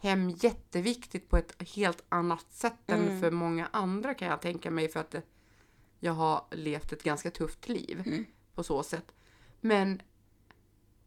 hem 0.00 0.30
jätteviktigt 0.30 1.28
på 1.28 1.36
ett 1.36 1.62
helt 1.74 2.04
annat 2.08 2.46
sätt 2.52 2.74
än 2.90 3.02
Mm. 3.08 3.20
för 3.20 3.30
många 3.30 3.68
andra 3.72 4.14
kan 4.14 4.28
jag 4.28 4.40
tänka 4.42 4.70
mig 4.70 4.88
för 4.88 5.00
att 5.00 5.14
jag 6.00 6.12
har 6.12 6.44
levt 6.50 6.92
ett 6.92 7.02
ganska 7.02 7.30
tufft 7.30 7.68
liv 7.68 8.02
Mm. 8.06 8.24
på 8.54 8.62
så 8.62 8.82
sätt. 8.82 9.14
Men 9.60 10.02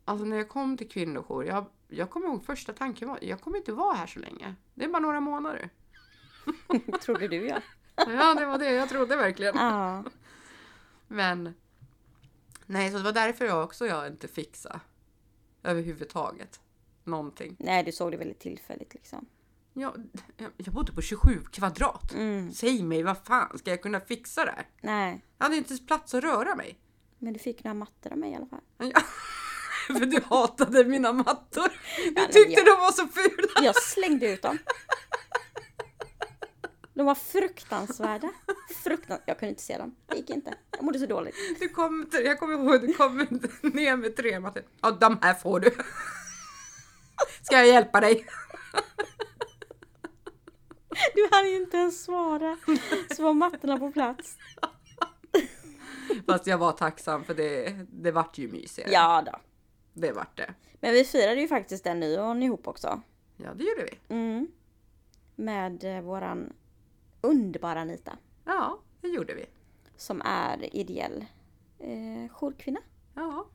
alltså 0.06 0.26
när 0.26 0.38
jag 0.38 0.50
kom 0.50 0.78
till 0.78 0.90
kvinnojour, 0.90 1.46
jag, 1.46 1.66
jag 1.88 2.10
kommer 2.10 2.28
ihåg 2.28 2.46
första 2.46 2.74
tanken 2.74 3.10
var 3.10 3.20
jag 3.22 3.42
kommer 3.42 3.58
inte 3.58 3.72
vara 3.74 3.94
här 3.96 4.08
så 4.08 4.20
länge. 4.20 4.56
Det 4.74 4.86
är 4.86 4.90
bara 4.90 5.00
några 5.00 5.20
månader. 5.20 5.70
Trodde 7.02 7.28
du 7.28 7.48
ja. 7.48 7.60
Ja, 7.96 8.36
det 8.36 8.46
var 8.46 8.58
det 8.58 8.72
jag 8.72 8.90
trodde 8.90 9.16
verkligen. 9.16 9.56
Ja. 9.58 10.04
Men 11.08 11.54
nej, 12.72 12.92
så 12.92 12.98
det 12.98 13.04
var 13.04 13.12
därför 13.12 13.46
jag 13.46 13.64
också 13.64 13.86
jag 13.88 14.08
inte 14.08 14.28
fixade 14.28 14.80
överhuvudtaget 15.64 16.60
någonting. 17.04 17.56
Nej 17.60 17.84
du 17.84 17.92
såg 17.92 18.12
det 18.12 18.18
väldigt 18.18 18.40
tillfälligt 18.40 18.94
liksom. 18.94 19.26
Jag, 19.74 20.10
jag 20.58 20.74
bodde 20.74 20.92
på 20.94 21.02
27 21.02 21.44
kvadrat. 21.52 22.14
Mm. 22.14 22.52
Säg 22.54 22.84
mig, 22.84 23.04
vad 23.04 23.18
fan 23.18 23.58
ska 23.58 23.70
jag 23.70 23.82
kunna 23.82 24.00
fixa 24.00 24.46
det 24.46 24.52
här? 24.52 24.68
Nej. 24.82 25.26
Jag 25.38 25.46
hade 25.46 25.56
inte 25.56 25.70
ens 25.70 25.86
plats 25.88 26.14
att 26.14 26.24
röra 26.24 26.56
mig. 26.56 26.80
Men 27.20 27.34
du 27.34 27.40
fick 27.40 27.64
några 27.64 27.74
mattor 27.76 28.12
av 28.12 28.18
mig 28.18 28.32
i 28.32 28.36
alla 28.36 28.46
fall. 28.46 28.62
Ja, 28.78 29.02
För 29.88 30.06
du 30.06 30.22
hatade 30.26 30.84
mina 30.86 31.14
mattor. 31.14 31.68
Du 32.06 32.12
men 32.12 32.26
tyckte 32.32 32.52
jag- 32.54 32.66
de 32.66 32.82
var 32.82 32.92
så 32.92 33.08
fula. 33.08 33.66
Jag 33.66 33.84
slängde 33.84 34.32
ut 34.34 34.42
dem. 34.42 34.58
De 37.02 37.06
var 37.06 37.16
fruktansvärda. 37.16 38.30
Fruktan... 38.84 39.20
Jag 39.26 39.40
kunde 39.40 39.50
inte 39.50 39.62
se 39.62 39.78
dem. 39.78 39.96
Det 40.08 40.18
gick 40.18 40.30
inte. 40.30 40.54
Jag 40.72 40.84
mådde 40.84 41.00
så 41.00 41.06
dåligt. 41.06 41.36
Du 41.60 41.70
kom, 41.70 42.10
jag 42.12 42.40
kommer 42.40 42.54
ihåg, 42.54 42.82
du 42.82 42.94
kom 42.94 43.18
ner 43.62 43.96
med 43.96 44.16
tre 44.16 44.40
mattor. 44.40 44.64
Ja, 44.82 44.92
de 44.92 45.20
här 45.22 45.34
får 45.34 45.60
du. 45.60 45.72
Ska 47.42 47.56
jag 47.56 47.68
hjälpa 47.68 48.00
dig? 48.00 48.26
Du 51.16 51.30
hann 51.32 51.50
ju 51.50 51.56
inte 51.56 51.78
ens 51.78 52.04
svara. 52.04 52.58
Så 53.16 53.24
var 53.24 53.34
mattorna 53.34 53.80
på 53.80 53.92
plats. 53.92 54.38
Fast 56.26 56.48
jag 56.48 56.58
var 56.58 56.72
tacksam 56.72 57.24
för 57.24 57.34
det, 57.34 57.76
det 57.90 58.12
vart 58.12 58.38
ju 58.38 58.52
mysigare. 58.52 58.92
Ja 58.92 59.24
då. 59.26 59.40
Det 59.94 60.12
vart 60.12 60.38
det. 60.38 60.54
Men 60.80 60.94
vi 60.94 61.04
firade 61.04 61.42
ju 61.42 61.48
faktiskt 61.48 61.84
den 61.84 62.00
nyåren 62.00 62.44
ihop 62.44 62.68
också. 62.68 63.02
Ja, 63.38 63.54
det 63.54 63.64
gjorde 63.64 63.84
vi. 63.84 64.16
Mm. 64.16 64.48
Med 65.36 65.84
eh, 65.84 66.02
våran 66.02 66.54
underbara 67.22 67.82
Anita. 67.82 68.18
Ja, 68.46 68.80
det 69.02 69.08
gjorde 69.08 69.34
vi. 69.34 69.46
Som 69.98 70.22
är 70.26 70.76
ideell 70.76 71.26
eh, 71.80 72.32
jourkvinna. 72.32 72.80
Ja, 73.16 73.46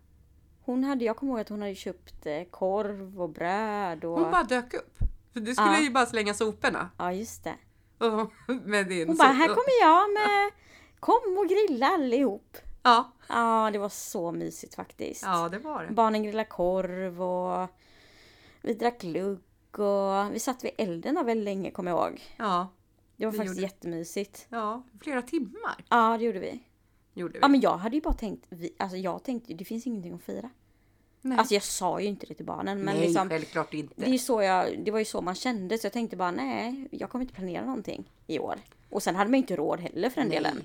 Hon 0.65 0.85
hade, 0.85 1.05
jag 1.05 1.17
kommer 1.17 1.33
ihåg 1.33 1.41
att 1.41 1.49
hon 1.49 1.61
hade 1.63 1.75
köpt 1.75 2.27
eh, 2.27 2.45
korv 2.51 3.21
och 3.23 3.29
bröd 3.31 4.05
och... 4.05 4.21
Hon 4.21 4.31
bara 4.31 4.43
dök 4.43 4.75
upp. 4.75 4.99
För 5.33 5.41
du 5.41 5.55
skulle 5.55 5.69
Ja. 5.73 5.81
ju 5.81 5.91
bara 5.91 6.07
slänga 6.07 6.35
soporna. 6.35 6.91
Ja 6.99 7.13
just 7.13 7.45
det. 7.45 7.55
Med 8.65 8.89
din 8.89 9.09
Hon 9.09 9.17
bara, 9.17 9.29
här 9.29 9.49
kommer 9.49 9.81
jag 9.83 10.13
med... 10.13 10.53
Kom 11.01 11.39
och 11.39 11.49
grilla 11.49 11.87
allihop. 11.87 12.57
Ja, 12.83 13.13
Ja, 13.29 13.71
det 13.73 13.79
var 13.79 13.89
så 13.89 14.33
mysigt 14.33 14.75
faktiskt. 14.75 15.23
ja 15.23 15.49
det 15.49 15.59
var 15.59 15.85
det. 15.85 15.93
Barnen 15.93 16.23
grillade 16.23 16.49
korv 16.49 17.23
och 17.23 17.69
vi 18.63 18.75
drack 18.75 19.01
glugg 19.01 19.41
och 19.79 20.35
vi 20.35 20.39
satt 20.39 20.65
vid 20.65 20.71
elden 20.79 21.27
väldigt 21.27 21.45
länge 21.45 21.71
kommer 21.71 21.91
jag 21.91 22.01
ihåg. 22.11 22.21
Ja, 22.37 22.69
Det 23.17 23.25
var 23.27 23.33
Det 23.33 23.39
faktiskt 23.39 23.57
gjorde- 23.57 23.67
jättemysigt. 23.67 24.47
ja, 24.51 24.83
flera 25.01 25.23
timmar 25.23 25.85
Ja, 25.91 26.17
det 26.19 26.25
gjorde 26.25 26.39
vi. 26.39 26.63
gjorde 27.15 27.33
vi. 27.33 27.39
Ja, 27.43 27.49
men 27.49 27.61
jag 27.61 27.77
hade 27.77 27.97
ju 27.97 28.03
bara 28.03 28.15
tänkt, 28.15 28.47
vi, 28.49 28.75
alltså 28.79 28.97
jag 28.97 29.25
tänkte 29.25 29.55
det 29.55 29.65
finns 29.65 29.87
ingenting 29.87 30.15
att 30.15 30.23
fira. 30.23 30.51
Nej, 31.21 31.39
Alltså 31.39 31.55
jag 31.55 31.63
sa 31.63 32.01
ju 32.01 32.07
inte 32.07 32.27
det 32.27 32.35
till 32.35 32.47
barnen 32.47 32.79
men 32.85 32.95
Nej 32.97 33.07
liksom 33.07 33.29
självklart 33.29 33.75
inte. 33.75 33.95
det, 33.97 34.15
är 34.15 34.19
så 34.19 34.43
jag, 34.43 34.85
det 34.85 34.91
var 34.91 34.99
ju 34.99 35.05
så 35.05 35.21
man 35.21 35.35
kände 35.35 35.79
så 35.79 35.87
jag 35.87 35.93
tänkte 35.93 36.17
bara 36.17 36.31
nej, 36.31 36.89
jag 36.91 37.11
kommer 37.11 37.23
inte 37.25 37.35
planera 37.35 37.65
någonting 37.67 38.13
i 38.27 38.39
år. 38.39 38.55
Och 38.91 39.03
sen 39.03 39.17
hade 39.17 39.31
man 39.31 39.39
ju 39.39 39.43
inte 39.43 39.57
råd 39.57 39.81
heller 39.81 40.11
för 40.11 40.21
den 40.21 40.29
Nej. 40.29 40.37
delen. 40.39 40.63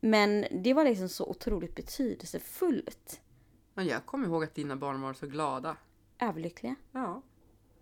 Men 0.00 0.44
det 0.62 0.74
var 0.74 0.84
liksom 0.84 1.08
så 1.08 1.26
otroligt 1.26 1.74
betydelsefullt. 1.76 3.20
Men 3.74 3.86
jag 3.86 4.06
kommer 4.06 4.26
ihåg 4.28 4.44
att 4.44 4.54
dina 4.54 4.76
barn 4.76 5.00
var 5.02 5.12
så 5.14 5.26
glada. 5.26 5.76
Överlyckliga. 6.18 6.74
Ja. 6.92 7.22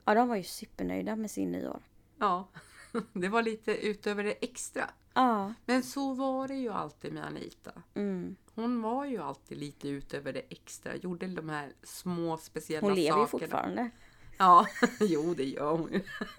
Ja, 0.05 0.15
de 0.15 0.29
var 0.29 0.37
ju 0.37 0.43
supernöjda 0.43 1.17
med 1.17 1.31
sin 1.31 1.53
nyår. 1.53 1.83
Ja, 2.19 2.49
det 3.13 3.29
var 3.29 3.43
lite 3.43 3.87
utöver 3.87 4.25
det 4.25 4.33
extra. 4.33 4.91
Ja. 5.15 5.55
Men 5.67 5.83
så 5.83 6.15
var 6.15 6.49
det 6.49 6.55
ju 6.55 6.69
alltid 6.69 7.13
med 7.13 7.25
Anita. 7.27 7.73
Mm. 7.95 8.37
Hon 8.55 8.83
var 8.83 9.05
ju 9.05 9.19
alltid 9.19 9.59
lite 9.59 9.89
utöver 9.89 10.33
det 10.33 10.43
extra. 10.49 10.97
Gjorde 10.97 11.27
de 11.27 11.49
här 11.49 11.73
små 11.83 12.37
speciella 12.37 12.89
Hon 12.89 12.95
lever 12.95 13.11
sakerna. 13.11 13.23
ju 13.23 13.29
fortfarande. 13.29 13.91
Ja, 14.39 14.67
jo 15.01 15.35
det 15.35 15.45
gör 15.45 15.73
hon 15.73 15.93
ju. 15.93 16.01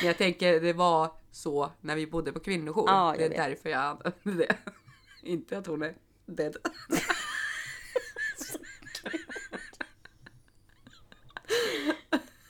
Men 0.00 0.06
jag 0.06 0.18
tänker 0.18 0.60
det 0.60 0.72
var 0.72 1.10
så 1.30 1.72
när 1.80 1.96
vi 1.96 2.06
bodde 2.06 2.32
på 2.32 2.40
kvinnojour. 2.40 2.88
Ja, 2.88 3.14
det 3.18 3.24
är 3.24 3.28
vet. 3.28 3.38
därför 3.38 3.68
jag 3.70 3.80
använde 3.80 4.46
det. 4.46 4.56
Inte 5.22 5.58
att 5.58 5.66
hon 5.66 5.82
är 5.82 5.94
dead. 6.26 6.56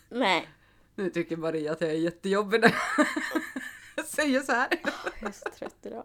Nej. 0.08 0.48
Nu 0.98 1.11
tycker 1.11 1.37
Maria 1.37 1.72
att 1.72 1.80
jag 1.80 1.90
är 1.90 1.94
jättejobbig 1.94 2.61
när 2.61 2.74
jag 3.96 4.04
säger 4.04 4.40
så 4.40 4.52
här. 4.52 4.68
Jag 5.20 5.28
är 5.28 5.32
så 5.32 5.48
trött 5.58 5.76
idag. 5.82 6.04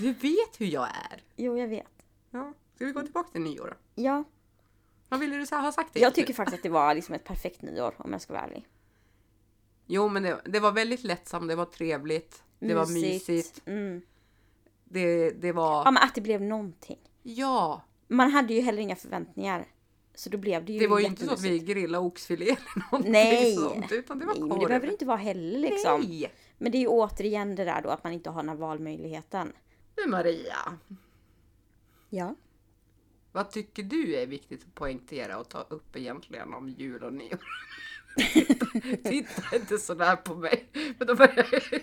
Du 0.00 0.12
vet 0.12 0.60
hur 0.60 0.66
jag 0.66 0.84
är. 0.88 1.22
Jo, 1.36 1.58
jag 1.58 1.68
vet. 1.68 2.06
Ja. 2.30 2.52
Ska 2.74 2.84
vi 2.84 2.92
gå 2.92 3.02
tillbaka 3.02 3.28
till 3.30 3.40
nyår 3.40 3.66
då? 3.66 4.02
Ja, 4.02 4.24
Vad 5.08 5.20
ville 5.20 5.36
du 5.36 5.40
ha 5.40 5.46
sagt? 5.46 5.56
jag 5.56 6.00
egentligen? 6.00 6.12
tycker 6.12 6.34
faktiskt 6.34 6.54
att 6.56 6.62
det 6.62 6.68
var 6.68 6.94
liksom 6.94 7.14
ett 7.14 7.24
perfekt 7.24 7.62
nyår 7.62 7.94
om 7.98 8.12
jag 8.12 8.20
ska 8.20 8.32
vara 8.32 8.42
ärlig. 8.44 8.66
Jo 9.86 10.08
men 10.08 10.22
det, 10.22 10.40
det 10.44 10.60
var 10.60 10.72
väldigt 10.72 11.04
lättsamt, 11.04 11.48
det 11.48 11.56
var 11.56 11.64
trevligt, 11.64 12.42
det 12.58 12.74
var 12.74 12.86
mysigt. 12.86 13.62
Mm. 13.66 14.02
Det, 14.84 15.30
det 15.30 15.52
var... 15.52 15.84
Ja, 15.84 15.90
men 15.90 16.02
att 16.02 16.14
det 16.14 16.20
blev 16.20 16.42
någonting. 16.42 16.98
Ja! 17.22 17.82
Man 18.08 18.30
hade 18.30 18.54
ju 18.54 18.60
heller 18.60 18.82
inga 18.82 18.96
förväntningar. 18.96 19.68
Så 20.18 20.30
då 20.30 20.38
blev 20.38 20.64
det 20.64 20.72
ju 20.72 20.78
Det 20.78 20.86
var 20.86 20.98
ju 20.98 21.06
inte 21.06 21.26
så 21.26 21.32
att 21.32 21.40
vi 21.40 21.58
grillade 21.58 22.04
oxfilé 22.04 22.44
eller 22.46 22.84
någonting 22.90 23.12
Nej. 23.12 23.54
sånt. 23.54 23.92
Utan 23.92 24.18
det 24.18 24.26
var 24.26 24.34
Nej, 24.34 24.48
men 24.48 24.58
det 24.58 24.66
behöver 24.66 24.86
det 24.86 24.92
inte 24.92 25.04
vara 25.04 25.16
heller 25.16 25.58
liksom. 25.58 26.00
Nej! 26.00 26.32
Men 26.58 26.72
det 26.72 26.78
är 26.78 26.80
ju 26.80 26.86
återigen 26.86 27.54
det 27.54 27.64
där 27.64 27.82
då 27.82 27.88
att 27.88 28.04
man 28.04 28.12
inte 28.12 28.30
har 28.30 28.42
den 28.42 28.48
här 28.48 28.56
valmöjligheten. 28.56 29.52
Du 29.94 30.06
Maria, 30.06 30.78
Ja. 32.10 32.34
vad 33.32 33.50
tycker 33.50 33.82
du 33.82 34.14
är 34.14 34.26
viktigt 34.26 34.62
att 34.62 34.74
poängtera 34.74 35.38
och 35.38 35.48
ta 35.48 35.66
upp 35.68 35.96
egentligen 35.96 36.54
om 36.54 36.68
jul 36.68 37.02
och 37.02 37.12
nyår? 37.12 37.40
Titta 39.04 39.56
inte 39.56 39.78
sådär 39.78 40.16
på 40.16 40.34
mig. 40.34 40.68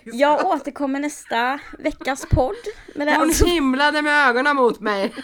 Jag 0.03 0.45
återkommer 0.55 0.99
nästa 0.99 1.59
veckas 1.79 2.25
podd. 2.31 2.55
Är 2.95 2.99
Hon 2.99 3.09
alltså... 3.09 3.45
himlade 3.45 4.01
med 4.01 4.29
ögonen 4.29 4.55
mot 4.55 4.79
mig. 4.79 5.13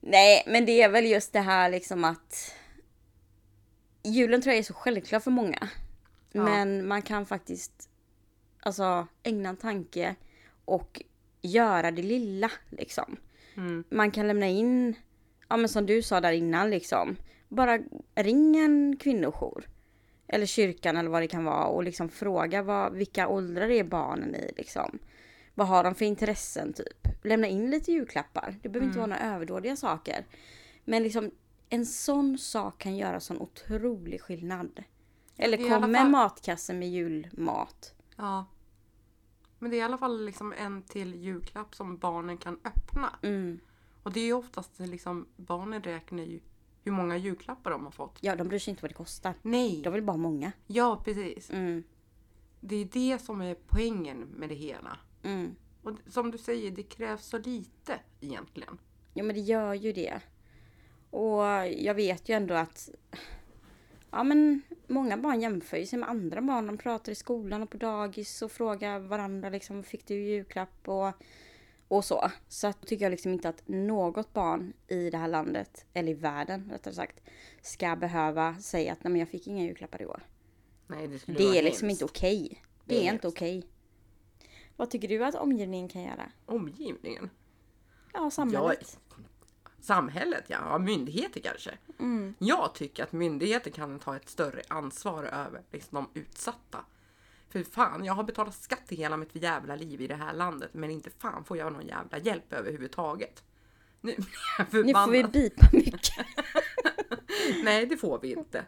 Nej, 0.00 0.42
men 0.46 0.66
det 0.66 0.82
är 0.82 0.88
väl 0.88 1.06
just 1.06 1.32
det 1.32 1.40
här 1.40 1.70
liksom 1.70 2.04
att 2.04 2.54
julen 4.02 4.42
tror 4.42 4.52
jag 4.52 4.58
är 4.58 4.62
så 4.62 4.74
självklar 4.74 5.20
för 5.20 5.30
många. 5.30 5.68
Ja. 6.32 6.42
Men 6.42 6.86
man 6.86 7.02
kan 7.02 7.26
faktiskt 7.26 7.88
alltså 8.60 9.06
ägna 9.22 9.48
en 9.48 9.56
tanke 9.56 10.14
och 10.64 11.02
göra 11.42 11.90
det 11.90 12.02
lilla 12.02 12.50
liksom. 12.70 13.16
Mm. 13.56 13.84
Man 13.90 14.10
kan 14.10 14.28
lämna 14.28 14.46
in, 14.46 14.94
ja 15.48 15.56
men 15.56 15.68
som 15.68 15.86
du 15.86 16.02
sa 16.02 16.20
där 16.20 16.32
innan 16.32 16.70
liksom, 16.70 17.16
bara 17.48 17.78
ring 18.14 18.56
en 18.56 18.96
kvinnojour. 18.96 19.68
Eller 20.26 20.46
kyrkan 20.46 20.96
eller 20.96 21.10
vad 21.10 21.22
det 21.22 21.28
kan 21.28 21.44
vara 21.44 21.66
och 21.66 21.84
liksom 21.84 22.08
fråga 22.08 22.62
vad, 22.62 22.92
vilka 22.92 23.28
åldrar 23.28 23.70
är 23.70 23.84
barnen 23.84 24.34
i 24.34 24.52
liksom. 24.56 24.98
Vad 25.58 25.68
har 25.68 25.84
de 25.84 25.94
för 25.94 26.04
intressen 26.04 26.72
typ? 26.72 27.08
Lämna 27.24 27.46
in 27.46 27.70
lite 27.70 27.92
julklappar. 27.92 28.56
Det 28.62 28.68
behöver 28.68 28.86
inte 28.86 28.98
vara 28.98 29.06
några 29.06 29.22
överdådiga 29.34 29.76
saker. 29.76 30.26
Men 30.84 31.02
liksom 31.02 31.30
en 31.68 31.86
sån 31.86 32.38
sak 32.38 32.78
kan 32.78 32.96
göra 32.96 33.20
sån 33.20 33.38
otrolig 33.38 34.20
skillnad. 34.20 34.84
Eller 35.36 35.56
kom 35.56 35.90
med 35.90 36.00
fall- 36.00 36.10
matkasse 36.10 36.74
med 36.74 36.90
julmat. 36.90 37.94
Ja. 38.16 38.46
Men 39.58 39.70
det 39.70 39.76
är 39.76 39.78
i 39.78 39.82
alla 39.82 39.98
fall 39.98 40.24
liksom 40.24 40.52
en 40.58 40.82
till 40.82 41.14
julklapp 41.14 41.74
som 41.74 41.98
barnen 41.98 42.38
kan 42.38 42.60
öppna. 42.64 43.18
Mm. 43.22 43.60
Och 44.02 44.12
det 44.12 44.20
är 44.20 44.24
ju 44.26 44.32
oftast 44.32 44.78
liksom, 44.78 45.26
barnen 45.36 45.82
räknar 45.82 46.22
ju 46.22 46.40
hur 46.84 46.92
många 46.92 47.16
julklappar 47.16 47.70
de 47.70 47.84
har 47.84 47.90
fått. 47.90 48.18
Ja, 48.20 48.36
de 48.36 48.48
bryr 48.48 48.58
sig 48.58 48.70
inte 48.70 48.82
vad 48.82 48.90
det 48.90 48.94
kostar. 48.94 49.34
Nej! 49.42 49.82
De 49.82 49.92
vill 49.92 50.02
bara 50.02 50.16
många. 50.16 50.52
Ja, 50.66 51.02
precis. 51.04 51.50
Mm. 51.50 51.84
Det 52.60 52.76
är 52.76 52.88
det 52.92 53.18
som 53.18 53.40
är 53.42 53.54
poängen 53.54 54.18
med 54.20 54.48
det 54.48 54.54
hela. 54.54 54.98
Mm. 55.28 55.56
Och 55.82 55.92
som 56.06 56.30
du 56.30 56.38
säger, 56.38 56.70
det 56.70 56.82
krävs 56.82 57.26
så 57.26 57.38
lite 57.38 58.00
egentligen. 58.20 58.78
Ja 59.14 59.22
men 59.22 59.36
det 59.36 59.40
gör 59.40 59.74
ju 59.74 59.92
det. 59.92 60.20
Och 61.10 61.42
jag 61.66 61.94
vet 61.94 62.28
ju 62.28 62.34
ändå 62.34 62.54
att 62.54 62.90
Ja 64.10 64.22
men 64.22 64.62
många 64.86 65.16
barn 65.16 65.40
jämför 65.40 65.76
ju 65.76 65.86
sig 65.86 65.98
med 65.98 66.08
andra 66.08 66.40
barn. 66.40 66.66
De 66.66 66.78
pratar 66.78 67.12
i 67.12 67.14
skolan 67.14 67.62
och 67.62 67.70
på 67.70 67.76
dagis 67.76 68.42
och 68.42 68.52
frågar 68.52 68.98
varandra 68.98 69.48
liksom 69.48 69.82
fick 69.82 70.06
du 70.06 70.14
julklapp 70.14 70.88
och, 70.88 71.12
och 71.88 72.04
så. 72.04 72.30
Så 72.48 72.72
tycker 72.72 73.04
jag 73.04 73.10
liksom 73.10 73.32
inte 73.32 73.48
att 73.48 73.62
något 73.66 74.32
barn 74.32 74.72
i 74.88 75.10
det 75.10 75.18
här 75.18 75.28
landet, 75.28 75.86
eller 75.92 76.12
i 76.12 76.14
världen 76.14 76.68
rättare 76.70 76.94
sagt, 76.94 77.20
ska 77.62 77.96
behöva 77.96 78.56
säga 78.56 78.92
att 78.92 79.04
nej 79.04 79.10
men 79.10 79.20
jag 79.20 79.28
fick 79.28 79.46
inga 79.46 79.64
julklappar 79.64 80.02
i 80.02 80.06
år. 80.06 80.22
Nej, 80.86 81.08
det 81.08 81.18
skulle 81.18 81.38
Det 81.38 81.58
är 81.58 81.62
liksom 81.62 81.90
inte 81.90 82.04
okej. 82.04 82.62
Det, 82.84 82.94
Det 82.94 83.04
är 83.04 83.08
är 83.08 83.12
inte 83.12 83.28
okej. 83.28 83.66
Vad 84.78 84.90
tycker 84.90 85.08
du 85.08 85.24
att 85.24 85.34
omgivningen 85.34 85.88
kan 85.88 86.02
göra? 86.02 86.30
Omgivningen. 86.46 87.30
Ja, 88.12 88.30
samhället. 88.30 88.98
Samhället, 89.80 90.44
ja. 90.46 90.78
Myndigheter 90.78 91.40
kanske. 91.40 91.78
Mm. 91.98 92.34
Jag 92.38 92.74
tycker 92.74 93.02
att 93.02 93.12
myndigheter 93.12 93.70
kan 93.70 93.98
ta 93.98 94.16
ett 94.16 94.28
större 94.28 94.62
ansvar 94.68 95.24
över 95.24 95.62
liksom, 95.72 96.06
de 96.12 96.20
utsatta. 96.20 96.84
För 97.48 97.62
fan, 97.62 98.04
jag 98.04 98.14
har 98.14 98.24
betalat 98.24 98.54
skatt 98.54 98.92
i 98.92 98.96
hela 98.96 99.16
mitt 99.16 99.34
jävla 99.36 99.76
liv 99.76 100.00
i 100.00 100.06
det 100.06 100.14
här 100.14 100.32
landet, 100.34 100.74
men 100.74 100.90
inte 100.90 101.10
fan 101.10 101.44
får 101.44 101.56
jag 101.56 101.72
någon 101.72 101.86
jävla 101.86 102.18
hjälp 102.18 102.52
överhuvudtaget. 102.52 103.44
Nu 104.00 104.14
blir 104.16 104.26
jag 104.58 104.66
Nu 104.66 104.70
får 104.70 104.82
vi 104.82 104.84
förbannad. 104.84 105.30
bipa 105.32 105.66
mycket. 105.72 106.26
Nej, 107.64 107.86
det 107.86 107.96
får 107.96 108.18
vi 108.18 108.32
inte. 108.32 108.64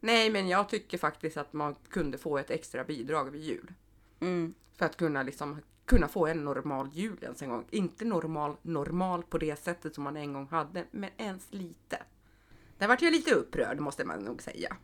Nej, 0.00 0.30
men 0.30 0.48
jag 0.48 0.68
tycker 0.68 0.98
faktiskt 0.98 1.36
att 1.36 1.52
man 1.52 1.74
kunde 1.88 2.18
få 2.18 2.38
ett 2.38 2.50
extra 2.50 2.84
bidrag 2.84 3.30
vid 3.30 3.42
jul. 3.42 3.72
Mm. 4.20 4.54
För 4.76 4.86
att 4.86 4.96
kunna 4.96 5.22
liksom 5.22 5.60
kunna 5.84 6.08
få 6.08 6.26
en 6.26 6.44
normal 6.44 6.88
jul 6.92 7.18
ens 7.22 7.42
en 7.42 7.48
gång. 7.48 7.66
Inte 7.70 8.04
normal, 8.04 8.56
normal 8.62 9.22
på 9.22 9.38
det 9.38 9.56
sättet 9.56 9.94
som 9.94 10.04
man 10.04 10.16
en 10.16 10.32
gång 10.32 10.46
hade, 10.48 10.84
men 10.90 11.10
ens 11.16 11.46
lite. 11.52 12.02
Där 12.78 12.88
vart 12.88 13.02
jag 13.02 13.12
lite 13.12 13.34
upprörd 13.34 13.80
måste 13.80 14.04
man 14.04 14.18
nog 14.24 14.42
säga. 14.42 14.76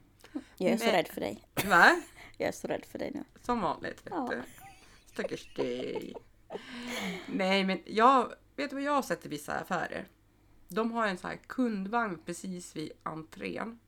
Jag 0.56 0.70
är 0.72 0.76
så 0.76 0.84
Men- 0.84 0.92
rädd 0.94 1.08
för 1.08 1.20
dig. 1.20 1.44
Va? 1.66 2.02
Jag 2.38 2.48
är 2.48 2.52
så 2.52 2.68
rädd 2.68 2.84
för 2.84 2.98
dig 2.98 3.10
nu. 3.14 3.24
Som 3.42 3.60
vanligt. 3.60 4.06
Vet 4.06 4.12
Ja. 4.16 4.28
du. 4.30 4.42
Stackars 5.06 5.54
dig. 5.54 6.14
Nej, 7.28 7.64
men 7.64 7.82
jag 7.86 8.32
vet 8.56 8.70
du 8.70 8.76
vad 8.76 8.82
jag 8.82 8.92
har 8.92 9.02
sett 9.02 9.26
i 9.26 9.28
vissa 9.28 9.54
affärer? 9.58 10.08
De 10.68 10.92
har 10.92 11.06
en 11.06 11.18
så 11.18 11.28
här 11.28 11.36
kundvagn 11.36 12.18
precis 12.26 12.76
vid 12.76 12.92
entrén. 13.02 13.78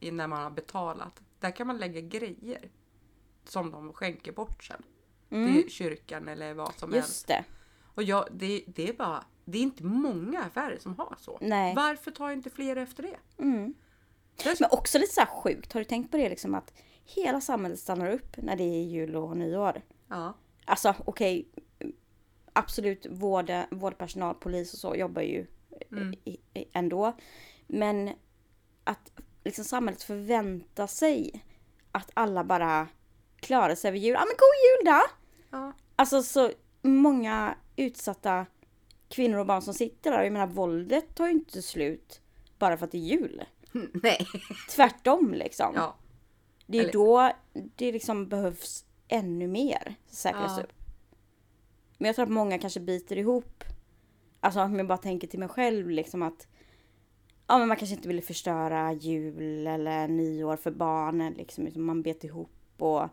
Innan 0.00 0.30
man 0.30 0.42
har 0.42 0.50
betalat. 0.50 1.22
Där 1.40 1.50
kan 1.50 1.66
man 1.66 1.78
lägga 1.78 2.00
grejer. 2.00 2.70
Som 3.44 3.70
de 3.70 3.92
skänker 3.92 4.32
bort 4.32 4.64
sen. 4.64 4.82
Till 5.28 5.70
kyrkan 5.70 6.28
eller 6.28 6.54
vad 6.54 6.74
som 6.74 6.92
helst. 6.92 6.92
Mm. 6.92 6.96
Just 7.08 7.26
det. 7.28 7.44
Och 7.94 8.02
jag, 8.02 8.28
det, 8.32 8.64
det 8.66 8.88
är 8.88 8.92
bara, 8.92 9.24
det 9.44 9.58
är 9.58 9.62
inte 9.62 9.84
många 9.84 10.42
affärer 10.42 10.78
som 10.78 10.94
har 10.98 11.14
så. 11.18 11.38
Nej. 11.40 11.74
Varför 11.74 12.10
tar 12.10 12.30
inte 12.30 12.50
fler 12.50 12.76
efter 12.76 13.02
det? 13.02 13.42
Mm. 13.42 13.74
Det 14.44 14.56
så- 14.56 14.64
Men 14.64 14.70
också 14.78 14.98
lite 14.98 15.12
så 15.14 15.20
här 15.20 15.26
sjukt. 15.42 15.72
Har 15.72 15.80
du 15.80 15.84
tänkt 15.84 16.10
på 16.10 16.16
det 16.16 16.28
liksom 16.28 16.54
att 16.54 16.72
hela 17.04 17.40
samhället 17.40 17.78
stannar 17.78 18.10
upp 18.10 18.36
när 18.36 18.56
det 18.56 18.64
är 18.64 18.82
jul 18.84 19.16
och 19.16 19.36
nyår? 19.36 19.82
Ja. 20.08 20.34
Alltså 20.64 20.94
okej. 21.04 21.48
absolut 22.52 23.06
vård, 23.10 23.50
vårdpersonal, 23.70 24.34
polis 24.34 24.72
och 24.72 24.78
så 24.78 24.94
jobbar 24.96 25.22
ju 25.22 25.46
i, 26.24 26.38
ändå. 26.72 27.12
Men 27.66 28.10
att 28.84 29.12
liksom 29.44 29.64
samhället 29.64 30.02
förväntar 30.02 30.86
sig 30.86 31.44
att 31.92 32.10
alla 32.14 32.44
bara 32.44 32.88
klarar 33.40 33.74
sig 33.74 33.88
över 33.88 33.98
jul. 33.98 34.12
Ja 34.14 34.20
men 34.20 34.36
god 34.36 34.56
jul 34.68 34.84
då! 34.94 35.02
Ja. 35.58 35.72
Alltså 35.96 36.22
så 36.22 36.50
många 36.82 37.54
utsatta 37.76 38.46
kvinnor 39.08 39.38
och 39.38 39.46
barn 39.46 39.62
som 39.62 39.74
sitter 39.74 40.10
där. 40.12 40.22
Jag 40.22 40.32
menar 40.32 40.46
våldet 40.46 41.14
tar 41.14 41.26
ju 41.26 41.32
inte 41.32 41.62
slut 41.62 42.20
bara 42.58 42.76
för 42.76 42.84
att 42.84 42.92
det 42.92 42.98
är 42.98 43.00
jul. 43.18 43.44
Nej. 44.02 44.26
Tvärtom 44.70 45.34
liksom. 45.34 45.72
Ja. 45.74 45.96
det 46.66 46.78
är 46.78 46.82
eller- 46.82 46.92
då 46.92 47.32
det 47.76 47.92
liksom 47.92 48.28
behövs 48.28 48.84
ännu 49.08 49.46
mer 49.46 49.94
säkras 50.06 50.52
Ja. 50.56 50.62
upp. 50.62 50.72
Men 51.98 52.06
jag 52.06 52.16
tror 52.16 52.22
att 52.26 52.32
många 52.32 52.58
kanske 52.58 52.80
biter 52.80 53.18
ihop. 53.18 53.64
Alltså 54.40 54.60
om 54.60 54.76
jag 54.78 54.86
bara 54.86 54.98
tänker 54.98 55.28
till 55.28 55.38
mig 55.38 55.48
själv 55.48 55.90
liksom 55.90 56.22
att 56.22 56.46
Ja 57.46 57.58
men 57.58 57.68
man 57.68 57.76
kanske 57.76 57.96
inte 57.96 58.08
ville 58.08 58.22
förstöra 58.22 58.92
jul 58.92 59.66
eller 59.66 60.08
nyår 60.08 60.56
för 60.56 60.70
barnen 60.70 61.32
liksom. 61.32 61.66
Utan 61.66 61.82
man 61.82 62.02
bet 62.02 62.24
ihop 62.24 62.55
och 62.82 63.08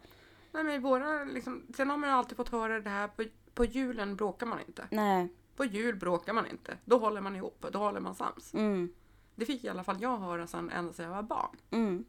Nej 0.52 0.64
men 0.64 0.82
våra, 0.82 1.24
liksom, 1.24 1.68
sen 1.76 1.90
har 1.90 1.98
man 1.98 2.10
ju 2.10 2.16
alltid 2.16 2.38
fått 2.38 2.50
höra 2.50 2.80
det 2.80 2.90
här, 2.90 3.08
på, 3.08 3.24
på 3.54 3.66
julen 3.66 4.16
bråkar 4.16 4.46
man 4.46 4.60
inte. 4.68 4.88
nej. 4.92 5.28
På 5.56 5.66
jul 5.66 5.96
bråkar 5.96 6.34
man 6.34 6.50
inte. 6.50 6.78
Då 6.86 6.98
håller 6.98 7.22
man 7.22 7.36
ihop, 7.36 7.66
då 7.72 7.80
håller 7.80 8.00
man 8.00 8.16
sams. 8.16 8.54
Mm. 8.54 8.94
Det 9.36 9.46
fick 9.46 9.64
i 9.64 9.70
alla 9.70 9.84
fall 9.84 10.02
jag 10.02 10.18
höra 10.18 10.48
sen 10.48 10.70
ända 10.70 10.94
sedan 10.94 11.06
jag 11.06 11.16
var 11.16 11.24
barn. 11.24 11.58
Mm. 11.72 12.06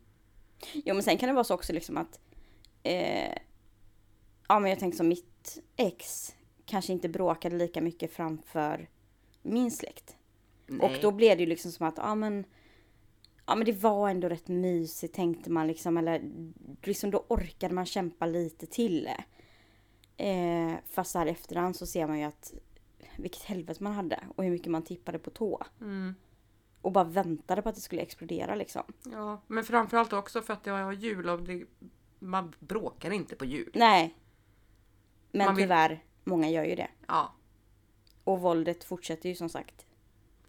Jo 0.73 0.95
men 0.95 1.03
sen 1.03 1.19
kan 1.19 1.29
det 1.29 1.33
vara 1.33 1.45
så 1.45 1.55
också 1.55 1.73
liksom 1.73 1.97
att 1.97 2.21
eh, 2.83 3.39
Ja 4.49 4.59
men 4.59 4.71
jag 4.71 4.79
tänker 4.79 4.97
som 4.97 5.09
mitt 5.09 5.59
ex 5.77 6.35
kanske 6.65 6.93
inte 6.93 7.09
bråkade 7.09 7.57
lika 7.57 7.81
mycket 7.81 8.13
framför 8.13 8.89
min 9.43 9.71
släkt. 9.71 10.17
Och 10.81 10.93
då 11.03 11.11
blev 11.11 11.37
det 11.37 11.43
ju 11.43 11.49
liksom 11.49 11.73
som 11.73 11.87
att 11.87 11.97
ja 11.97 12.15
men 12.15 12.45
Ja 13.47 13.55
men 13.55 13.65
det 13.67 13.73
var 13.73 14.09
ändå 14.11 14.29
rätt 14.29 14.49
mysigt 14.49 15.15
tänkte 15.15 15.51
man 15.51 15.67
liksom 15.67 15.97
eller 15.97 16.23
liksom 16.83 17.11
då 17.11 17.25
orkade 17.29 17.75
man 17.75 17.87
kämpa 17.87 18.27
lite 18.27 18.67
till. 18.67 19.09
Eh, 20.17 20.73
fast 20.87 21.11
så 21.11 21.19
här 21.19 21.27
efterhand 21.27 21.77
så 21.77 21.87
ser 21.87 22.07
man 22.07 22.19
ju 22.19 22.25
att 22.25 22.55
vilket 23.17 23.43
helvete 23.43 23.83
man 23.83 23.93
hade 23.93 24.25
och 24.37 24.45
hur 24.45 24.51
mycket 24.51 24.71
man 24.71 24.83
tippade 24.83 25.19
på 25.19 25.31
tå. 25.31 25.63
Mm. 25.81 26.15
Och 26.81 26.93
bara 26.93 27.05
väntade 27.05 27.63
på 27.63 27.69
att 27.69 27.75
det 27.75 27.81
skulle 27.81 28.03
explodera 28.03 28.55
liksom. 28.55 28.83
Ja, 29.13 29.43
men 29.47 29.65
framförallt 29.65 30.13
också 30.13 30.43
för 30.43 30.53
att 30.53 30.65
det 30.65 30.71
var 30.71 30.93
jul 30.93 31.29
och 31.29 31.43
det, 31.43 31.65
man 32.19 32.55
bråkar 32.59 33.11
inte 33.11 33.37
på 33.37 33.45
jul. 33.45 33.71
Nej. 33.75 34.15
Men 35.33 35.47
Man 35.47 35.57
vill- 35.57 35.65
tyvärr, 35.65 36.05
många 36.25 36.51
gör 36.51 36.65
ju 36.65 36.75
det. 36.75 36.89
Ja, 37.09 37.35
Och 38.25 38.41
våldet 38.41 38.85
fortsätter 38.85 39.29
ju 39.29 39.35
som 39.35 39.49
sagt. 39.49 39.84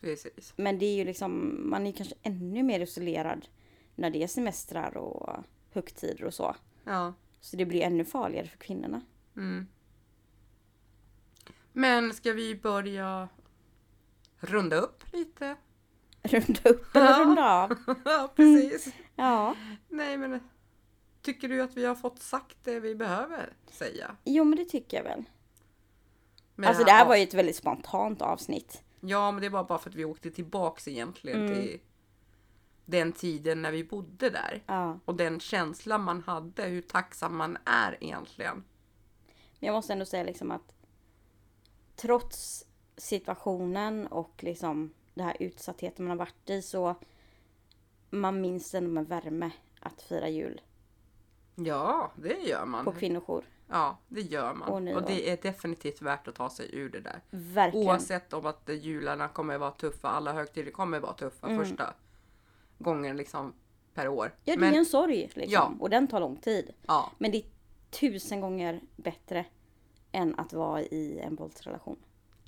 Precis. 0.05 0.53
Men 0.55 0.79
det 0.79 0.85
är 0.85 0.95
ju 0.95 1.03
liksom, 1.03 1.59
man 1.69 1.87
är 1.87 1.91
kanske 1.91 2.15
ännu 2.21 2.63
mer 2.63 2.79
isolerad 2.79 3.47
när 3.95 4.09
det 4.09 4.23
är 4.23 4.27
semestrar 4.27 4.97
och 4.97 5.43
högtider 5.71 6.23
och 6.25 6.33
så. 6.33 6.55
Ja. 6.83 7.13
Så 7.39 7.55
det 7.57 7.65
blir 7.65 7.81
ännu 7.81 8.05
farligare 8.05 8.47
för 8.47 8.57
kvinnorna. 8.57 9.01
Mm. 9.37 9.67
Men 11.73 12.13
ska 12.13 12.33
vi 12.33 12.55
börja 12.55 13.29
runda 14.39 14.75
upp 14.75 15.03
lite? 15.13 15.55
Runda 16.23 16.69
upp 16.69 16.95
eller 16.95 17.05
Ja. 17.09 17.19
runda 17.19 17.63
av. 17.63 17.77
ja, 18.05 18.33
precis. 18.35 18.93
Ja. 19.15 19.55
Nej, 19.89 20.17
men 20.17 20.39
tycker 21.21 21.49
du 21.49 21.61
att 21.61 21.77
vi 21.77 21.85
har 21.85 21.95
fått 21.95 22.19
sagt 22.19 22.57
det 22.63 22.79
vi 22.79 22.95
behöver 22.95 23.53
säga? 23.71 24.15
Jo 24.23 24.43
men 24.43 24.57
det 24.57 24.65
tycker 24.65 24.97
jag 24.97 25.03
väl. 25.03 25.23
Med 26.55 26.69
Alltså 26.69 26.83
det 26.83 26.91
här 26.91 27.07
var 27.07 27.15
ju 27.15 27.23
ett 27.23 27.33
väldigt 27.33 27.55
spontant 27.55 28.21
avsnitt. 28.21 28.81
Ja, 29.07 29.31
men 29.31 29.41
det 29.41 29.49
var 29.49 29.63
bara 29.63 29.79
för 29.79 29.89
att 29.89 29.95
vi 29.95 30.05
åkte 30.05 30.31
tillbaks 30.31 30.87
egentligen 30.87 31.39
Mm. 31.45 31.53
till 31.55 31.79
den 32.85 33.11
tiden 33.11 33.61
när 33.61 33.71
vi 33.71 33.83
bodde 33.83 34.29
där. 34.29 34.63
Ja. 34.67 34.99
Och 35.05 35.15
den 35.15 35.39
känslan 35.39 36.01
man 36.03 36.23
hade, 36.23 36.63
hur 36.63 36.81
tacksam 36.81 37.37
man 37.37 37.57
är 37.65 37.97
egentligen. 38.03 38.63
Men 39.59 39.67
jag 39.67 39.73
måste 39.73 39.93
ändå 39.93 40.05
säga 40.05 40.23
liksom 40.23 40.51
att 40.51 40.73
trots 41.95 42.65
situationen 42.97 44.07
och 44.07 44.43
liksom 44.43 44.93
den 45.13 45.25
här 45.25 45.37
utsattheten 45.39 46.05
man 46.05 46.09
har 46.19 46.25
varit 46.25 46.49
i 46.49 46.61
så 46.61 46.95
man 48.09 48.41
minns 48.41 48.75
ändå 48.75 48.89
med 48.89 49.07
värme 49.07 49.51
att 49.79 50.01
fira 50.01 50.29
jul 50.29 50.61
Ja, 51.55 52.11
det 52.15 52.33
gör 52.39 52.65
man. 52.65 52.85
på 52.85 52.91
kvinnojour. 52.91 53.43
Ja, 53.69 53.97
det 54.07 54.21
gör 54.21 54.53
man. 54.53 54.69
Och 54.87 54.95
Och, 54.97 55.03
det 55.07 55.29
är 55.29 55.37
definitivt 55.41 56.01
värt 56.01 56.27
att 56.27 56.35
ta 56.35 56.49
sig 56.49 56.69
ur 56.75 56.89
det 56.89 56.99
där. 56.99 57.21
Verkligen. 57.29 57.87
Oavsett 57.87 58.33
om 58.33 58.45
att 58.45 58.69
jularna 58.73 59.27
kommer 59.27 59.57
vara 59.57 59.71
tuffa, 59.71 60.09
alla 60.09 60.33
högtider 60.33 60.71
kommer 60.71 60.99
vara 60.99 61.13
tuffa 61.13 61.47
Mm. 61.47 61.59
första 61.65 61.93
gången 62.77 63.17
liksom 63.17 63.53
per 63.93 64.07
år. 64.07 64.25
Ja, 64.25 64.39
det 64.43 64.51
är 64.51 64.57
Men, 64.57 64.73
ju 64.73 64.77
en 64.79 64.85
sorg 64.85 65.21
liksom. 65.33 65.43
Ja. 65.53 65.73
Och 65.79 65.89
den 65.89 66.07
tar 66.07 66.19
lång 66.19 66.35
tid. 66.37 66.73
ja, 66.87 67.11
Men 67.17 67.31
det 67.31 67.37
är 67.37 67.45
tusen 67.89 68.41
gånger 68.41 68.81
bättre 68.95 69.45
än 70.11 70.39
att 70.39 70.53
vara 70.53 70.81
i 70.81 71.19
en 71.19 71.35
våldsrelation. 71.35 71.97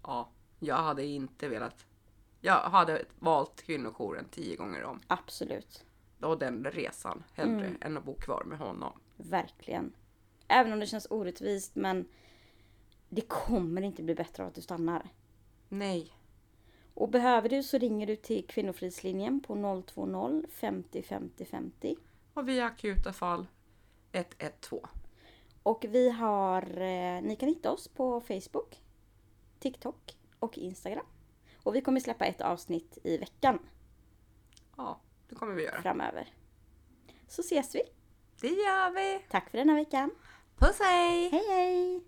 ja, 0.03 0.29
jag 0.59 0.75
hade 0.75 1.05
inte 1.05 1.47
velat. 1.47 1.85
Jag 2.41 2.59
hade 2.59 3.05
valt 3.19 3.61
kvinnojouren 3.61 4.25
tio 4.31 4.55
gånger 4.55 4.83
om. 4.83 4.99
Absolut. 5.07 5.83
Och 6.19 6.39
den 6.39 6.63
resan 6.65 7.23
hellre 7.33 7.65
Mm. 7.67 7.77
än 7.81 7.97
att 7.97 8.03
bo 8.03 8.13
kvar 8.15 8.43
med 8.43 8.57
honom. 8.59 8.99
Verkligen. 9.17 9.93
Även 10.47 10.73
om 10.73 10.79
det 10.79 10.85
känns 10.87 11.07
orättvist 11.09 11.75
men 11.75 12.07
det 13.09 13.21
kommer 13.21 13.81
inte 13.81 14.03
bli 14.03 14.15
bättre 14.15 14.43
av 14.43 14.49
att 14.49 14.55
du 14.55 14.61
stannar. 14.61 15.09
Nej, 15.69 16.11
Och 16.93 17.09
behöver 17.09 17.49
du 17.49 17.63
så 17.63 17.77
ringer 17.77 18.07
du 18.07 18.15
till 18.15 18.47
Kvinnofridslinjen 18.47 19.39
på 19.39 19.55
020 19.95 20.43
50 20.51 21.01
50 21.03 21.45
50. 21.45 21.95
och 22.33 22.47
vid 22.49 22.63
akuta 22.63 23.13
fall 23.13 23.47
112. 24.11 24.81
Och 25.63 25.85
vi 25.89 26.09
har, 26.09 26.61
eh, 26.81 27.21
ni 27.21 27.35
kan 27.39 27.49
hitta 27.49 27.71
oss 27.71 27.87
på 27.87 28.21
Facebook, 28.21 28.81
TikTok 29.59 30.17
och 30.39 30.57
Instagram. 30.57 31.05
Och 31.63 31.75
vi 31.75 31.81
kommer 31.81 31.99
släppa 31.99 32.25
ett 32.25 32.41
avsnitt 32.41 32.97
i 33.03 33.17
veckan 33.17 33.59
Ja, 34.77 34.99
det 35.29 35.35
kommer 35.35 35.53
vi 35.53 35.63
göra. 35.63 35.81
framöver. 35.81 36.33
Så 37.27 37.41
ses 37.41 37.75
vi. 37.75 37.81
Det 38.41 38.47
gör 38.47 38.91
vi! 38.91 39.25
Tack 39.29 39.49
för 39.49 39.57
denna 39.57 39.73
veckan. 39.75 40.11
Puss 40.57 40.79
hej! 40.79 41.29
Hej 41.29 41.45
hej! 41.49 42.03